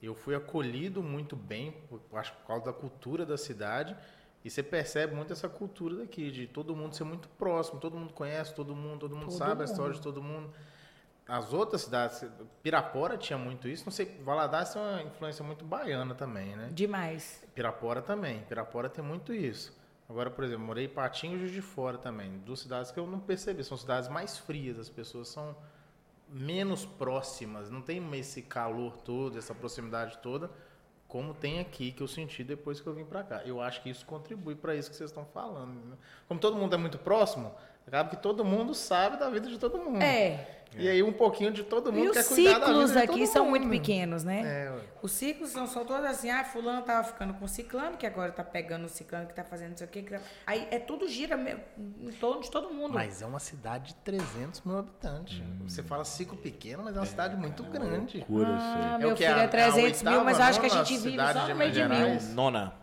[0.03, 1.73] Eu fui acolhido muito bem,
[2.13, 3.95] acho por causa da cultura da cidade.
[4.43, 8.13] E você percebe muito essa cultura daqui, de todo mundo ser muito próximo, todo mundo
[8.13, 9.65] conhece todo mundo, todo mundo Todo sabe a mundo.
[9.65, 10.49] história de todo mundo.
[11.27, 12.23] As outras cidades,
[12.63, 16.69] Pirapora tinha muito isso, não sei, Valadares tem uma influência muito baiana também, né?
[16.71, 17.43] Demais.
[17.53, 18.41] Pirapora também.
[18.43, 19.76] Pirapora tem muito isso.
[20.09, 22.37] Agora, por exemplo, morei em Patinho e Juiz de Fora também.
[22.39, 23.63] Duas cidades que eu não percebi.
[23.63, 24.79] São cidades mais frias.
[24.79, 25.55] As pessoas são
[26.29, 27.69] menos próximas.
[27.69, 30.49] Não tem esse calor todo, essa proximidade toda,
[31.07, 33.41] como tem aqui, que eu senti depois que eu vim pra cá.
[33.45, 35.73] Eu acho que isso contribui para isso que vocês estão falando.
[35.73, 35.97] entendeu?
[36.27, 37.53] Como todo mundo é muito próximo,
[37.85, 40.01] acaba que todo mundo sabe da vida de todo mundo.
[40.01, 40.56] É.
[40.75, 42.97] E aí um pouquinho de todo mundo E quer os cuidar da vida ciclos de
[42.99, 43.49] aqui são mundo.
[43.51, 44.41] muito pequenos, né?
[44.45, 44.79] É.
[45.01, 48.43] Os ciclos são só todos assim, ah, fulano tava ficando com ciclano, que agora tá
[48.43, 50.01] pegando o ciclano que tá fazendo não sei o quê.
[50.03, 51.35] que tá- Aí é tudo gira
[52.01, 52.93] em torno de todo mundo.
[52.93, 55.39] Mas é uma cidade de 300 mil habitantes.
[55.39, 55.59] Hum.
[55.67, 58.25] Você fala ciclo pequeno, mas é uma cidade muito grande.
[58.45, 60.69] ah, É meu o que, filho, é 300 a mil, mas eu acho que a
[60.69, 62.21] gente vive só no meio de mil.
[62.33, 62.73] Nona.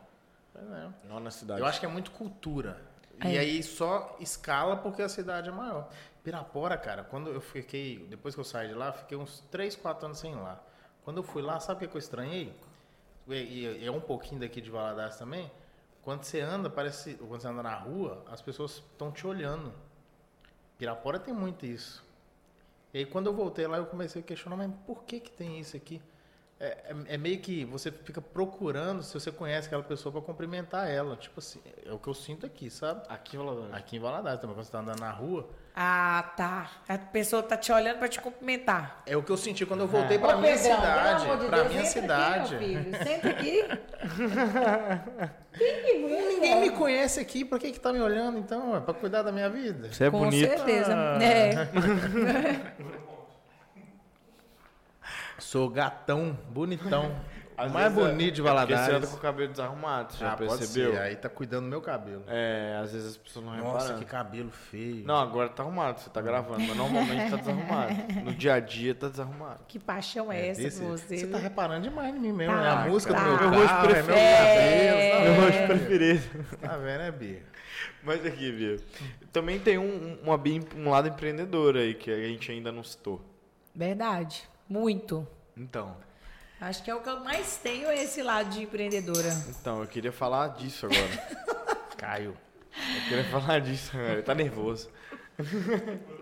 [0.56, 1.08] É.
[1.08, 1.60] Nona cidade.
[1.60, 2.80] Eu acho que é muito cultura.
[3.20, 3.32] É.
[3.32, 5.88] E aí só escala porque a cidade é maior.
[6.22, 8.06] Pirapora, cara, quando eu fiquei.
[8.08, 10.62] Depois que eu saí de lá, fiquei uns 3, 4 anos sem ir lá.
[11.04, 12.54] Quando eu fui lá, sabe o que eu estranhei?
[13.28, 15.50] E é um pouquinho daqui de Valadares também.
[16.02, 17.14] Quando você anda, parece.
[17.14, 19.72] Quando você anda na rua, as pessoas estão te olhando.
[20.78, 22.04] Pirapora tem muito isso.
[22.92, 25.58] E aí quando eu voltei lá, eu comecei a questionar, mas por que que tem
[25.58, 26.00] isso aqui?
[26.60, 30.88] É, é- é meio que você fica procurando se você conhece aquela pessoa para cumprimentar
[30.88, 31.16] ela.
[31.16, 33.02] Tipo assim, é o que eu sinto aqui, sabe?
[33.08, 33.74] Aqui em Valadares.
[33.74, 35.48] Aqui em Valadares também, quando você tá andando na rua.
[35.76, 36.70] Ah, tá.
[36.88, 39.02] A pessoa tá te olhando pra te cumprimentar.
[39.04, 41.20] É o que eu senti quando eu voltei pra Ô, minha Pedrão, cidade.
[41.22, 42.54] pelo amor de pra Deus, minha cidade.
[42.54, 43.04] Aqui, meu filho.
[43.04, 43.64] Senta aqui.
[45.58, 48.76] Ninguém me conhece aqui, por que que tá me olhando então?
[48.76, 49.92] É pra cuidar da minha vida?
[49.92, 50.48] Você é Com bonito.
[50.48, 50.94] certeza.
[50.94, 51.18] Ah.
[51.22, 51.54] É.
[55.38, 57.14] Sou gatão, bonitão.
[57.56, 58.84] Às o mais é- bonito de é porque Valadares.
[58.86, 60.92] você anda com o cabelo desarrumado, você já Ah, pode percebeu?
[60.92, 62.24] ser, Aí tá cuidando do meu cabelo.
[62.26, 63.98] É, às vezes as pessoas não Nossa, reparam.
[64.00, 65.06] que cabelo feio.
[65.06, 67.94] Não, agora tá arrumado, você tá gravando, mas normalmente tá desarrumado.
[68.24, 69.60] No dia a dia tá desarrumado.
[69.68, 71.16] Que paixão é, essa Desse- você?
[71.16, 72.52] Você tá reparando demais em mim mesmo.
[72.56, 73.20] Tá, é a música tá.
[73.22, 74.36] do meu Meu rosto carro, é meu preferido.
[74.36, 74.98] cabelo.
[74.98, 75.10] É.
[75.12, 76.58] Tá Meu rosto preferido.
[76.60, 77.42] Tá vendo, é Bia?
[78.02, 78.80] Mas aqui, viu?
[79.32, 80.40] Também tem um, uma,
[80.76, 83.22] um lado empreendedor aí que a gente ainda não citou.
[83.72, 84.42] Verdade.
[84.68, 85.26] Muito.
[85.56, 85.96] Então,
[86.60, 89.28] Acho que é o que eu mais tenho é esse lado de empreendedora.
[89.60, 91.36] então eu queria falar disso agora.
[91.98, 92.30] Caiu.
[92.72, 94.12] Eu queria falar disso agora.
[94.14, 94.88] Ele tá nervoso.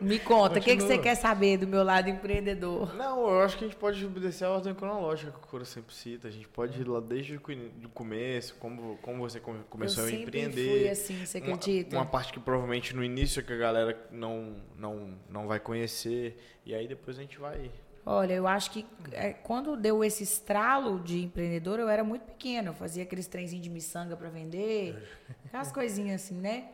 [0.01, 0.97] Me conta, o que, que Continua.
[0.97, 2.95] você quer saber do meu lado empreendedor?
[2.97, 5.95] Não, eu acho que a gente pode obedecer a ordem cronológica que o Coro sempre
[5.95, 6.29] cita.
[6.29, 10.21] A gente pode ir lá desde o começo, como, como você come- começou eu a
[10.21, 10.67] empreender.
[10.81, 11.95] fui assim, você Uma- acredita?
[11.97, 16.37] Uma, parte que provavelmente no início é que a galera não, não, não vai conhecer.
[16.65, 17.71] E aí depois a gente vai.
[18.05, 22.71] Olha, eu acho que é, quando deu esse estralo de empreendedor, eu era muito pequena.
[22.71, 25.09] Eu fazia aqueles trenzinhos de miçanga para vender,
[25.47, 26.69] aquelas coisinhas assim, né?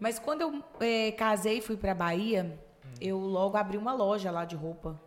[0.00, 2.58] Mas quando eu eh, casei e fui para Bahia,
[3.00, 5.00] eu logo abri uma loja lá de roupa.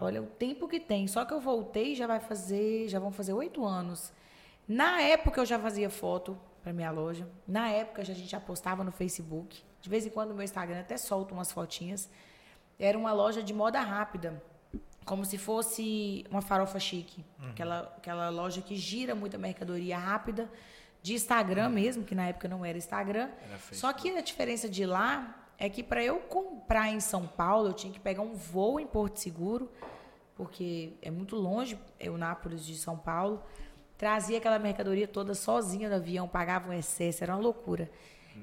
[0.00, 1.06] Olha o tempo que tem.
[1.08, 4.12] Só que eu voltei já vai fazer, já vão fazer oito anos.
[4.66, 7.28] Na época eu já fazia foto para minha loja.
[7.46, 9.62] Na época já a gente já postava no Facebook.
[9.80, 12.08] De vez em quando no meu Instagram até solto umas fotinhas.
[12.78, 14.42] Era uma loja de moda rápida.
[15.04, 17.24] Como se fosse uma farofa chique.
[17.50, 20.50] Aquela, aquela loja que gira muita mercadoria rápida.
[21.02, 23.28] De Instagram mesmo, que na época não era Instagram.
[23.76, 27.72] Só que a diferença de lá é que para eu comprar em São Paulo, eu
[27.74, 29.70] tinha que pegar um voo em Porto Seguro,
[30.34, 31.78] porque é muito longe,
[32.08, 33.42] o Nápoles de São Paulo.
[33.98, 37.90] Trazia aquela mercadoria toda sozinha no avião, pagava um excesso, era uma loucura.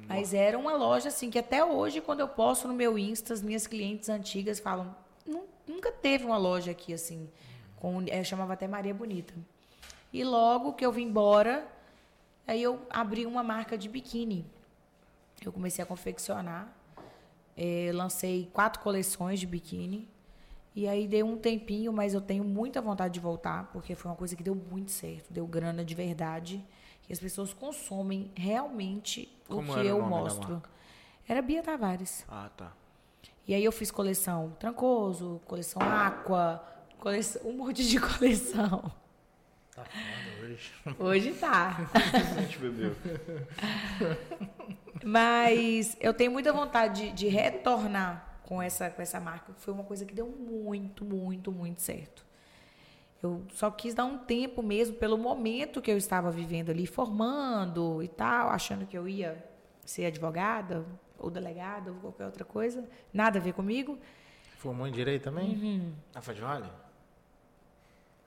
[0.08, 3.42] Mas era uma loja assim que até hoje, quando eu posto no meu Insta, as
[3.42, 7.30] minhas clientes antigas falam: "Nu- nunca teve uma loja aqui assim.
[7.77, 9.34] Com, eu chamava até Maria Bonita.
[10.14, 11.68] E logo que eu vim embora,
[12.45, 14.45] aí eu abri uma marca de biquíni.
[15.43, 16.68] Eu comecei a confeccionar.
[17.57, 20.07] eh, lancei quatro coleções de biquíni.
[20.73, 24.15] E aí deu um tempinho, mas eu tenho muita vontade de voltar, porque foi uma
[24.18, 26.64] coisa que deu muito certo, deu grana de verdade.
[27.10, 30.61] E as pessoas consomem realmente Como o que eu mostro.
[31.27, 32.23] Era Bia Tavares.
[32.27, 32.72] Ah, tá.
[33.48, 36.64] E aí eu fiz coleção Trancoso, coleção Aqua,
[36.99, 38.91] coleção, um monte de coleção.
[39.76, 40.72] Tá foda hoje.
[40.99, 41.89] Hoje tá.
[41.93, 42.95] A gente bebeu.
[45.03, 49.53] Mas eu tenho muita vontade de, de retornar com essa, com essa marca.
[49.57, 52.26] Foi uma coisa que deu muito, muito, muito certo.
[53.23, 58.02] Eu só quis dar um tempo mesmo pelo momento que eu estava vivendo ali, formando
[58.03, 59.43] e tal, achando que eu ia
[59.85, 60.85] ser advogada
[61.22, 62.88] ou delegada ou qualquer outra coisa.
[63.14, 63.98] Nada a ver comigo.
[64.57, 65.56] Formou em direito também?
[65.56, 65.93] Uhum.
[66.14, 66.69] Ah, foi de vale?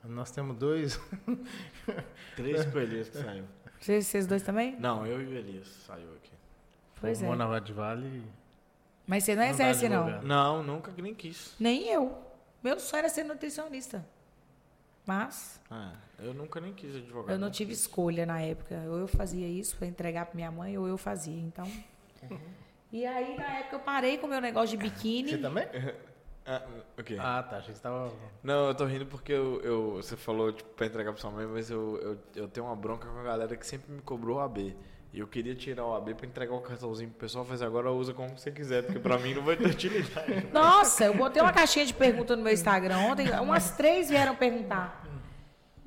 [0.04, 1.00] Nós temos dois.
[2.36, 3.44] Três com o Elias que saiu.
[3.80, 4.76] Vocês, vocês dois também?
[4.78, 6.32] Não, eu e o Elias saiu aqui.
[7.00, 7.38] Pois Formou é.
[7.38, 8.22] na Vade Vale.
[9.06, 10.22] Mas você não Não tá exerce, não.
[10.22, 11.54] Não, nunca nem quis.
[11.60, 12.18] Nem eu.
[12.62, 14.04] Meu sonho era ser nutricionista.
[15.06, 17.34] Mas Ah, eu nunca nem quis advogar.
[17.34, 18.74] eu não tive escolha na época.
[18.88, 21.38] Ou eu fazia isso para entregar para minha mãe, ou eu fazia.
[21.38, 21.66] Então.
[22.94, 25.30] E aí, na época, eu parei com o meu negócio de biquíni.
[25.30, 25.66] Você também?
[26.46, 26.60] Ah,
[26.98, 27.16] o quê?
[27.18, 27.56] Ah, tá.
[27.56, 28.12] Achei que você tava.
[28.42, 31.46] Não, eu tô rindo porque eu, eu- você falou tipo, pra entregar pra sua mãe,
[31.46, 34.40] mas eu, eu, eu tenho uma bronca com a galera que sempre me cobrou o
[34.40, 34.76] AB.
[35.10, 38.12] E eu queria tirar o AB pra entregar o cartãozinho pro pessoal, mas agora usa
[38.12, 40.46] como você quiser, porque pra mim não vai ter utilidade.
[40.52, 43.30] Nossa, eu botei uma caixinha de pergunta no meu Instagram ontem.
[43.40, 45.02] Umas três vieram perguntar.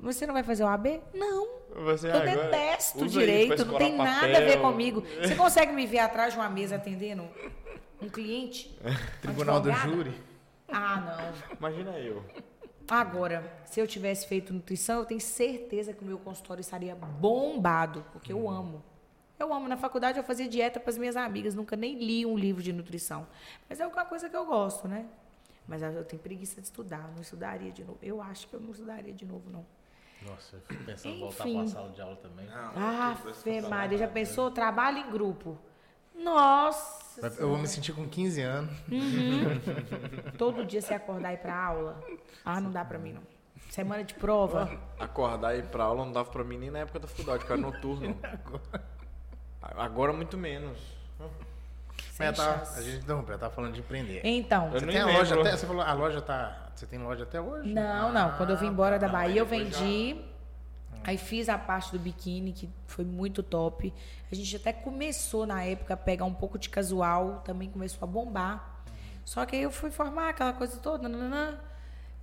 [0.00, 1.00] Você não vai fazer o AB?
[1.14, 1.58] Não.
[1.84, 4.46] Você Eu detesto direito, não tem nada a papel.
[4.46, 5.02] ver comigo.
[5.20, 7.28] Você consegue me ver atrás de uma mesa atendendo
[8.00, 8.76] um cliente?
[9.20, 9.72] Tribunal do?
[9.72, 10.14] Júri.
[10.68, 11.56] Ah, não.
[11.56, 12.24] Imagina eu.
[12.90, 18.04] Agora, se eu tivesse feito nutrição, eu tenho certeza que o meu consultório estaria bombado,
[18.12, 18.82] porque eu amo.
[19.38, 19.68] Eu amo.
[19.68, 22.72] Na faculdade eu fazia dieta para as minhas amigas, nunca nem li um livro de
[22.72, 23.26] nutrição.
[23.68, 25.06] Mas é uma coisa que eu gosto, né?
[25.66, 27.98] Mas eu tenho preguiça de estudar, não estudaria de novo.
[28.02, 29.66] Eu acho que eu não estudaria de novo, não.
[30.22, 31.58] Nossa, eu fico pensando em voltar Enfim.
[31.58, 32.48] pra sala de aula também.
[32.50, 34.50] Ah, Fê Maria, já pensou?
[34.50, 35.58] Trabalho em grupo.
[36.14, 37.26] Nossa!
[37.38, 38.76] Eu vou me sentir com 15 anos.
[40.36, 42.02] Todo dia você acordar e ir pra aula?
[42.44, 43.22] Ah, não dá pra mim, não.
[43.70, 44.70] Semana de prova?
[44.98, 47.52] Acordar e ir pra aula não dava pra mim nem na época da faculdade, que
[47.52, 48.16] era noturno.
[49.60, 50.78] Agora muito menos.
[52.18, 52.78] Sem Mas tá, chance.
[52.80, 54.20] a gente eu tava falando de empreender.
[54.24, 55.18] Então, Eu Você tem a lembro.
[55.20, 55.56] loja até.
[55.56, 56.66] Você falou, a loja tá.
[56.74, 57.72] Você tem loja até hoje?
[57.72, 58.36] Não, não.
[58.36, 60.24] Quando eu vim embora da Não, Bahia, eu aí depois vendi.
[61.04, 63.94] Aí fiz a parte do biquíni, que foi muito top.
[64.32, 68.10] A gente até começou na época a pegar um pouco de casual, também começou a
[68.10, 68.82] bombar.
[69.24, 71.56] Só que aí eu fui formar aquela coisa toda, nananã.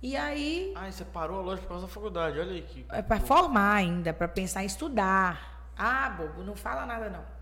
[0.02, 2.84] E aí, Ah, e você parou a loja por causa da faculdade, olha aí que.
[2.90, 5.70] é para formar ainda, para pensar em estudar.
[5.74, 7.35] Ah, bobo, não fala nada não.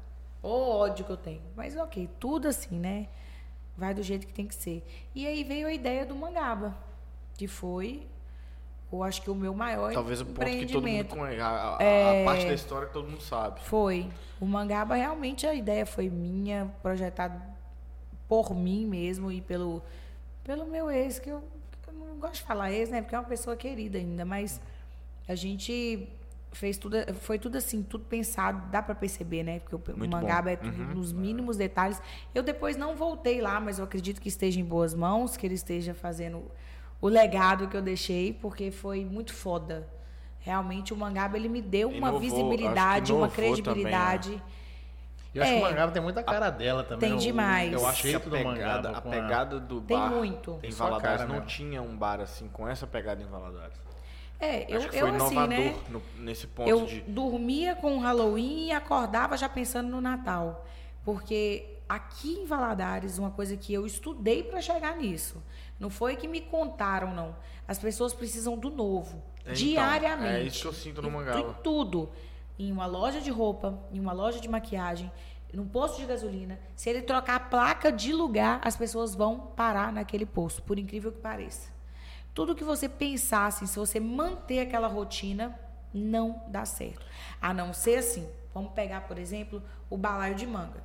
[0.47, 1.41] Ô ódio que eu tenho.
[1.57, 3.09] Mas ok, tudo assim, né?
[3.77, 4.85] Vai do jeito que tem que ser.
[5.15, 6.77] E aí veio a ideia do Mangaba,
[7.37, 8.07] que foi,
[8.93, 11.41] eu acho que o meu maior Talvez o ponto que todo mundo conhece.
[11.41, 12.25] A, a- a É.
[12.25, 13.61] parte da história que todo mundo sabe.
[13.63, 14.09] Foi.
[14.41, 17.41] O Mangaba realmente a ideia foi minha, projetado
[18.29, 19.83] por mim mesmo e pelo,
[20.45, 21.43] pelo meu ex, que eu,
[21.83, 23.01] que eu não gosto de falar ex, né?
[23.03, 24.61] Porque é uma pessoa querida ainda, mas
[25.27, 26.09] a gente
[26.55, 29.61] fez tudo, foi tudo assim, tudo pensado, dá para perceber, né?
[29.61, 30.51] Porque o, Muito Mangaba bom.
[30.51, 32.01] é tudo nos mínimos detalhes.
[32.35, 35.55] Eu depois não voltei lá, mas eu acredito que esteja em boas mãos, que ele
[35.55, 36.45] esteja fazendo
[37.01, 39.87] o legado que eu deixei, porque foi muito foda.
[40.41, 44.43] Realmente o Mangaba ele me deu uma Inovou, visibilidade, uma inovou também, credibilidade.
[45.35, 45.71] Eu acho que o É.
[45.71, 47.11] Mangaba tem muita cara dela também.
[47.11, 47.73] Tem demais.
[47.73, 50.53] Eu acho que a pegada, a pegada do Tem bar muito.
[50.57, 51.49] em Tem Valadares cara não mesmo.
[51.49, 53.77] tinha um bar assim com essa pegada em Valadares.
[54.41, 55.77] É, eu, acho que eu foi assim, inovador né?
[55.89, 57.01] no- nesse ponto Eu de.
[57.03, 60.67] dormia com o Halloween e acordava já pensando no Natal.
[61.05, 65.43] Porque aqui em Valadares, uma coisa que eu estudei para chegar nisso.
[65.79, 67.37] Não foi que me contaram, não.
[67.67, 69.23] As pessoas precisam do novo.
[69.43, 70.35] Então, diariamente.
[70.37, 71.39] é isso que eu sinto no Mangaba.
[71.41, 72.11] Em tudo.
[72.59, 75.11] Em uma loja de roupa, em uma loja de maquiagem,
[75.53, 76.59] num posto de gasolina.
[76.77, 81.11] Se ele trocar a placa de lugar, as pessoas vão parar naquele posto, por incrível
[81.13, 81.74] que pareça.
[82.35, 85.59] Tudo que você pensasse, se você manter aquela rotina,
[85.93, 87.07] não dá certo.
[87.41, 88.29] A não ser assim.
[88.53, 90.83] Vamos pegar, por exemplo, o balaio de manga.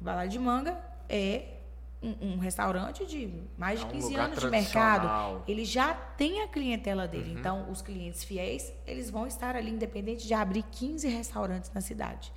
[0.00, 0.78] O balaio de manga
[1.08, 1.56] é
[2.02, 6.42] um, um restaurante de mais de É um 15 anos de mercado, ele já tem
[6.42, 7.34] a clientela dele.
[7.38, 12.32] Então, os clientes fiéis, eles vão estar ali, independente de abrir 15 restaurantes na cidade.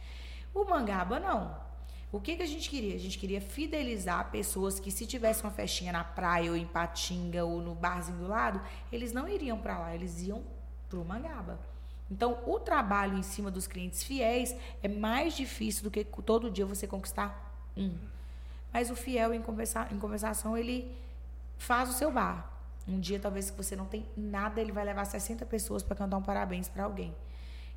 [0.54, 1.69] O Mangaba, não.
[2.12, 2.96] O que, que a gente queria?
[2.96, 7.46] A gente queria fidelizar pessoas que, se tivesse uma festinha na praia, ou em Patinga,
[7.46, 8.60] ou no barzinho do lado,
[8.92, 10.42] eles não iriam para lá, eles iam
[10.90, 11.60] pro Mangaba.
[12.10, 16.66] Então, o trabalho em cima dos clientes fiéis é mais difícil do que todo dia
[16.66, 17.96] você conquistar um.
[18.74, 20.92] Mas o fiel, em, conversa, em conversação, ele
[21.60, 22.52] faz o seu bar.
[22.88, 26.18] Um dia, talvez, que você não tem nada, ele vai levar 60 pessoas para cantar
[26.18, 27.16] um parabéns para alguém.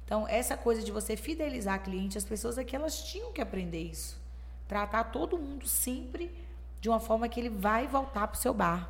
[0.07, 4.22] Então, essa coisa de você fidelizar cliente, as pessoas aqui, elas tinham que aprender isso.
[4.73, 6.35] Tratar todo mundo sempre
[6.81, 8.89] de uma forma que ele vai voltar pro seu bar.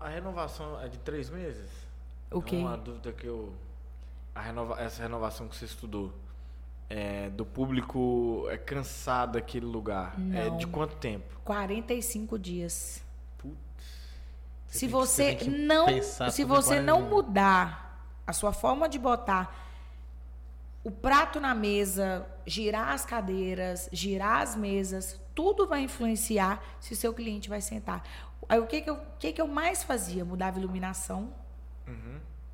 [0.00, 1.70] A renovação é de três meses?
[2.32, 2.56] O quê?
[2.56, 3.54] É uma dúvida que eu.
[4.34, 4.80] Renova...
[4.80, 6.12] Essa renovação que você estudou.
[6.88, 10.16] É, do público é cansado daquele lugar.
[10.34, 10.56] É Não.
[10.56, 11.40] de quanto tempo?
[11.44, 13.00] 45 dias.
[13.38, 13.56] Putz.
[14.66, 19.54] Se você, que não, se você não 40 mudar a sua forma de botar
[20.82, 26.96] o prato na mesa, girar as cadeiras, girar as mesas, tudo vai influenciar se o
[26.96, 28.02] seu cliente vai sentar.
[28.48, 30.24] Aí o que que eu, que que eu mais fazia?
[30.24, 31.32] Mudava iluminação,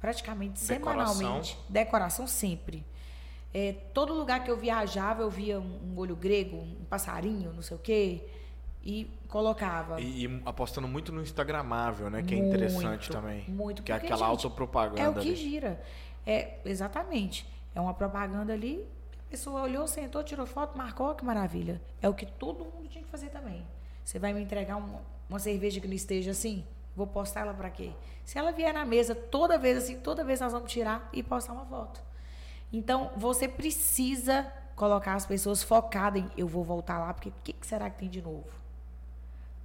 [0.01, 0.69] praticamente Uhum.
[0.69, 1.15] Decoração.
[1.15, 1.59] semanalmente.
[1.69, 2.85] Decoração sempre.
[3.55, 7.63] É, todo lugar que eu viajava, eu via um, um olho grego, um passarinho, não
[7.63, 8.23] sei o quê,
[8.85, 10.01] e colocava.
[10.01, 12.23] E, e apostando muito no Instagramável, né?
[12.23, 13.45] Que é Muito, interessante também.
[13.49, 15.01] muito, Que é aquela gente, autopropaganda.
[15.01, 15.37] É o que ali.
[15.37, 15.83] gira.
[16.27, 17.47] É, exatamente.
[17.75, 18.87] É uma propaganda ali.
[19.27, 21.81] A pessoa olhou, sentou, tirou foto, marcou, que maravilha.
[22.01, 23.67] É o que todo mundo tinha que fazer também.
[24.05, 26.65] Você vai me entregar um- uma cerveja que não esteja assim?
[26.95, 27.91] Vou postar ela pra quê?
[28.25, 31.53] Se ela vier na mesa toda vez assim, toda vez nós vamos tirar e postar
[31.53, 32.01] uma foto.
[32.73, 37.53] Então, você precisa colocar as pessoas focadas em eu vou voltar lá, porque o que,
[37.53, 38.47] que será que tem de novo?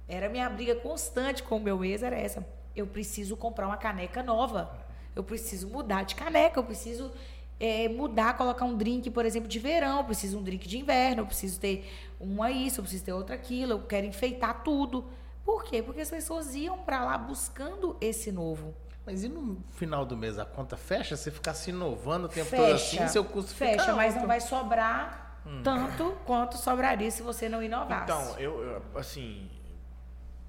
[0.08, 2.44] Era minha briga constante com o meu ex, era essa.
[2.74, 4.76] Eu preciso comprar uma caneca nova.
[5.14, 7.12] Eu preciso mudar de caneca, eu preciso
[7.60, 11.22] eh, mudar, colocar um drink, por exemplo, de verão, eu preciso um drink de inverno,
[11.22, 15.04] eu preciso ter uma isso, eu preciso ter outra aquilo, eu quero enfeitar tudo.
[15.44, 15.82] Por quê?
[15.82, 18.74] Porque as pessoas iam para lá buscando esse novo.
[19.04, 21.16] Mas e no final do mês a conta fecha?
[21.16, 24.20] Você ficar se inovando o tempo Fecha, todo assim, seu custo fecha, fica mas alto.
[24.20, 28.04] não vai sobrar tanto quanto sobraria se você não inovasse.
[28.04, 29.50] Então, eu, eu, assim,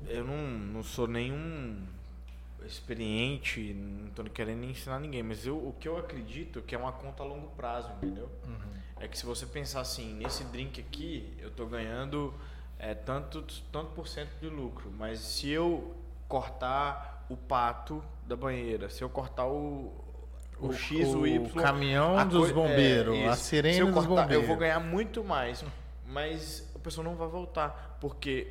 [0.08, 1.84] eu não, não sou nenhum
[2.66, 6.78] experiente, não tô querendo ensinar ninguém, mas eu, o que eu acredito é que é
[6.78, 8.30] uma conta a longo prazo, entendeu?
[9.00, 12.34] É que se você pensar assim, nesse drink aqui, eu tô ganhando
[12.80, 15.96] é, tanto, tanto por cento de lucro, mas se eu
[16.28, 19.92] cortar o pato da banheira, se eu cortar o,
[20.60, 21.50] o, O- X, o, o Y...
[21.62, 23.44] caminhão a dos coi- bombeiros, a isso.
[23.44, 24.48] sirene eu dos cortar, Eu bombeiros.
[24.48, 25.64] vou ganhar muito mais,
[26.06, 28.48] mas a pessoa não vai voltar, porque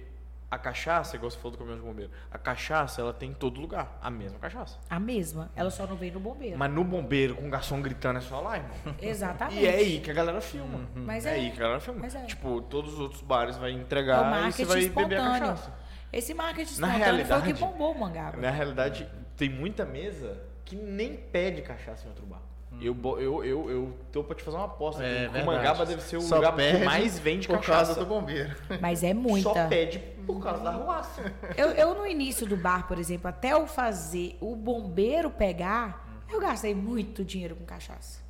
[0.52, 3.58] a cachaça, igual você falou do caminhão de bombeiro, a cachaça, ela tem em todo
[3.58, 4.78] lugar, a mesma cachaça.
[4.90, 6.58] A mesma, ela só não veio no bombeiro.
[6.58, 8.70] Mas no bombeiro, com o garçom gritando, é só lá, irmão.
[9.00, 9.58] Exatamente.
[9.62, 10.80] E é aí que a galera filma.
[10.94, 11.34] Mas é, é.
[11.36, 12.00] aí que a galera filma.
[12.00, 12.20] Mas é.
[12.26, 15.40] Tipo, todos os outros bares vai É entregar e você vai beber a espontâneo.
[15.40, 15.72] cachaça.
[16.12, 18.36] Esse marketing Na espontâneo foi o que realidade- bombou o mangaba.
[18.36, 22.42] Na realidade, tem muita mesa que nem pede cachaça em outro bar.
[22.80, 25.04] Eu, bo- eu, eu, eu tô pra te fazer uma aposta.
[25.04, 25.44] É que o.
[25.46, 27.94] Mangaba deve ser o Só lugar que mais vende por cachaça.
[27.94, 28.56] causa do bombeiro.
[28.80, 29.52] Mas é muita.
[29.52, 31.32] Só pede por causa da ruaça.
[31.56, 36.40] Eu, eu, no início do bar, por exemplo, até eu fazer o bombeiro pegar, eu
[36.40, 38.20] gastei muito dinheiro com cachaça.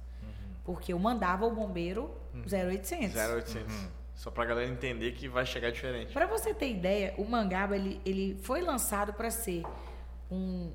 [0.65, 3.17] Porque eu mandava o bombeiro 0800.
[3.17, 3.89] 0800.
[4.15, 6.13] Só pra galera entender que vai chegar diferente.
[6.13, 9.63] Para você ter ideia, o Mangaba ele, ele foi lançado para ser
[10.31, 10.73] um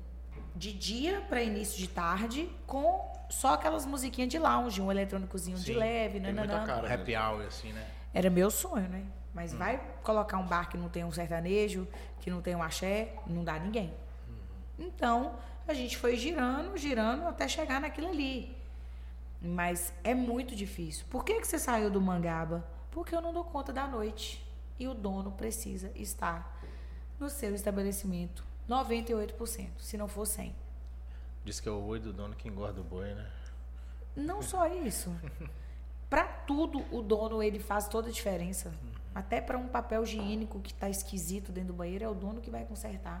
[0.54, 5.72] de dia para início de tarde, com só aquelas musiquinhas de lounge, um eletrônicozinho de
[5.72, 6.66] Sim, leve, tem muita nananã.
[6.66, 6.94] cara.
[6.94, 7.86] Happy hour, assim, né?
[8.12, 9.04] Era meu sonho, né?
[9.34, 11.86] Mas vai colocar um bar que não tem um sertanejo,
[12.20, 13.92] que não tem um axé, não dá ninguém.
[14.78, 15.36] Então,
[15.66, 18.56] a gente foi girando, girando até chegar naquilo ali.
[19.40, 21.06] Mas é muito difícil.
[21.10, 22.66] Por que, que você saiu do Mangaba?
[22.90, 24.44] Porque eu não dou conta da noite.
[24.78, 26.60] E o dono precisa estar
[27.18, 30.52] no seu estabelecimento 98%, se não for 100%.
[31.44, 33.26] Diz que é o oi do dono que engorda o boi, né?
[34.14, 35.10] Não só isso.
[36.10, 38.72] Para tudo, o dono ele faz toda a diferença.
[39.18, 42.50] Até para um papel higiênico que está esquisito dentro do banheiro, é o dono que
[42.50, 43.20] vai consertar.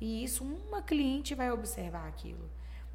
[0.00, 2.48] E isso, uma cliente vai observar aquilo.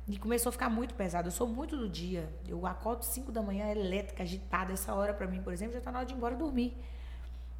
[0.08, 1.28] E começou a ficar muito pesado.
[1.28, 2.28] Eu sou muito do dia.
[2.48, 4.74] Eu acordo 5 da manhã, elétrica, agitada.
[4.74, 6.76] Essa hora, para mim, por exemplo, já está na hora de ir embora dormir.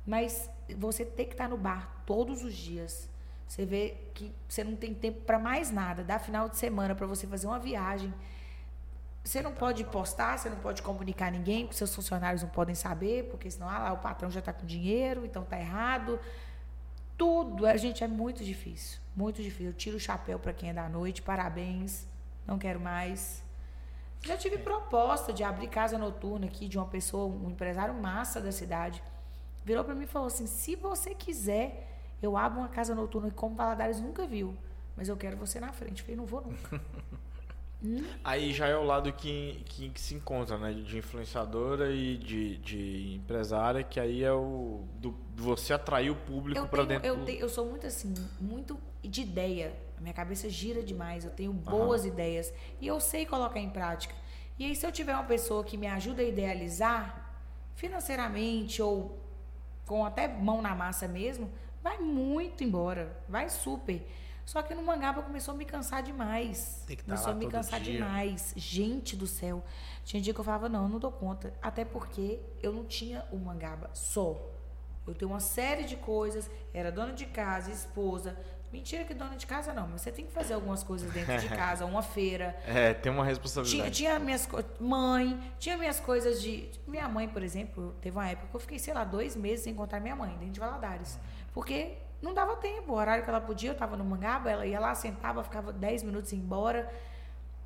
[0.04, 3.08] Mas você tem que estar no bar todos os dias.
[3.48, 6.04] Você vê que você não tem tempo para mais nada.
[6.04, 8.12] Dá final de semana para você fazer uma viagem.
[9.24, 13.26] Você não pode postar, você não pode comunicar ninguém, porque seus funcionários não podem saber,
[13.30, 16.20] porque senão ah, lá o patrão já está com dinheiro, então tá errado.
[17.18, 19.68] Tudo, a gente é muito difícil, muito difícil.
[19.68, 22.08] Eu tiro o chapéu para quem é da noite, parabéns,
[22.48, 23.44] não quero mais.
[24.24, 28.52] Já tive proposta de abrir casa noturna aqui de uma pessoa, um empresário massa da
[28.52, 29.04] cidade.
[29.64, 31.88] Virou para mim e falou assim: se você quiser,
[32.22, 34.58] eu abro uma casa noturna que como Valadares nunca viu,
[34.96, 36.00] mas eu quero você na frente.
[36.00, 36.82] Eu falei, não vou nunca.
[38.24, 40.72] Aí já é o lado que, que, que se encontra, né?
[40.74, 44.84] De influenciadora e de, de empresária, que aí é o.
[45.00, 47.08] Do, você atrair o público tenho, dentro.
[47.08, 49.74] eu, tenho- eu sou muito assim, muito de ideia.
[49.98, 54.14] A minha cabeça gira demais, eu tenho boas ideias e eu sei colocar em prática.
[54.60, 57.34] E aí, se eu tiver uma pessoa que me ajuda a idealizar,
[57.76, 59.20] financeiramente ou
[59.86, 61.50] com até mão na massa mesmo,
[61.84, 64.02] vai muito embora, vai super.
[64.46, 66.84] Só que no Mangaba começou a me cansar demais.
[66.88, 67.94] Tem que tá começou a me cansar dia.
[67.94, 68.54] demais.
[68.58, 69.64] Gente do céu.
[70.04, 71.54] Tinha dia que eu falava, não, eu não dou conta.
[71.62, 74.50] Até porque eu não tinha o Mangaba só.
[75.08, 78.38] Eu tenho uma série de coisas, era dona de casa, esposa.
[78.72, 81.50] Mentira que dona de casa não, mas você tem que fazer algumas coisas dentro de
[81.54, 82.56] casa, uma feira.
[82.66, 83.92] É, tem uma Tinha, responsabilidade.
[83.92, 86.70] tinha minhas co- mãe, tinha minhas coisas de.
[86.88, 89.74] Minha mãe, por exemplo, teve uma época que eu fiquei, sei lá, dois meses sem
[89.74, 91.20] encontrar minha mãe, dentro de Valadares.
[91.54, 92.94] Porque não dava tempo.
[92.94, 96.04] O horário que ela podia, eu tava no Mangaba, ela ia lá, sentava, ficava 10
[96.04, 96.92] minutos embora.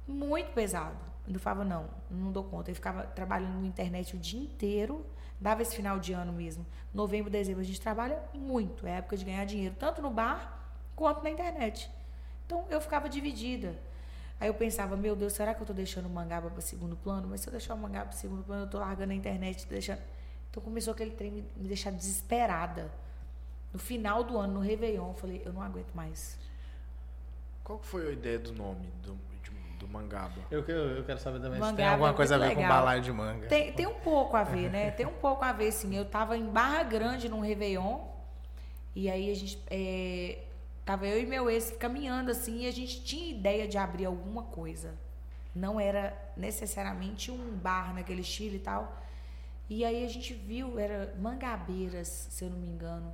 [0.08, 0.96] Muito pesado.
[1.28, 2.72] Eu falava, não, não dou conta.
[2.72, 5.06] Eu ficava trabalhando na internet o dia inteiro.
[5.40, 6.66] Dava esse final de ano mesmo.
[6.94, 8.88] Novembro, dezembro, a gente trabalha muito.
[8.88, 10.66] É época de ganhar dinheiro, tanto no bar
[10.96, 11.92] quanto na internet.
[12.46, 13.76] Então eu ficava dividida.
[14.40, 17.28] Aí eu pensava, meu Deus, será que eu tô deixando o mangaba para segundo plano?
[17.28, 20.02] Mas se eu deixar o mangaba para segundo plano, eu tô largando a internet, deixando.
[20.50, 22.92] Então começou aquele trem me deixar desesperada.
[23.76, 26.40] No final do ano, no Réveillon, eu falei, eu não aguento mais.
[27.62, 30.40] Qual foi a ideia do nome do, de- do Mangaba?
[30.50, 32.56] Eu, que- eu quero saber também se Mangaba tem alguma é coisa a ver muito
[32.56, 32.78] com legal.
[32.78, 33.48] balaio de manga.
[33.48, 34.92] Tem, tem um pouco a ver, né?
[34.96, 35.94] Tem um pouco a ver, sim.
[35.94, 38.00] Eu tava em Barra Grande num Réveillon.
[38.96, 39.62] E aí a gente.
[39.70, 40.46] é,
[40.86, 44.44] tava eu e meu ex caminhando assim e a gente tinha ideia de abrir alguma
[44.44, 44.94] coisa.
[45.54, 49.02] Não era necessariamente um bar naquele estilo e tal.
[49.70, 53.14] E aí a gente viu, era Mangabeiras, se eu não me engano.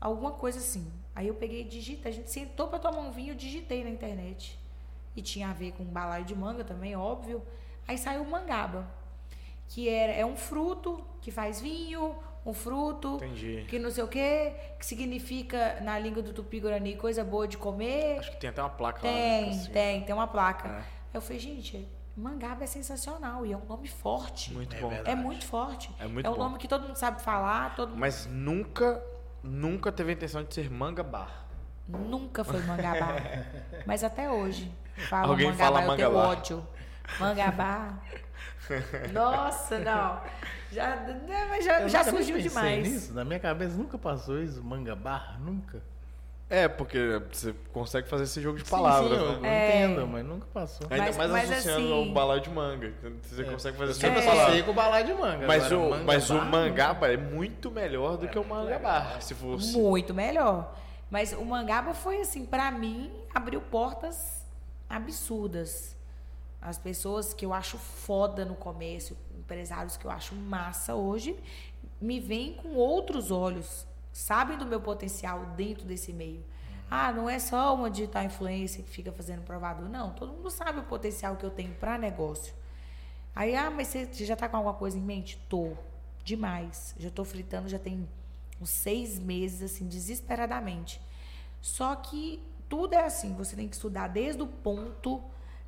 [0.00, 0.90] Alguma coisa assim.
[1.14, 2.10] Aí eu peguei e digitei.
[2.10, 4.58] A gente sentou pra tomar um vinho, eu digitei na internet.
[5.14, 7.42] E tinha a ver com balaio de manga também, óbvio.
[7.88, 8.86] Aí saiu o mangaba,
[9.68, 12.14] que é, é um fruto que faz vinho,
[12.44, 13.64] um fruto Entendi.
[13.68, 18.18] que não sei o quê, que significa na língua do tupi-guarani coisa boa de comer.
[18.18, 19.12] Acho que tem até uma placa lá.
[19.12, 19.70] Tem, assim.
[19.70, 20.68] tem, tem uma placa.
[20.68, 20.72] É.
[20.78, 24.52] Aí eu falei, gente, mangaba é sensacional e é um nome forte.
[24.52, 24.88] Muito É bom.
[24.90, 25.10] verdade.
[25.10, 25.90] É muito forte.
[25.98, 26.38] É muito é um bom.
[26.40, 29.02] nome que todo mundo sabe falar, todo mundo Mas nunca,
[29.46, 31.46] nunca teve a intenção de ser Manga Bar.
[31.88, 33.14] Nunca foi mangabá.
[33.86, 34.72] Mas até hoje.
[35.08, 36.28] Fala Alguém mangabá, fala eu tenho mangabá.
[36.32, 36.66] ódio.
[37.20, 37.98] Mangabá.
[39.12, 40.20] Nossa, não.
[40.72, 42.88] Já, né, mas já, Eu já surgiu demais.
[42.88, 43.14] Nisso.
[43.14, 45.80] Na minha cabeça nunca passou isso, manga bar, nunca.
[46.48, 49.48] É, porque você consegue fazer esse jogo de Sim, palavras, sim, eu né?
[49.48, 49.84] É.
[49.84, 50.86] entendo, mas nunca passou.
[50.88, 52.94] Ainda Mas- mais mas associando assim- ao balaio de manga.
[53.22, 53.44] Você É.
[53.44, 54.62] consegue fazer esse sempre jogo de palavras.
[54.62, 55.46] com o balaio de manga.
[55.46, 58.78] Mas, agora, o, manga mas o bar, mangaba é muito melhor do que o manga
[58.78, 59.72] bar, se fosse.
[59.76, 60.72] Muito melhor.
[61.10, 64.44] Mas o mangaba foi assim, pra mim, abriu portas
[64.88, 65.96] absurdas.
[66.62, 71.36] As pessoas que eu acho foda no comércio, empresários que eu acho massa hoje,
[72.00, 73.86] me veem com outros olhos,
[74.16, 76.42] sabem do meu potencial dentro desse meio.
[76.90, 79.88] Ah, não é só uma digital influencer que fica fazendo provador.
[79.88, 82.54] Não, todo mundo sabe o potencial que eu tenho para negócio.
[83.34, 85.38] Aí, ah, mas você já tá com alguma coisa em mente?
[85.48, 85.72] Tô.
[86.24, 86.94] Demais.
[86.98, 88.08] Já tô fritando, já tem
[88.60, 91.00] uns seis meses, assim, desesperadamente.
[91.60, 95.22] Só que tudo é assim, você tem que estudar desde o ponto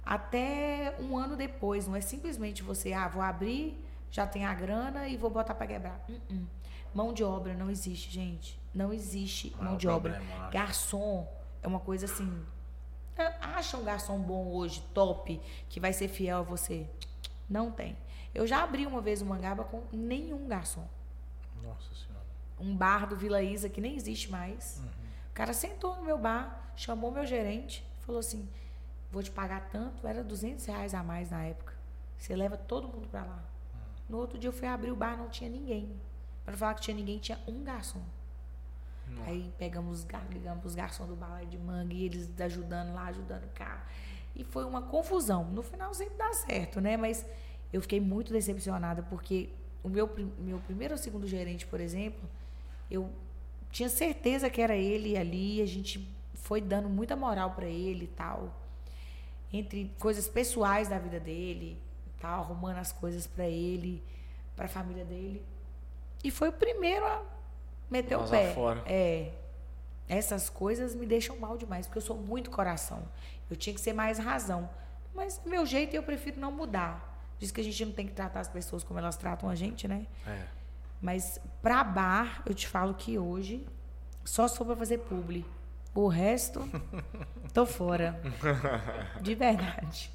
[0.05, 1.87] até um ano depois.
[1.87, 3.77] Não é simplesmente você, ah, vou abrir,
[4.11, 6.05] já tem a grana e vou botar para quebrar.
[6.09, 6.47] Uh-uh.
[6.95, 8.59] Mão de obra não existe, gente.
[8.75, 10.15] Não existe Não é mão de obra.
[10.15, 10.53] problema, acho.
[10.53, 11.29] Garçom
[11.63, 12.45] é uma coisa assim.
[13.41, 16.89] Acha um garçom bom hoje, top, que vai ser fiel a você?
[17.49, 17.97] Não tem.
[18.35, 20.87] Eu já abri uma vez o Mangaba com nenhum garçom.
[21.63, 22.25] Nossa senhora.
[22.61, 24.81] Um bar do Vila Isa que nem existe mais.
[25.31, 28.49] O cara sentou no meu bar, chamou meu gerente, falou assim:
[29.11, 31.75] vou te pagar tanto, era 200 reais a mais na época.
[32.17, 33.43] Você leva todo mundo pra lá.
[34.09, 35.91] No outro dia eu fui abrir o bar, não tinha ninguém.
[36.49, 38.01] Para falar que tinha ninguém, tinha um garçom.
[39.27, 43.87] Aí pegamos, ligamos os garçons do balai de manga e eles ajudando lá, ajudando cá.
[44.35, 45.45] E foi uma confusão.
[45.45, 46.97] No final sempre dá certo, né?
[46.97, 47.27] Mas
[47.71, 49.51] eu fiquei muito decepcionada porque
[49.85, 50.09] o meu,
[50.39, 52.27] meu primeiro ou segundo gerente, por exemplo,
[52.91, 53.11] eu
[53.71, 58.09] tinha certeza que era ele ali, a gente foi dando muita moral para ele e
[58.17, 58.59] tal.
[59.53, 61.77] Entre coisas pessoais da vida dele,
[62.19, 64.03] tal, arrumando as coisas para ele,
[64.57, 65.45] para a família dele.
[66.23, 67.23] E foi o primeiro a
[67.91, 68.53] meter o pé.
[68.53, 68.83] fora.
[68.87, 69.33] É.
[70.09, 73.03] essas coisas me deixam mal demais, porque eu sou muito coração.
[73.51, 74.69] Eu tinha que ser mais razão.
[75.15, 77.07] Mas meu jeito eu prefiro não mudar.
[77.39, 79.87] Diz que a gente não tem que tratar as pessoas como elas tratam a gente,
[79.87, 80.07] né?
[80.27, 80.45] É.
[81.01, 83.67] Mas pra bar, eu te falo que hoje
[84.25, 85.45] só sou pra fazer publi.
[85.95, 86.61] O resto,
[87.55, 88.21] tô fora.
[89.21, 90.13] De verdade.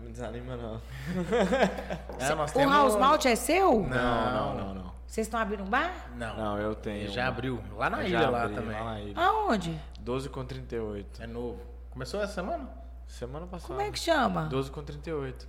[0.00, 0.80] Não me desanima, não.
[2.18, 3.80] É, nós O temos- House Malt é seu?
[3.82, 4.92] Não, não, não, não.
[5.06, 6.08] Vocês estão abrindo um bar?
[6.16, 7.02] Não, Não, eu tenho.
[7.02, 7.60] ele já abriu.
[7.76, 8.72] Lá na Eu ilha, lá abri, também.
[8.78, 9.18] Lá na ilha.
[9.20, 9.80] Aonde?
[10.00, 11.22] 12 com 38.
[11.22, 11.60] É novo.
[11.90, 12.68] Começou essa semana?
[13.08, 13.74] Semana passada.
[13.74, 14.42] Como é que chama?
[14.44, 15.48] 12 com 38.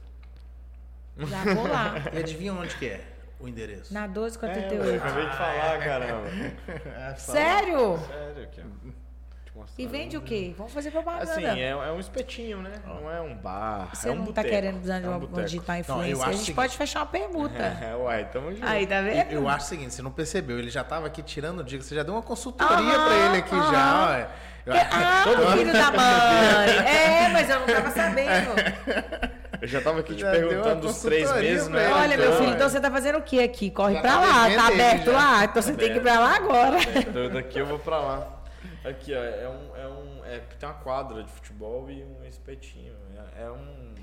[1.17, 1.93] Já vou lá.
[2.11, 3.05] E adivinha onde que é
[3.39, 3.93] o endereço?
[3.93, 5.03] Na É, eu 1248.
[5.03, 6.27] acabei de falar, caramba.
[6.97, 7.99] É, Sério?
[7.99, 8.57] Sério,
[8.87, 8.91] ó.
[9.51, 9.83] Te mostrar.
[9.83, 10.53] E vende o quê?
[10.57, 11.23] Vamos fazer propaganda.
[11.31, 12.71] Assim, é, é um espetinho, né?
[12.85, 13.89] Não é um bar.
[13.93, 14.47] Você é um não boteco.
[14.47, 16.13] tá querendo precisando de é um uma, digital eu influencer.
[16.13, 17.77] acho a gente seguinte- pode fechar uma permuta.
[17.81, 18.65] É, uai, tamo junto.
[18.65, 19.31] Aí, tá vendo?
[19.31, 21.95] Eu acho o seguinte, você não percebeu, ele já tava aqui tirando o dia, você
[21.95, 23.71] já deu uma consultoria Aham, pra ele aqui aham.
[23.71, 24.27] já, ué.
[24.65, 26.77] Eu- Ah, filho da mãe!
[26.87, 28.51] É, mas eu não tava sabendo.
[29.61, 31.91] Eu já tava aqui te Já perguntando dos três meses, né?
[31.91, 32.55] Olha, meu então, filho, é.
[32.55, 33.69] então você tá fazendo o que aqui?
[33.71, 35.11] Corre Já pra tá lá, tá aberto já.
[35.11, 36.77] lá, então você tem que ir pra lá agora.
[36.95, 38.40] Então daqui eu vou pra lá.
[38.83, 39.75] Aqui, ó, é um.
[39.75, 42.95] É um é, tem uma quadra de futebol e um espetinho.
[43.37, 43.95] É, é um.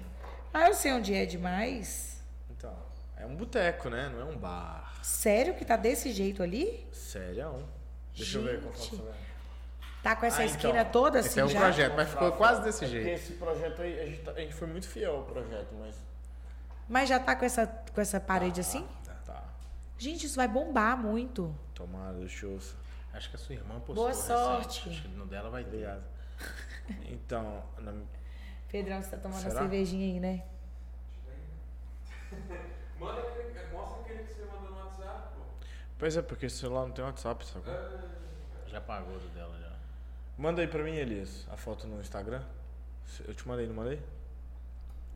[0.55, 2.23] Ah, eu sei onde é demais.
[2.51, 2.75] Então,
[3.17, 4.09] é um boteco, né?
[4.09, 4.99] Não é um bar.
[5.03, 6.87] Sério que tá desse jeito ali?
[6.93, 7.65] Sério?
[8.17, 8.91] Deixa eu ver qual Gente.
[8.91, 9.29] foto você vai.
[10.03, 10.93] Tá com essa Ah, esquina então.
[10.93, 11.59] toda Esse assim é um já?
[11.61, 13.21] projeto, mas ficou quase desse É porque jeito.
[13.21, 15.97] esse projeto aí, a gente, tá- a gente foi muito fiel ao projeto, mas.
[16.89, 18.87] Mas já tá com essa, com essa parede assim?
[19.27, 19.45] Tá.
[19.99, 21.55] Gente, isso vai bombar muito.
[21.75, 22.59] Tomara, deixa eu.
[23.13, 23.95] Acho que a sua irmã postou.
[23.97, 24.27] Boa recente.
[24.27, 24.89] sorte.
[24.91, 25.89] Acho que no dela vai ter.
[27.07, 27.93] Então, na-
[28.71, 29.55] Pedrão, você tá tomando Será?
[29.55, 30.45] uma cervejinha aí, né?
[32.99, 35.43] Manda aquele, mostra aquele que você mandou no WhatsApp, pô.
[35.99, 37.75] pois é, porque esse celular não tem WhatsApp, sacou?
[38.67, 39.73] Já pagou do dela já.
[40.37, 42.43] Manda aí pra mim, Elias, a foto no Instagram.
[43.27, 44.01] Eu te mandei, não mandei?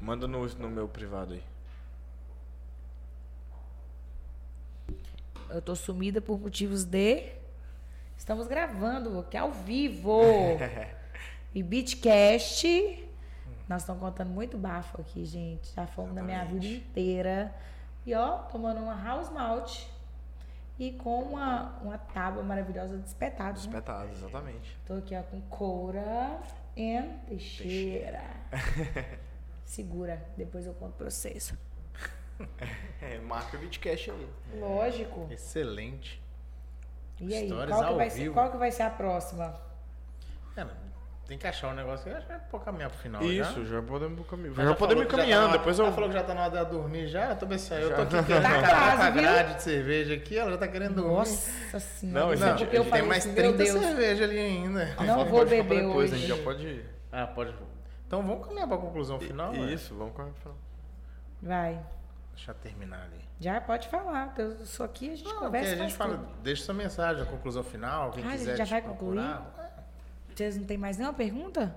[0.01, 1.45] Manda no, no meu privado aí.
[5.51, 7.31] Eu tô sumida por motivos de.
[8.23, 10.23] Estamos gravando aqui ao vivo.
[11.53, 13.05] e Beatcast.
[13.69, 15.75] Nós estamos contando muito bafo aqui, gente.
[15.75, 17.53] Já fomos na minha vida inteira.
[18.07, 19.89] E ó, tomando uma house malt.
[20.79, 23.67] E com uma, uma tábua maravilhosa de espetados.
[23.67, 23.73] Né?
[23.73, 24.79] Espetado, exatamente.
[24.87, 26.39] Tô aqui ó, com coura
[26.77, 28.23] e Teixeira.
[29.67, 31.53] Segura, depois eu conto pra vocês.
[33.01, 34.29] É, marca o Bitcash aí.
[34.59, 35.29] Lógico.
[35.31, 36.22] Excelente.
[37.23, 38.35] E aí, Histórias qual que, vai ser, vivo.
[38.35, 39.55] qual que vai ser a próxima?
[40.55, 40.71] Cara,
[41.27, 43.77] tem que achar um negócio que acho que é pra caminhar pro final Isso, já.
[43.77, 44.59] já podemos ir caminhar.
[44.59, 45.85] Ela Já podemos ir já tá caminhando, na- depois eu.
[45.87, 47.31] Ela falou que já tá na hora de dormir já.
[47.31, 48.23] Eu tô pensando, eu tô aqui Já.
[48.25, 51.13] querendo Tá com a grade de cerveja aqui, ela já tá querendo dormir.
[51.17, 52.21] Nossa senhora.
[52.27, 53.85] Não, isso gente, é porque eu tem falei mais assim, 30 meu Deus.
[53.87, 54.95] cerveja ali ainda.
[55.07, 56.15] Não vou beber depois, hoje.
[56.15, 56.85] A gente já pode ir.
[57.11, 57.55] Ah, pode.
[58.07, 59.55] Então vamos caminhar pra conclusão final?
[59.55, 60.57] Isso, vamos correr pro final.
[61.41, 61.79] Vai.
[62.35, 63.21] Deixa eu terminar ali.
[63.41, 64.35] Já pode falar.
[64.39, 65.73] Eu sou aqui, a gente Não, conversa.
[65.73, 66.41] a gente fala, tudo.
[66.43, 69.53] deixa sua mensagem, a conclusão final, quem Ah, a gente quiser já te vai procurar.
[70.35, 71.75] Vocês não tem mais nenhuma pergunta?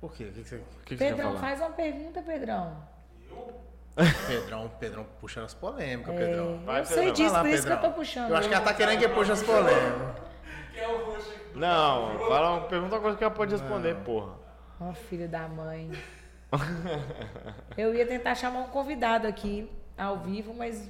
[0.00, 0.24] Por quê?
[0.24, 0.56] O que, que você...
[0.56, 1.40] O que, Pedrão, falar?
[1.40, 2.76] faz uma pergunta, Pedrão.
[4.26, 6.58] Pedrão, Pedrão puxa as polêmicas, É, Pedrão.
[6.64, 7.12] Vai, eu sei Pedrão.
[7.14, 7.90] disso, Vai lá, por isso que eu Pedrão.
[7.92, 8.30] tô puxando.
[8.30, 10.24] Eu acho que ela tá querendo que puxe as polêmicas.
[11.54, 14.34] Não, fala, pergunta uma coisa que ela pode responder, porra.
[14.80, 15.90] Ó, filho da mãe.
[17.76, 20.88] eu ia tentar chamar um convidado aqui ao vivo, mas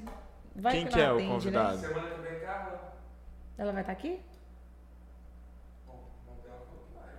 [0.56, 1.76] vai Quem que que não é o atende, convidado?
[1.78, 1.88] Né?
[1.88, 2.94] Semana que vem, Carla.
[3.58, 4.20] Ela vai estar aqui?
[5.86, 5.92] Bom,
[6.26, 7.14] o nome dela falou que vai.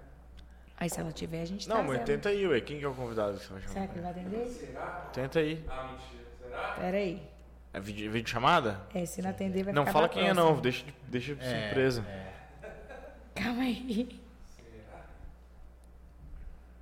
[0.78, 2.06] Aí se ela tiver, a gente Não, traz mas ela.
[2.06, 2.62] tenta aí, ué.
[2.62, 3.88] Quem que é o convidado que você vai Será chamar?
[3.88, 4.48] que ele vai atender?
[4.49, 4.86] Será?
[5.14, 5.66] Tenta aí.
[5.70, 6.24] Ah, mentira.
[6.41, 6.68] Será?
[6.74, 7.30] Pera aí.
[7.74, 8.82] É vídeo, vídeo chamada?
[8.94, 10.49] É, se não atender, vai Não, ficar fala quem é próxima.
[10.56, 12.06] não, deixa, de- deixa de É, surpresa.
[13.36, 14.22] Calma aí.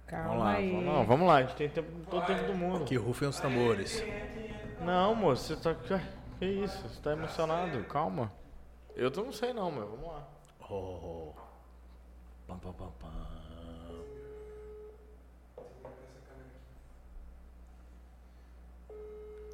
[0.06, 0.70] Calma Vamos lá, aí.
[0.72, 2.86] vamos, não, vamos lá, a gente tem tempo, todo o tempo do mundo.
[2.86, 4.04] Que rufem os tambores.
[4.86, 5.76] Não, moço, você tá.
[6.40, 6.88] Que isso?
[6.88, 7.84] Você tá emocionado?
[7.86, 8.32] Calma.
[8.96, 9.88] Eu tô não sei não, meu.
[9.90, 10.28] Vamos lá.
[10.70, 11.34] Oh.
[12.48, 13.14] Pam, pam, pam, pam.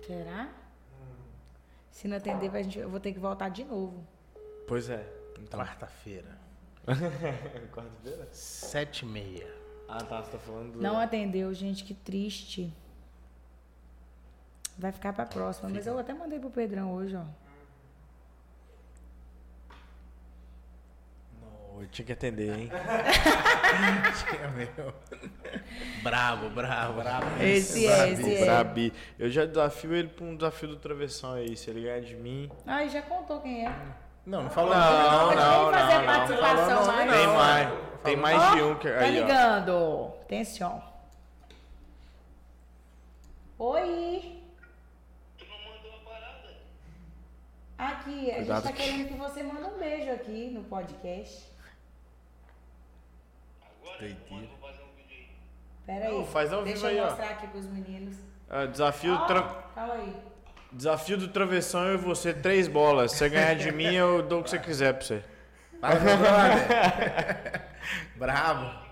[0.05, 0.49] Será?
[1.91, 4.05] Se não atender, vai- a gente- eu vou ter que voltar de novo.
[4.67, 5.05] Pois é.
[5.39, 5.59] Então.
[5.59, 6.37] Quarta-feira,
[7.73, 8.27] Quarta-feira?
[8.31, 9.55] sete e meia.
[9.87, 10.21] Ah, tá.
[10.21, 10.81] Você tá falando do.
[10.81, 12.73] Não atendeu, gente, que triste.
[14.79, 15.69] Vai ficar pra próxima.
[15.69, 17.23] Mas eu até mandei pro Pedrão hoje, ó.
[21.41, 22.71] Não, eu tinha que atender, hein?
[24.29, 24.93] Tinha meu.
[26.01, 27.43] Bravo, bravo, bravo.
[27.43, 28.45] Esse é, esse é.
[28.45, 28.93] Brabi.
[29.17, 31.57] Eu já desafio ele pra um desafio do travessão aí.
[31.57, 32.49] Se ele ganhar de mim.
[32.65, 33.75] Ai, já contou quem é.
[34.25, 36.05] Não, não falou Não, não, Tem que fazer não, não.
[36.05, 37.11] participação nome, mais.
[37.11, 37.69] Tem Não, mais,
[38.03, 39.21] tem mais de um que Tá aí, ó.
[39.25, 40.13] ligando.
[40.21, 40.83] Atenção.
[43.57, 44.39] Oi.
[45.37, 46.47] Tu não mandou a parada?
[47.79, 51.45] Aqui, a Cuidado gente tá que- querendo que você mande um beijo aqui no podcast.
[53.61, 54.43] Agora Doideira.
[54.43, 55.27] eu vou fazer um vídeo aí.
[55.85, 56.13] Pera aí.
[56.13, 57.05] Não, faz ao Deixa vivo eu aí, ó.
[57.09, 58.17] mostrar aqui pros meninos.
[58.49, 59.43] Ah, desafio, Ó, tra...
[59.75, 60.13] Calma aí.
[60.73, 63.13] desafio do travessão eu e você, três bolas.
[63.13, 65.23] Se você ganhar de mim, eu dou o que você quiser pra você.
[65.79, 67.65] Fala, meu brother.
[68.17, 68.89] Bravo.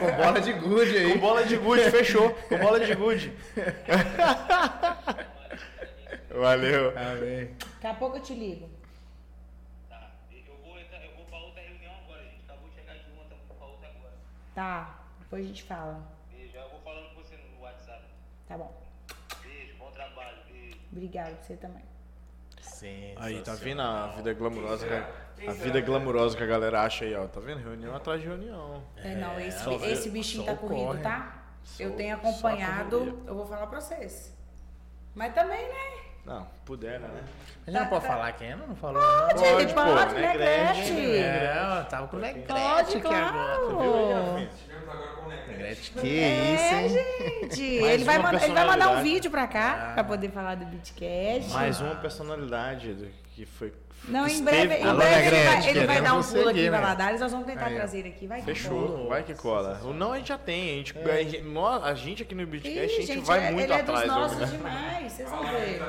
[0.00, 1.12] Com bola de gude aí.
[1.12, 2.34] Com bola de gude, fechou.
[2.48, 3.32] Com bola de gude.
[6.40, 6.90] Valeu.
[6.98, 7.54] Amém.
[7.74, 8.68] Daqui a pouco eu te ligo.
[9.88, 10.10] Tá.
[10.30, 12.42] Eu vou, entrar, eu vou pra outra reunião agora, gente.
[12.44, 14.14] Acabou de chegar de uma, então vou pra outra agora.
[14.54, 16.02] Tá, depois a gente fala.
[16.30, 16.56] Beijo.
[16.56, 18.02] Eu vou falando com você no WhatsApp.
[18.46, 18.72] Tá bom.
[19.42, 20.38] Beijo, bom trabalho.
[20.50, 20.76] Beijo.
[20.92, 21.82] Obrigado pra você também.
[23.16, 27.04] Aí, tá vendo a vida glamurosa que a, a vida glamurosa que a galera acha
[27.04, 27.26] aí, ó.
[27.26, 27.58] Tá vendo?
[27.60, 28.84] Reunião atrás de reunião.
[28.96, 31.02] É, não, esse, vê- esse bichinho tá corrido, corre.
[31.02, 31.42] tá?
[31.80, 34.32] eu tenho acompanhado, eu vou falar pra vocês.
[35.14, 35.97] Mas também, né?
[36.28, 37.08] Não, puder, né?
[37.66, 38.56] A gente não pode falar quem é?
[38.56, 39.28] Não falou não.
[39.28, 40.92] Pode, Pode, pô, pode, Negrete.
[40.92, 41.78] Negrete.
[41.80, 43.32] Eu tava com o Negrete Pode, aqui agora.
[43.32, 44.48] claro.
[44.58, 45.47] Tivemos agora com o Negrete.
[46.00, 47.40] Que É, isso, hein?
[47.42, 47.62] gente.
[47.62, 51.52] Ele vai, mandar, ele vai mandar um vídeo pra cá, pra poder falar do Bitcast.
[51.52, 53.72] Mais uma personalidade do que foi.
[54.04, 56.70] Não, que em breve, em breve ele vai, ele vai dar um pulo aqui em
[56.70, 56.70] né?
[56.70, 58.26] Valadares, nós vamos tentar Aí, trazer ele aqui.
[58.28, 59.08] Vai que Fechou, cola.
[59.08, 59.80] vai que cola.
[59.84, 60.70] O não a gente já tem.
[60.70, 63.50] A gente, a gente, nós- a gente aqui no Beatcast, a Ih, gente, vai é-
[63.50, 64.02] muito ele é atrás.
[64.04, 64.20] dos ó.
[64.20, 65.82] nossos demais, vocês vão ver.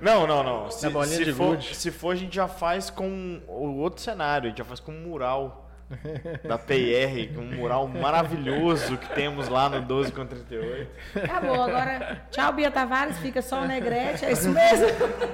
[0.00, 0.70] Não, não, não.
[0.70, 4.46] Se, se for, se for, a gente já faz com o outro cenário.
[4.46, 5.63] A gente já faz com um mural
[6.46, 10.90] da PR, um mural maravilhoso que temos lá no 12 com 38.
[11.24, 14.86] Acabou, agora tchau Bia Tavares, fica só o Negrete, é isso mesmo?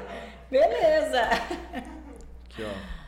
[0.51, 1.23] Beleza.
[2.45, 3.01] Aqui, ó.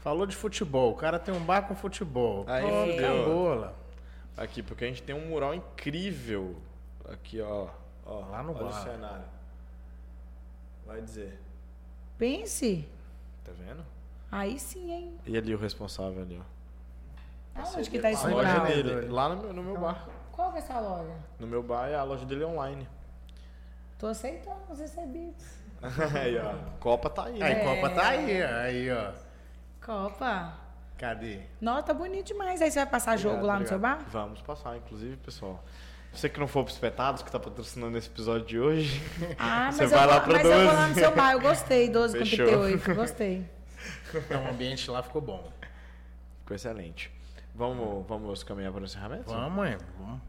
[0.00, 0.90] Falou de futebol.
[0.90, 2.44] O cara tem um bar com futebol.
[2.48, 2.98] Aí Pô.
[2.98, 3.72] Acabou lá.
[4.36, 6.56] Aqui, porque a gente tem um mural incrível.
[7.08, 7.68] Aqui, ó.
[8.04, 8.82] ó Lá no olha o bar.
[8.82, 9.24] cenário.
[10.86, 11.38] Vai dizer.
[12.18, 12.88] Pense.
[13.44, 13.84] Tá vendo?
[14.32, 15.18] Aí sim, hein?
[15.26, 16.59] E ali o responsável ali, ó.
[17.54, 19.08] Aonde que tá esse A loja dele.
[19.08, 20.06] Lá no meu, no meu bar.
[20.32, 21.12] Qual que é a sua loja?
[21.38, 22.88] No meu bar é a loja dele online.
[23.98, 25.44] Tô aceitando os recebidos.
[26.18, 26.54] aí, ó.
[26.78, 27.42] Copa tá aí.
[27.42, 27.64] Aí, né?
[27.64, 28.56] Copa tá aí, ó.
[28.62, 29.12] aí, ó.
[29.84, 30.54] Copa.
[30.96, 31.40] Cadê?
[31.60, 32.60] Nossa, tá bonito demais.
[32.62, 33.98] Aí você vai passar jogo Obrigado, lá no seu bar?
[34.08, 35.62] Vamos passar, inclusive, pessoal.
[36.12, 39.00] Você que não for pro Espetados, que tá patrocinando esse episódio de hoje.
[39.38, 40.76] Ah, Você mas, vai eu, lá vou- pro mas eu vou 12.
[40.76, 41.32] lá no seu bar.
[41.32, 42.46] Eu gostei, 12 com Fechou.
[42.46, 42.94] 38.
[42.94, 43.50] Gostei.
[44.28, 45.50] Não, o ambiente lá ficou bom.
[46.40, 47.10] Ficou excelente.
[47.64, 49.24] Vamos, vamos caminhar para o encerramento?
[49.30, 49.76] Vamos, hein?
[49.98, 50.20] Vamos.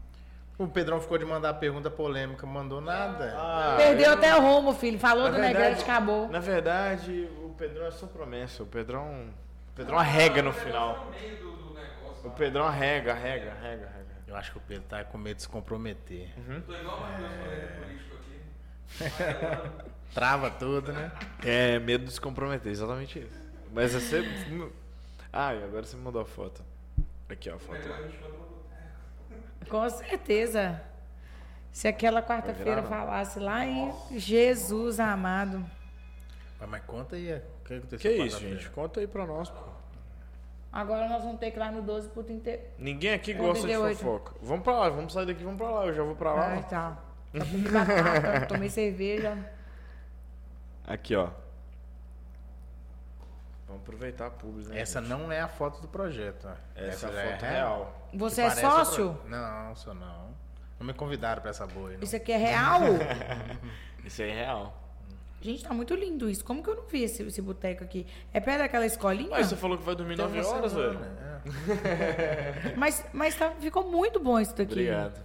[0.58, 3.34] O Pedrão ficou de mandar pergunta polêmica, mandou nada.
[3.34, 4.98] Ah, Perdeu eu- até o rumo, filho.
[4.98, 6.28] Falou Na do verdade- Negrete, acabou.
[6.28, 8.62] Na verdade, o Pedrão é só promessa.
[8.62, 9.30] O Pedrão.
[9.70, 11.10] O Pedrão arrega no final.
[12.22, 12.30] O.
[12.32, 14.12] Pedrão arrega, arrega, arrega, arrega.
[14.28, 16.28] Eu acho que o Pedro tá com medo de se comprometer.
[16.66, 18.16] Tô igual o Matheus falando político
[19.64, 19.82] aqui.
[20.14, 21.10] Trava tudo, né?
[21.42, 23.40] É, medo de se comprometer, exatamente isso.
[23.72, 24.20] Mas você.
[25.34, 26.62] Ah, e agora você me mandou a foto.
[27.32, 27.80] Aqui, ó, a foto.
[29.68, 30.80] Com certeza.
[31.70, 35.64] Se aquela quarta-feira falasse lá em Jesus amado.
[36.60, 37.98] Mas, mas conta aí, o que aconteceu?
[37.98, 38.68] Que isso, gente?
[38.70, 39.72] Conta aí pra nós, pô.
[40.70, 42.58] Agora nós vamos ter que ir lá no 12 por 30.
[42.78, 43.98] Ninguém aqui É, gosta de 38.
[43.98, 44.34] fofoca.
[44.42, 45.86] Vamos pra lá, vamos sair daqui, vamos pra lá.
[45.86, 46.54] Eu já vou pra lá.
[46.58, 46.98] Ah, tá.
[47.32, 49.36] Comi batata, tomei cerveja.
[50.86, 51.30] Aqui, ó.
[53.72, 54.80] Vamos aproveitar a publi, né?
[54.80, 55.08] Essa gente?
[55.08, 56.46] não é a foto do projeto.
[56.48, 56.54] ó.
[56.80, 58.08] Essa já foto é real.
[58.14, 59.18] Você é parece o pro- sócio?
[59.26, 60.30] Não, sou não.
[60.78, 62.04] Não me convidaram pra essa não.
[62.04, 62.80] Isso aqui é real?
[64.04, 64.78] Isso aí é real.
[65.40, 66.44] Gente, tá muito lindo isso.
[66.44, 68.06] Como que eu não vi esse, esse boteco aqui?
[68.32, 69.30] É perto daquela escolinha?
[69.30, 71.00] Mas você falou que vai dormir Tem 9 uma horas, velho.
[71.04, 72.74] é.
[72.76, 74.72] Mas, mas tá- ficou muito bom isso daqui.
[74.72, 75.20] Obrigado.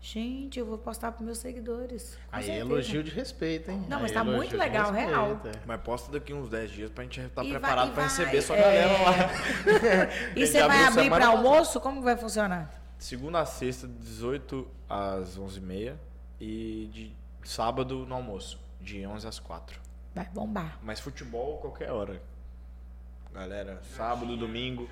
[0.00, 2.14] Gente, eu vou postar pros meus seguidores.
[2.30, 2.60] Com Aí é certeza.
[2.72, 3.84] elogio de respeito, hein?
[3.88, 5.40] Não, Aí mas tá elogio muito legal, real.
[5.44, 5.52] é.
[5.66, 8.10] Mas posta daqui uns 10 dias pra gente estar E vai- preparado e pra vai,
[8.16, 8.60] receber sua é.
[8.62, 10.34] galera lá.
[10.36, 11.80] E você vai abrir para almoço?
[11.80, 12.72] Como vai funcionar?
[12.96, 15.96] Segunda a sexta, 18 às 11h30.
[16.40, 19.80] E de sábado no almoço, de 11 às 4.
[20.14, 20.78] Vai bombar.
[20.82, 22.22] Mas futebol qualquer hora.
[23.34, 24.88] Galera, sábado, domingo.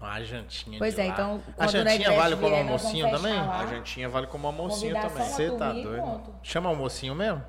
[0.00, 1.12] A jantinha Pois de é, lá.
[1.12, 1.42] então.
[1.58, 3.34] A jantinha vale como almocinho também?
[3.34, 3.60] lá.
[3.60, 5.28] A jantinha vale como almocinho também.
[5.28, 5.90] Você tá doido?
[6.02, 6.34] pronto.
[6.42, 7.42] Chama almocinho mesmo?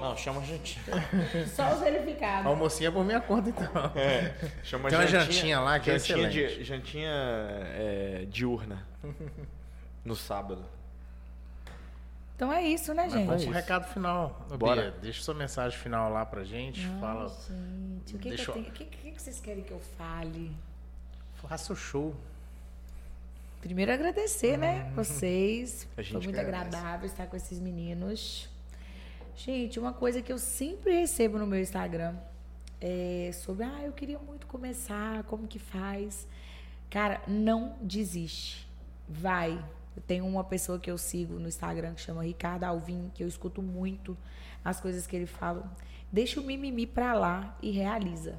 [0.00, 0.84] Não, chama jantinha.
[1.56, 2.46] Só os verificados.
[2.46, 3.66] Almocinho é por minha conta, então.
[3.96, 6.64] É, chama Tem uma jantinha lá que é jantinha de, excelente.
[6.64, 8.86] jantinha é, diurna.
[10.04, 10.64] No sábado.
[12.36, 13.26] Então é isso, né, gente?
[13.26, 14.46] Vamos pro recado final.
[14.56, 14.82] Bora.
[14.82, 16.86] Bia, deixa sua mensagem final lá pra gente.
[17.00, 17.28] Fala.
[17.28, 19.72] Gente, o que, que, Deixa eu eu- tenho- o que, que, que vocês querem que
[19.72, 20.52] eu fale?
[21.42, 22.14] Faça o show.
[23.60, 24.90] Primeiro agradecer, né?
[24.94, 25.86] Vocês.
[25.96, 26.76] A gente Foi muito agradece.
[26.76, 28.48] agradável estar com esses meninos.
[29.36, 32.16] Gente, uma coisa que eu sempre recebo no meu Instagram
[32.80, 36.26] é sobre, ah, eu queria muito começar, como que faz?
[36.90, 38.68] Cara, não desiste.
[39.08, 39.52] Vai.
[39.96, 43.28] Eu tenho uma pessoa que eu sigo no Instagram que chama Ricardo Alvim, que eu
[43.28, 44.16] escuto muito
[44.64, 45.70] as coisas que ele fala.
[46.12, 48.36] Deixa o mimimi pra lá e realiza.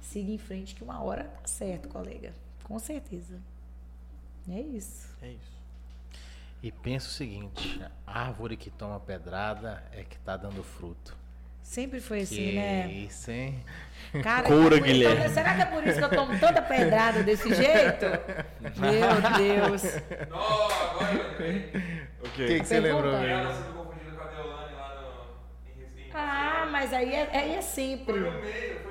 [0.00, 2.32] Siga em frente que uma hora tá certo, colega.
[2.64, 3.38] Com certeza.
[4.48, 5.08] É isso.
[5.22, 5.60] É isso.
[6.62, 11.16] E pensa o seguinte: a árvore que toma pedrada é que tá dando fruto.
[11.62, 12.90] Sempre foi assim, que né?
[12.90, 13.62] isso, hein?
[14.24, 15.20] Cara, Coura, é por- Guilherme.
[15.20, 18.06] então, será que é por isso que eu tomo tanta pedrada desse jeito?
[18.80, 19.82] Meu Deus.
[20.28, 21.70] Não, agora eu lembrei.
[22.22, 23.62] O O que, que você lembrou, Ela mesmo?
[23.64, 26.10] sendo confundida com a Deolane lá no, em Recife.
[26.12, 28.12] Ah, mas aí é, aí é Foi sempre.
[28.14, 28.89] foi no meio que eu-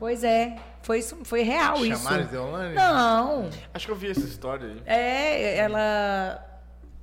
[0.00, 0.56] Pois é.
[0.80, 2.02] Foi, isso, foi real isso.
[2.02, 2.74] Chamaram de Deolane?
[2.74, 3.50] Não.
[3.74, 4.82] Acho que eu vi essa história aí.
[4.86, 6.42] É, ela.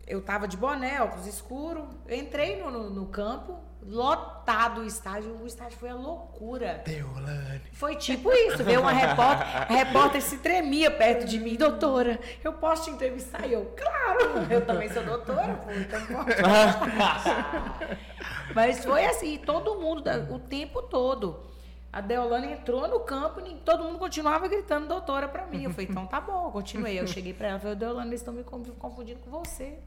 [0.07, 1.88] Eu tava de boné, óculos escuro.
[2.07, 5.38] Eu entrei no, no, no campo, lotado o estádio.
[5.44, 6.82] O estádio foi a loucura.
[6.86, 7.61] Deolane.
[7.72, 12.53] Foi tipo isso, veio uma repórter, a repórter se tremia perto de mim, doutora, eu
[12.53, 13.45] posso te entrevistar?
[13.45, 17.30] E eu, claro, eu também sou doutora, pô, então posso.
[18.56, 20.02] Mas foi assim, todo mundo,
[20.32, 21.45] o tempo todo.
[21.91, 25.64] A Deolane entrou no campo e todo mundo continuava gritando doutora pra mim.
[25.64, 26.99] Eu falei, então tá bom, continuei.
[26.99, 29.80] Eu cheguei pra ela e falei, Deolane, eles estão me conf- confundindo com você.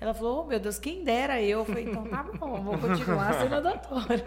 [0.00, 1.58] Ela falou, oh meu Deus, quem dera eu.
[1.60, 4.24] Eu falei, então tá bom, vou continuar sendo a doutora.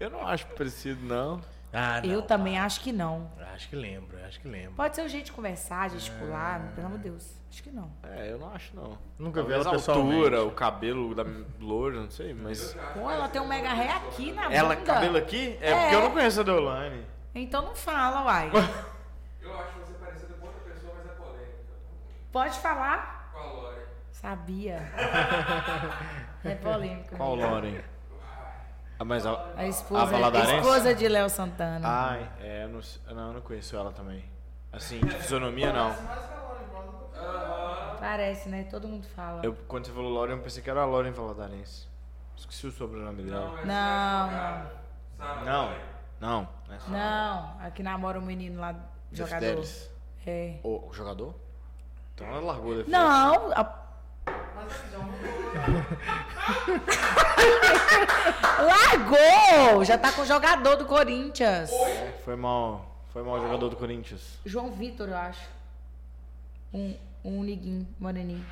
[0.00, 1.40] Eu não acho parecido, não.
[1.72, 2.10] Ah, não.
[2.10, 3.30] Eu também acho que não.
[3.54, 4.72] Acho que lembro, acho que lembro.
[4.74, 7.34] Pode ser o jeito de conversar, gesticular, pelo amor de Deus.
[7.50, 7.90] Acho que não.
[8.02, 8.98] É, eu não acho, não.
[9.18, 10.36] Nunca vi Talvez ela a altura, pessoalmente.
[10.36, 11.24] o cabelo da
[11.60, 12.74] loura, não sei, mas...
[12.94, 14.86] Pô, ela tem um mega ré aqui na Ela, bunda.
[14.92, 15.56] cabelo aqui?
[15.60, 15.80] É, É.
[15.80, 17.06] porque eu não conheço a Deolane.
[17.34, 18.50] Então não fala, uai.
[19.40, 21.56] Eu acho você parecida com outra pessoa, mas é polêmica.
[22.32, 23.30] Pode falar?
[23.32, 23.80] Com a Lore.
[24.12, 24.80] Sabia.
[26.44, 27.16] É polêmico.
[27.16, 27.82] Qual mesmo.
[28.98, 29.52] Ah, mas a...
[29.56, 30.54] A esposa, A Valadarense?
[30.56, 31.86] esposa de Léo Santana.
[31.86, 32.80] Ai, é, eu não,
[33.14, 34.24] não, eu não conheço ela também.
[34.72, 35.94] Assim, de fisionomia, não.
[38.00, 38.64] Parece, né?
[38.70, 39.40] Todo mundo fala.
[39.44, 41.86] Eu, quando você falou Lauren, eu pensei que era a Lauren Valadarense.
[42.36, 43.58] Esqueci o sobrenome dela.
[43.60, 45.70] é Não, Sara Não,
[46.20, 46.48] não.
[46.68, 48.74] não é só- Não, aqui namora um menino lá,
[49.10, 49.64] Jeff jogador.
[50.26, 50.58] É.
[50.62, 51.34] O, o jogador?
[52.14, 53.82] Então ela largou da Não, a-
[58.66, 59.84] Largou!
[59.84, 61.70] Já tá com o jogador do Corinthians.
[62.24, 62.96] Foi mal.
[63.12, 64.38] Foi mal o jogador do Corinthians.
[64.44, 65.48] João Vitor, eu acho.
[66.72, 66.94] Um,
[67.24, 68.44] um niguinho, moreninho.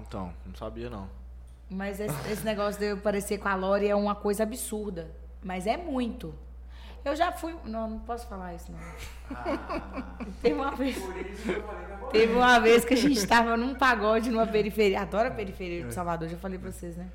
[0.00, 1.08] Então, não sabia não.
[1.70, 5.10] Mas esse, esse negócio de eu parecer com a Lore é uma coisa absurda.
[5.42, 6.34] Mas é muito.
[7.06, 7.54] Eu já fui.
[7.64, 8.80] Não, não posso falar isso, não.
[10.42, 10.96] Teve uma vez.
[12.10, 15.02] Teve uma vez que a gente estava num pagode numa periferia.
[15.02, 17.06] Adoro a periferia de Salvador, já falei pra vocês, né?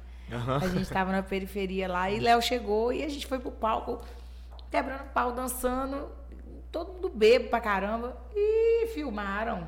[0.61, 3.99] A gente tava na periferia lá e Léo chegou e a gente foi pro palco,
[4.69, 6.07] quebrando pau, dançando,
[6.71, 8.15] todo mundo bebo pra caramba.
[8.33, 9.67] E filmaram.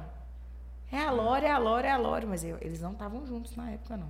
[0.89, 2.25] É a Lore, é a Lore, é a Lore.
[2.25, 4.07] Mas eu- eles não estavam juntos na época, não.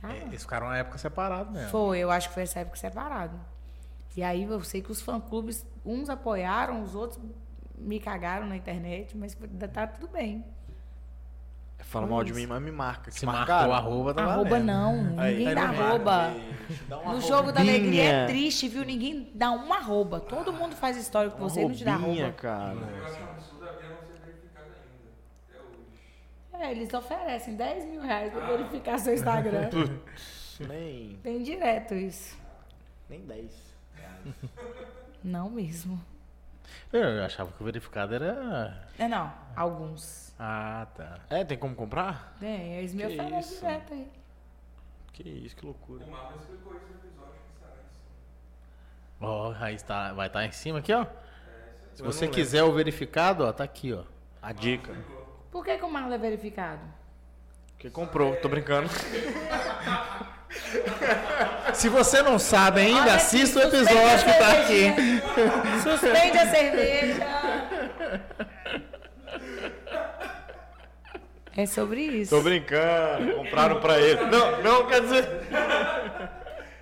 [0.00, 0.12] Tava?
[0.14, 1.70] É, Eles ficaram uma época separados mesmo.
[1.70, 3.38] Foi, eu acho que foi essa época separado.
[4.16, 7.20] E aí eu sei que os fã-clubes, uns apoiaram, os outros
[7.76, 9.36] me cagaram na internet, mas
[9.72, 10.44] tá tudo bem.
[11.80, 13.10] Fala mal de mim, mas me marca.
[13.10, 13.70] Se marcaram?
[13.70, 14.66] o arroba, tá arroba valendo.
[14.66, 16.34] não, Aí, ninguém aí dá arroba.
[16.88, 18.84] dá No jogo da alegria é triste, viu?
[18.84, 20.20] Ninguém dá uma arroba.
[20.20, 22.32] Todo mundo faz história com você e não te dá arroba.
[22.32, 22.76] cara.
[26.52, 26.56] Um.
[26.60, 29.68] É, eles oferecem 10 mil reais pra verificar seu Instagram.
[30.68, 32.38] Nem, Tem direto isso.
[33.08, 33.71] nem 10.
[35.22, 36.02] Não mesmo.
[36.92, 38.88] Eu achava que o verificado era.
[38.98, 40.34] É não, alguns.
[40.38, 41.18] Ah, tá.
[41.30, 42.34] É, tem como comprar?
[42.40, 43.60] Tem, eles me oferecem isso?
[43.60, 44.10] direto aí.
[45.12, 46.04] Que isso, que loucura.
[46.04, 49.28] O Marlon explicou isso no episódio que está lá em cima.
[49.28, 51.04] Ó, aí está, vai estar em cima aqui, ó.
[51.04, 52.34] Se Eu não você lembro.
[52.36, 54.04] quiser o verificado, ó, tá aqui, ó.
[54.40, 54.94] A dica.
[55.50, 56.82] Por que, que o Marlon é verificado?
[57.78, 58.88] Que comprou, tô brincando.
[61.74, 64.92] Se você não sabe ainda, Olha assista o episódio que tá aqui.
[65.82, 67.26] Suspende a cerveja.
[71.56, 72.34] É sobre isso.
[72.34, 73.34] Tô brincando.
[73.36, 74.20] Compraram pra ele.
[74.26, 75.28] Não, não quer dizer.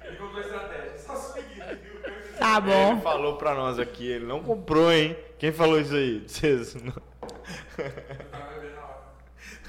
[0.05, 1.61] Ele comprou estratégia, só seguir.
[2.39, 3.01] Tá Ele bom.
[3.01, 5.17] falou pra nós aqui, ele não comprou, hein?
[5.39, 6.23] Quem falou isso aí?
[6.27, 6.95] Vocês não.
[7.79, 7.91] Eu
[8.31, 9.01] tava bebendo na hora.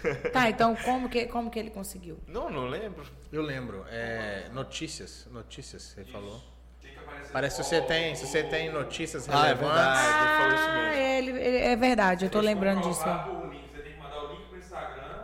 [0.33, 2.19] Tá, então como que, como que ele conseguiu?
[2.27, 3.05] Não, não lembro.
[3.31, 3.85] Eu lembro.
[3.89, 5.27] É, notícias.
[5.31, 6.41] Notícias, você falou.
[6.79, 9.75] Que aparecer Parece que se você tem, se você tem notícias Ah, é relevantes.
[9.75, 10.17] verdade.
[10.17, 11.01] ele falou isso Ah, mesmo.
[11.01, 13.03] ele, ele- é verdade, eu tô que lembrando disso.
[13.05, 13.69] link.
[13.71, 15.23] Você tem que mandar o link pro Instagram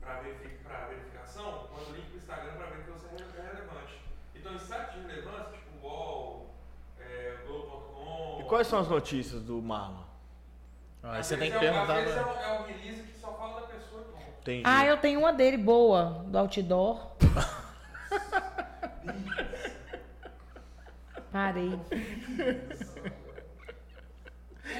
[0.00, 4.00] pra, verifi- pra verificação, manda o link pro Instagram pra ver que você é relevante.
[4.34, 6.54] Então, em sites de relevância, tipo UOL,
[7.00, 8.38] é, Globo.com...
[8.40, 10.04] E quais são as notícias do Marlon?
[11.02, 11.98] Ah, Às você tem que é um- perguntar.
[11.98, 13.75] Às vezes é um, é um release que só fala da pessoa.
[14.40, 14.62] Entendi.
[14.64, 17.16] Ah, eu tenho uma dele boa, do outdoor.
[21.32, 21.78] Parei.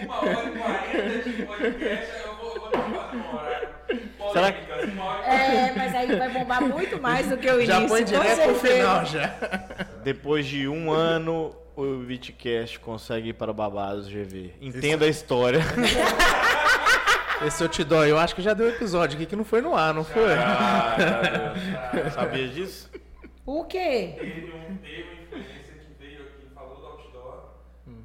[0.03, 3.77] Uma hora e quarenta de podcast, eu vou, eu vou que fazer uma hora.
[4.33, 7.55] Será Polêmicas, uma hora e É, mas aí vai bombar muito mais do que o
[7.61, 7.67] início.
[7.67, 9.35] Já põe direto pro final já.
[10.03, 14.55] Depois de um ano, o Bitcast consegue ir para Babados GV.
[14.61, 15.61] Entenda a história.
[17.45, 19.75] Esse eu te dou, eu acho que já deu episódio aqui que não foi no
[19.77, 20.33] ar, não foi?
[20.35, 20.97] Ah,
[21.93, 22.13] Deus.
[22.15, 22.91] Sabia disso?
[23.45, 24.15] O quê?
[24.19, 27.45] Teve um, teve um influencer que veio aqui, falou do outdoor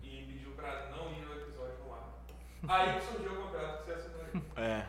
[0.03, 2.81] e pediu pra não ir no episódio no ar.
[2.81, 4.43] Aí surgiu o contrato que você assinou.
[4.57, 4.85] É,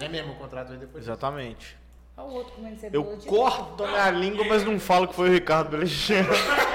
[0.00, 1.04] É mesmo o contrato aí depois.
[1.04, 1.76] exatamente.
[2.16, 5.14] Olha o outro comendo Eu cebola de corto a minha língua, mas não falo que
[5.14, 6.28] foi o Ricardo Belechano.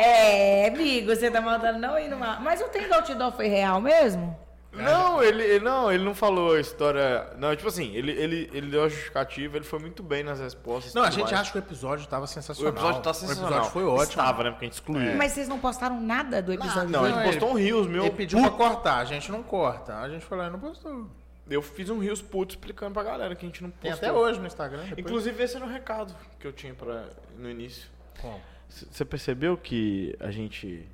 [0.00, 2.38] É, amigo, você tá mandando não ir numa.
[2.38, 4.38] Mas o trem do outdoor foi real mesmo?
[4.82, 7.30] Não, ele, ele- não, ele não falou a história.
[7.38, 10.94] Não, tipo assim, ele, ele, ele deu a justificativa, ele foi muito bem nas respostas.
[10.94, 11.40] Não, a gente mais.
[11.40, 12.72] acha que o episódio tava O sensacional.
[12.72, 13.50] episódio tá sensacional.
[13.50, 14.02] O episódio foi ótimo.
[14.22, 14.50] Estava, né?
[14.50, 15.14] Porque a gente excluiu.
[15.16, 16.88] Mas vocês não postaram nada do episódio?
[16.90, 18.04] Não, Não, ele- postou um Rios meu.
[18.04, 19.96] Ele pediu pra cortar, a gente não corta.
[19.98, 21.06] A gente falou, "Ah, não postou.
[21.50, 23.82] Eu fiz um Rios puto explicando pra galera que a gente não postou.
[23.82, 24.82] Tem até hoje no Instagram.
[24.82, 27.04] depois- Inclusive, esse era o recado que eu tinha pra,
[27.38, 27.88] no início.
[28.20, 28.38] Como?
[28.68, 30.86] Você percebeu que a gente.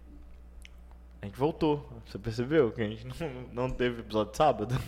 [1.24, 1.88] A gente voltou.
[2.06, 4.78] Você percebeu que a gente não, não teve episódio de sábado?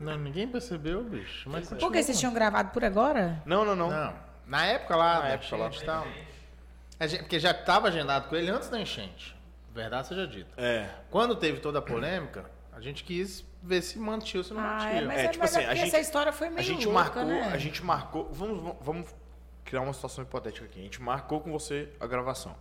[0.00, 1.48] Não, ninguém percebeu, bicho.
[1.48, 3.40] Mas Por que vocês tinham gravado por agora?
[3.46, 3.88] Não, não, não.
[3.88, 4.14] Não.
[4.48, 5.70] Na época lá, Na época lá.
[5.86, 6.06] tal.
[6.98, 9.36] A gente- porque já estava agendado com ele antes da enchente.
[9.72, 10.50] Verdade seja dita.
[10.60, 10.90] É.
[11.08, 14.74] Quando teve toda a polêmica, a gente quis ver se mantinha ou se não Ah,
[14.74, 14.90] mantinha.
[15.02, 16.58] é, mas, É, é, tipo mas é assim, a porque gente- essa história foi meio
[16.58, 17.50] A gente louca, marcou, né?
[17.52, 18.28] a gente marcou.
[18.32, 19.08] Vamos- vamos
[19.64, 20.80] criar uma situação hipotética aqui.
[20.80, 22.56] A gente marcou com você a gravação.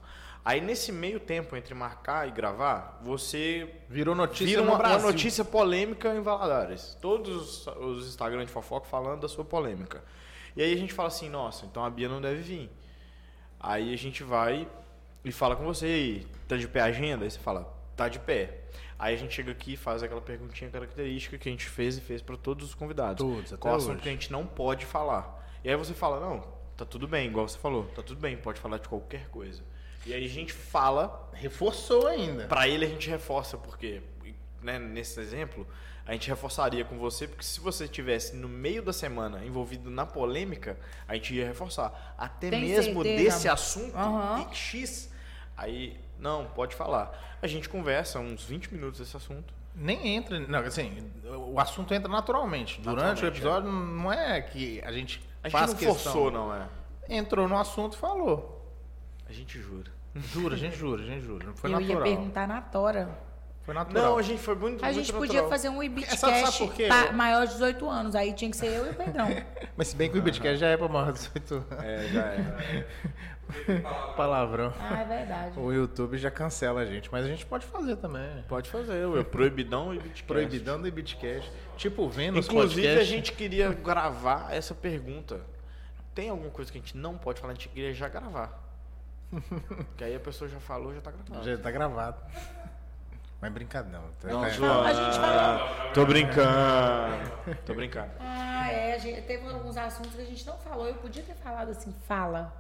[0.46, 5.46] Aí nesse meio tempo entre marcar e gravar, você Virou notícia vira uma, uma notícia
[5.46, 6.98] polêmica em Valadares.
[7.02, 10.04] Todos os, Instagram de fofoca falando da sua polêmica.
[10.56, 12.70] E aí a gente fala assim, nossa, então a Bia não deve vir.
[13.60, 14.68] Aí a gente vai
[15.24, 17.24] e fala com você, e aí, tá de pé a agenda?
[17.24, 18.60] Aí você fala, tá de pé.
[19.00, 22.02] Aí a gente chega aqui e faz aquela perguntinha característica que a gente fez e
[22.02, 23.26] fez para todos os convidados.
[23.26, 25.42] Todos, até Qual assunto que a gente não pode falar?
[25.64, 26.44] E aí você fala, não,
[26.76, 29.64] tá tudo bem, igual você falou, tá tudo bem, pode falar de qualquer coisa.
[30.06, 32.46] E aí a gente fala Reforçou ainda.
[32.46, 34.02] Pra ele a gente reforça, porque,
[34.62, 35.68] né, nesse exemplo,
[36.06, 40.06] a gente reforçaria com você, porque se você tivesse no meio da semana envolvido na
[40.06, 40.78] polêmica,
[41.08, 42.16] a gente ia reforçar.
[42.18, 43.24] Até Tem mesmo certeza?
[43.24, 43.94] desse assunto
[44.52, 45.12] e X,
[45.58, 47.38] aí, não, pode falar.
[47.42, 49.54] A gente conversa uns 20 minutos desse assunto.
[49.76, 50.40] Nem entra.
[50.40, 51.12] Não, assim,
[51.52, 52.80] o assunto entra naturalmente.
[52.80, 55.96] Durante Naturalmente, o episódio, não é que a gente, A gente faz não questão.
[55.96, 56.70] forçou, não é?
[57.10, 58.63] Entrou no assunto e falou.
[59.34, 59.92] A gente jura.
[60.16, 61.46] Jura, a gente jura, a gente jura.
[61.48, 62.04] Não foi Eu ia natural.
[62.04, 63.10] perguntar na Tora.
[63.64, 64.04] Foi natural.
[64.12, 65.50] Não, a gente foi muito, A muito gente podia natural.
[65.50, 66.88] fazer um Ibitcast por quê?
[66.88, 68.14] pa- maior de 18 anos.
[68.14, 69.28] Aí tinha que ser eu e o Pedrão.
[69.76, 71.68] Mas se bem que o Ibitcast já é pra maior de 18 anos.
[71.84, 72.86] É, já é.
[74.16, 74.74] Palavrão.
[74.80, 75.60] Ah, é verdade.
[75.60, 78.44] O YouTube já cancela a gente, mas a gente pode fazer também.
[78.48, 79.24] Pode fazer, ué.
[79.24, 80.24] Proibidão e Bitcast.
[80.26, 81.52] Proibidão do Ibitcast.
[81.78, 83.08] Tipo, vendo os Inclusive, a podcasts.
[83.08, 85.42] gente queria gravar essa pergunta.
[86.14, 87.54] Tem alguma coisa que a gente não pode falar?
[87.54, 88.63] A gente queria já gravar.
[89.98, 91.44] que aí a pessoa já falou, já tá gravado.
[91.50, 92.18] Já tá gravado.
[93.42, 94.00] Mas brincadeira.
[94.22, 94.88] Tá, Não, tá- zoando.
[94.88, 95.94] A gente falou.
[95.94, 97.56] Tô brincando.
[97.66, 98.12] Tô brincando.
[98.20, 98.94] Ah, é.
[98.96, 100.88] A gente, teve alguns assuntos que a gente não falou.
[100.88, 102.54] Eu podia ter falado assim, fala.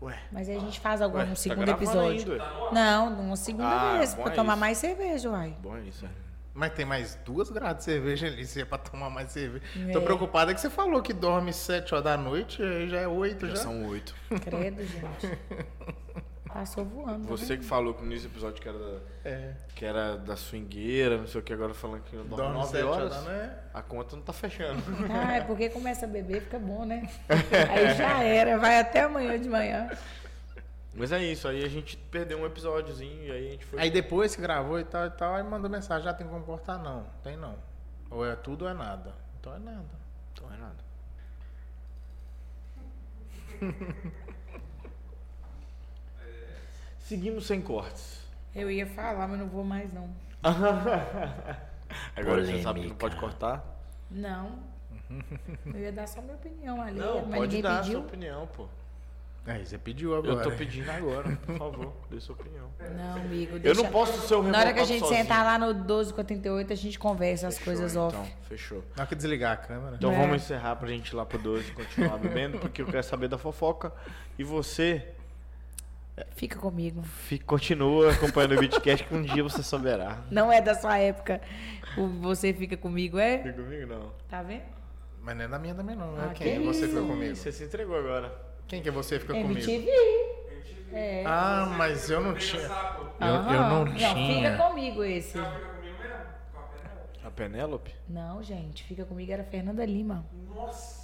[0.00, 0.18] Ué.
[0.32, 2.32] Mas aí a gente faz algum Ué, no tá segundo gravando episódio.
[2.32, 2.70] ainda.
[2.72, 4.14] Não, numa segunda Ah, vez.
[4.14, 4.60] Pra é tomar isso.
[4.60, 5.56] mais cerveja, uai.
[5.62, 6.08] Bom, é isso, é.
[6.54, 9.64] Mas tem mais duas grades de cerveja ali, se é pra tomar mais cerveja.
[9.88, 9.92] É.
[9.92, 13.46] Tô preocupada que você falou que dorme 7 horas da noite, aí já é 8
[13.48, 13.54] já.
[13.54, 14.14] Já são oito.
[14.44, 15.38] Credo, gente.
[16.46, 17.26] Passou voando.
[17.28, 17.58] Você né?
[17.60, 19.54] que falou que no início do episódio que era da, É.
[19.74, 22.84] que era da swingueira, não sei o que, agora falando que dorme Dorme 9 7
[22.84, 23.12] horas.
[23.12, 23.58] horas, né?
[23.72, 24.82] A conta não tá fechando.
[25.10, 27.08] Ah, é porque começa a beber, fica bom, né?
[27.70, 29.88] Aí já era, vai até amanhã de manhã.
[30.94, 33.80] Mas é isso, aí a gente perdeu um episódiozinho e aí a gente foi.
[33.80, 36.78] Aí depois que gravou e tal e tal, aí mandou mensagem, já tem como cortar?
[36.78, 37.56] Não, tem não.
[38.10, 39.14] Ou é tudo ou é nada.
[39.40, 39.88] Então é nada.
[40.32, 40.76] Então é nada.
[46.98, 48.20] Seguimos sem cortes.
[48.54, 50.10] Eu ia falar, mas não vou mais, não.
[52.16, 53.64] Agora você sabe que não pode cortar.
[54.10, 54.58] Não.
[55.66, 57.98] Eu ia dar só minha opinião ali, Não, mas pode dar a pediu.
[57.98, 58.66] sua opinião, pô.
[59.44, 60.34] Aí você pediu agora.
[60.34, 62.70] Eu tô pedindo agora, por favor, dê sua opinião.
[62.96, 63.56] Não, amigo.
[63.56, 65.20] Eu deixa- não posso ser o Na hora que a gente sozinho.
[65.20, 68.32] sentar lá no 1248, a gente conversa as Fechou, coisas então, off.
[68.42, 68.84] Fechou.
[68.94, 69.96] Na hora que desligar a câmera.
[69.96, 70.16] Então É.
[70.16, 73.26] vamos encerrar pra gente ir lá pro 12 e continuar bebendo, porque eu quero saber
[73.26, 73.92] da fofoca.
[74.38, 75.08] E você
[76.36, 77.02] Fica comigo.
[77.02, 80.18] fica, continua acompanhando o Beatcast que um dia você souberá.
[80.30, 81.40] Não é da sua época.
[81.96, 83.38] O você fica comigo, é?
[83.38, 84.12] Fica comigo não.
[84.28, 84.62] Tá vendo?
[85.20, 86.12] Mas não é da minha também não.
[86.12, 86.28] né?
[86.30, 87.08] Ah, Quem é que você fica isso?
[87.08, 87.34] comigo?
[87.36, 88.51] Você se entregou agora.
[88.68, 89.52] Quem que é você fica comigo?
[89.60, 89.90] MTV.
[90.92, 91.24] É.
[91.26, 92.68] Ah, mas eu não tinha.
[92.68, 93.02] Sapo.
[93.20, 94.56] Eu, eu não Não, fica tinha.
[94.58, 95.32] comigo esse.
[95.38, 96.24] Fica comigo mesmo?
[97.22, 97.94] Com a Penélope?
[98.08, 100.24] Não, gente, fica comigo era Fernanda Lima.
[100.54, 101.02] Nossa.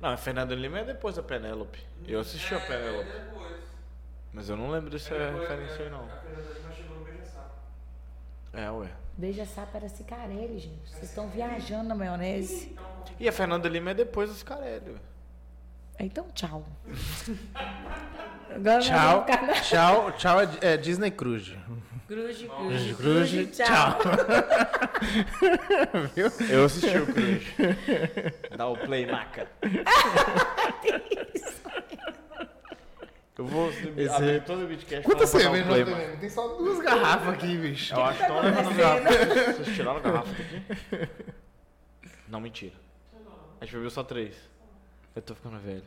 [0.00, 1.84] Não, a Fernanda Lima é depois da Penélope.
[2.06, 3.08] Eu assisti a Penélope.
[3.10, 3.58] É depois.
[4.32, 6.04] Mas eu não lembro dessa É depois, referência aí é, não.
[6.04, 7.54] A Fernanda Lima chegou no Beija-Sapo.
[8.52, 8.88] É, ué.
[9.16, 10.88] Beija Sapo era Cicarelli, gente.
[10.88, 12.76] Vocês estão viajando na maionese.
[13.18, 14.98] E a Fernanda Lima é depois dos Carelli, ué.
[15.98, 16.64] Então, tchau.
[18.54, 19.26] Agora Tchau,
[19.62, 21.56] tchau, tchau é, é Disney Cruise.
[22.06, 23.98] Cruze, cruze, Cruze, tchau.
[26.50, 27.42] Eu assisti o Cruz.
[28.56, 29.46] Dá o play, maca.
[33.36, 36.16] Eu vou Esse- abrir todo o Beatcast Quanta cerveja um play?
[36.16, 37.94] Tem só duas garrafas aqui, bicho.
[37.94, 39.52] Eu acho que estão levando garrafa.
[39.52, 41.08] Vocês tiraram a garrafa daqui?
[42.26, 42.74] Não, mentira.
[43.60, 44.34] A gente bebeu só três.
[45.18, 45.82] Eu tô ficando velho.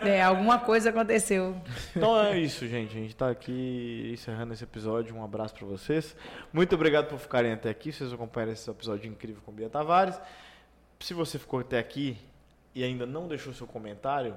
[0.00, 1.54] É, alguma coisa aconteceu.
[1.94, 2.98] Então é isso, gente.
[2.98, 5.14] A gente tá aqui encerrando esse episódio.
[5.14, 6.16] Um abraço pra vocês.
[6.52, 7.92] Muito obrigado por ficarem até aqui.
[7.92, 10.20] Vocês acompanharam esse episódio incrível com Bia Tavares.
[10.98, 12.18] Se você ficou até aqui
[12.74, 14.36] e ainda não deixou seu comentário,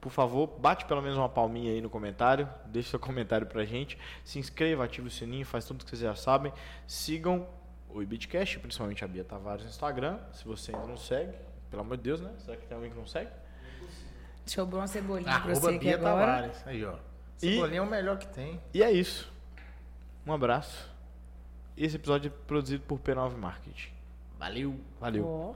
[0.00, 2.48] por favor, bate pelo menos uma palminha aí no comentário.
[2.66, 3.96] Deixe seu comentário pra gente.
[4.24, 6.52] Se inscreva, ative o sininho, faz tudo que vocês já sabem.
[6.84, 7.46] Sigam
[7.88, 10.18] o Ibitcast, principalmente a Bia Tavares no Instagram.
[10.32, 11.32] Se você ainda não segue,
[11.70, 12.32] pelo amor de Deus, né?
[12.38, 13.30] Será que tem alguém que não segue?
[14.48, 16.26] Sobrou uma cebolinha pra Arroba você aqui Bia agora.
[16.26, 16.66] Tavares.
[16.66, 16.94] Aí, ó.
[17.42, 18.60] E- Cebolinha é o melhor que tem.
[18.74, 19.30] E é isso.
[20.26, 20.90] Um abraço.
[21.76, 23.90] Esse episódio é produzido por P9 Marketing.
[24.38, 24.74] Valeu.
[25.00, 25.24] Valeu.
[25.26, 25.54] Ó.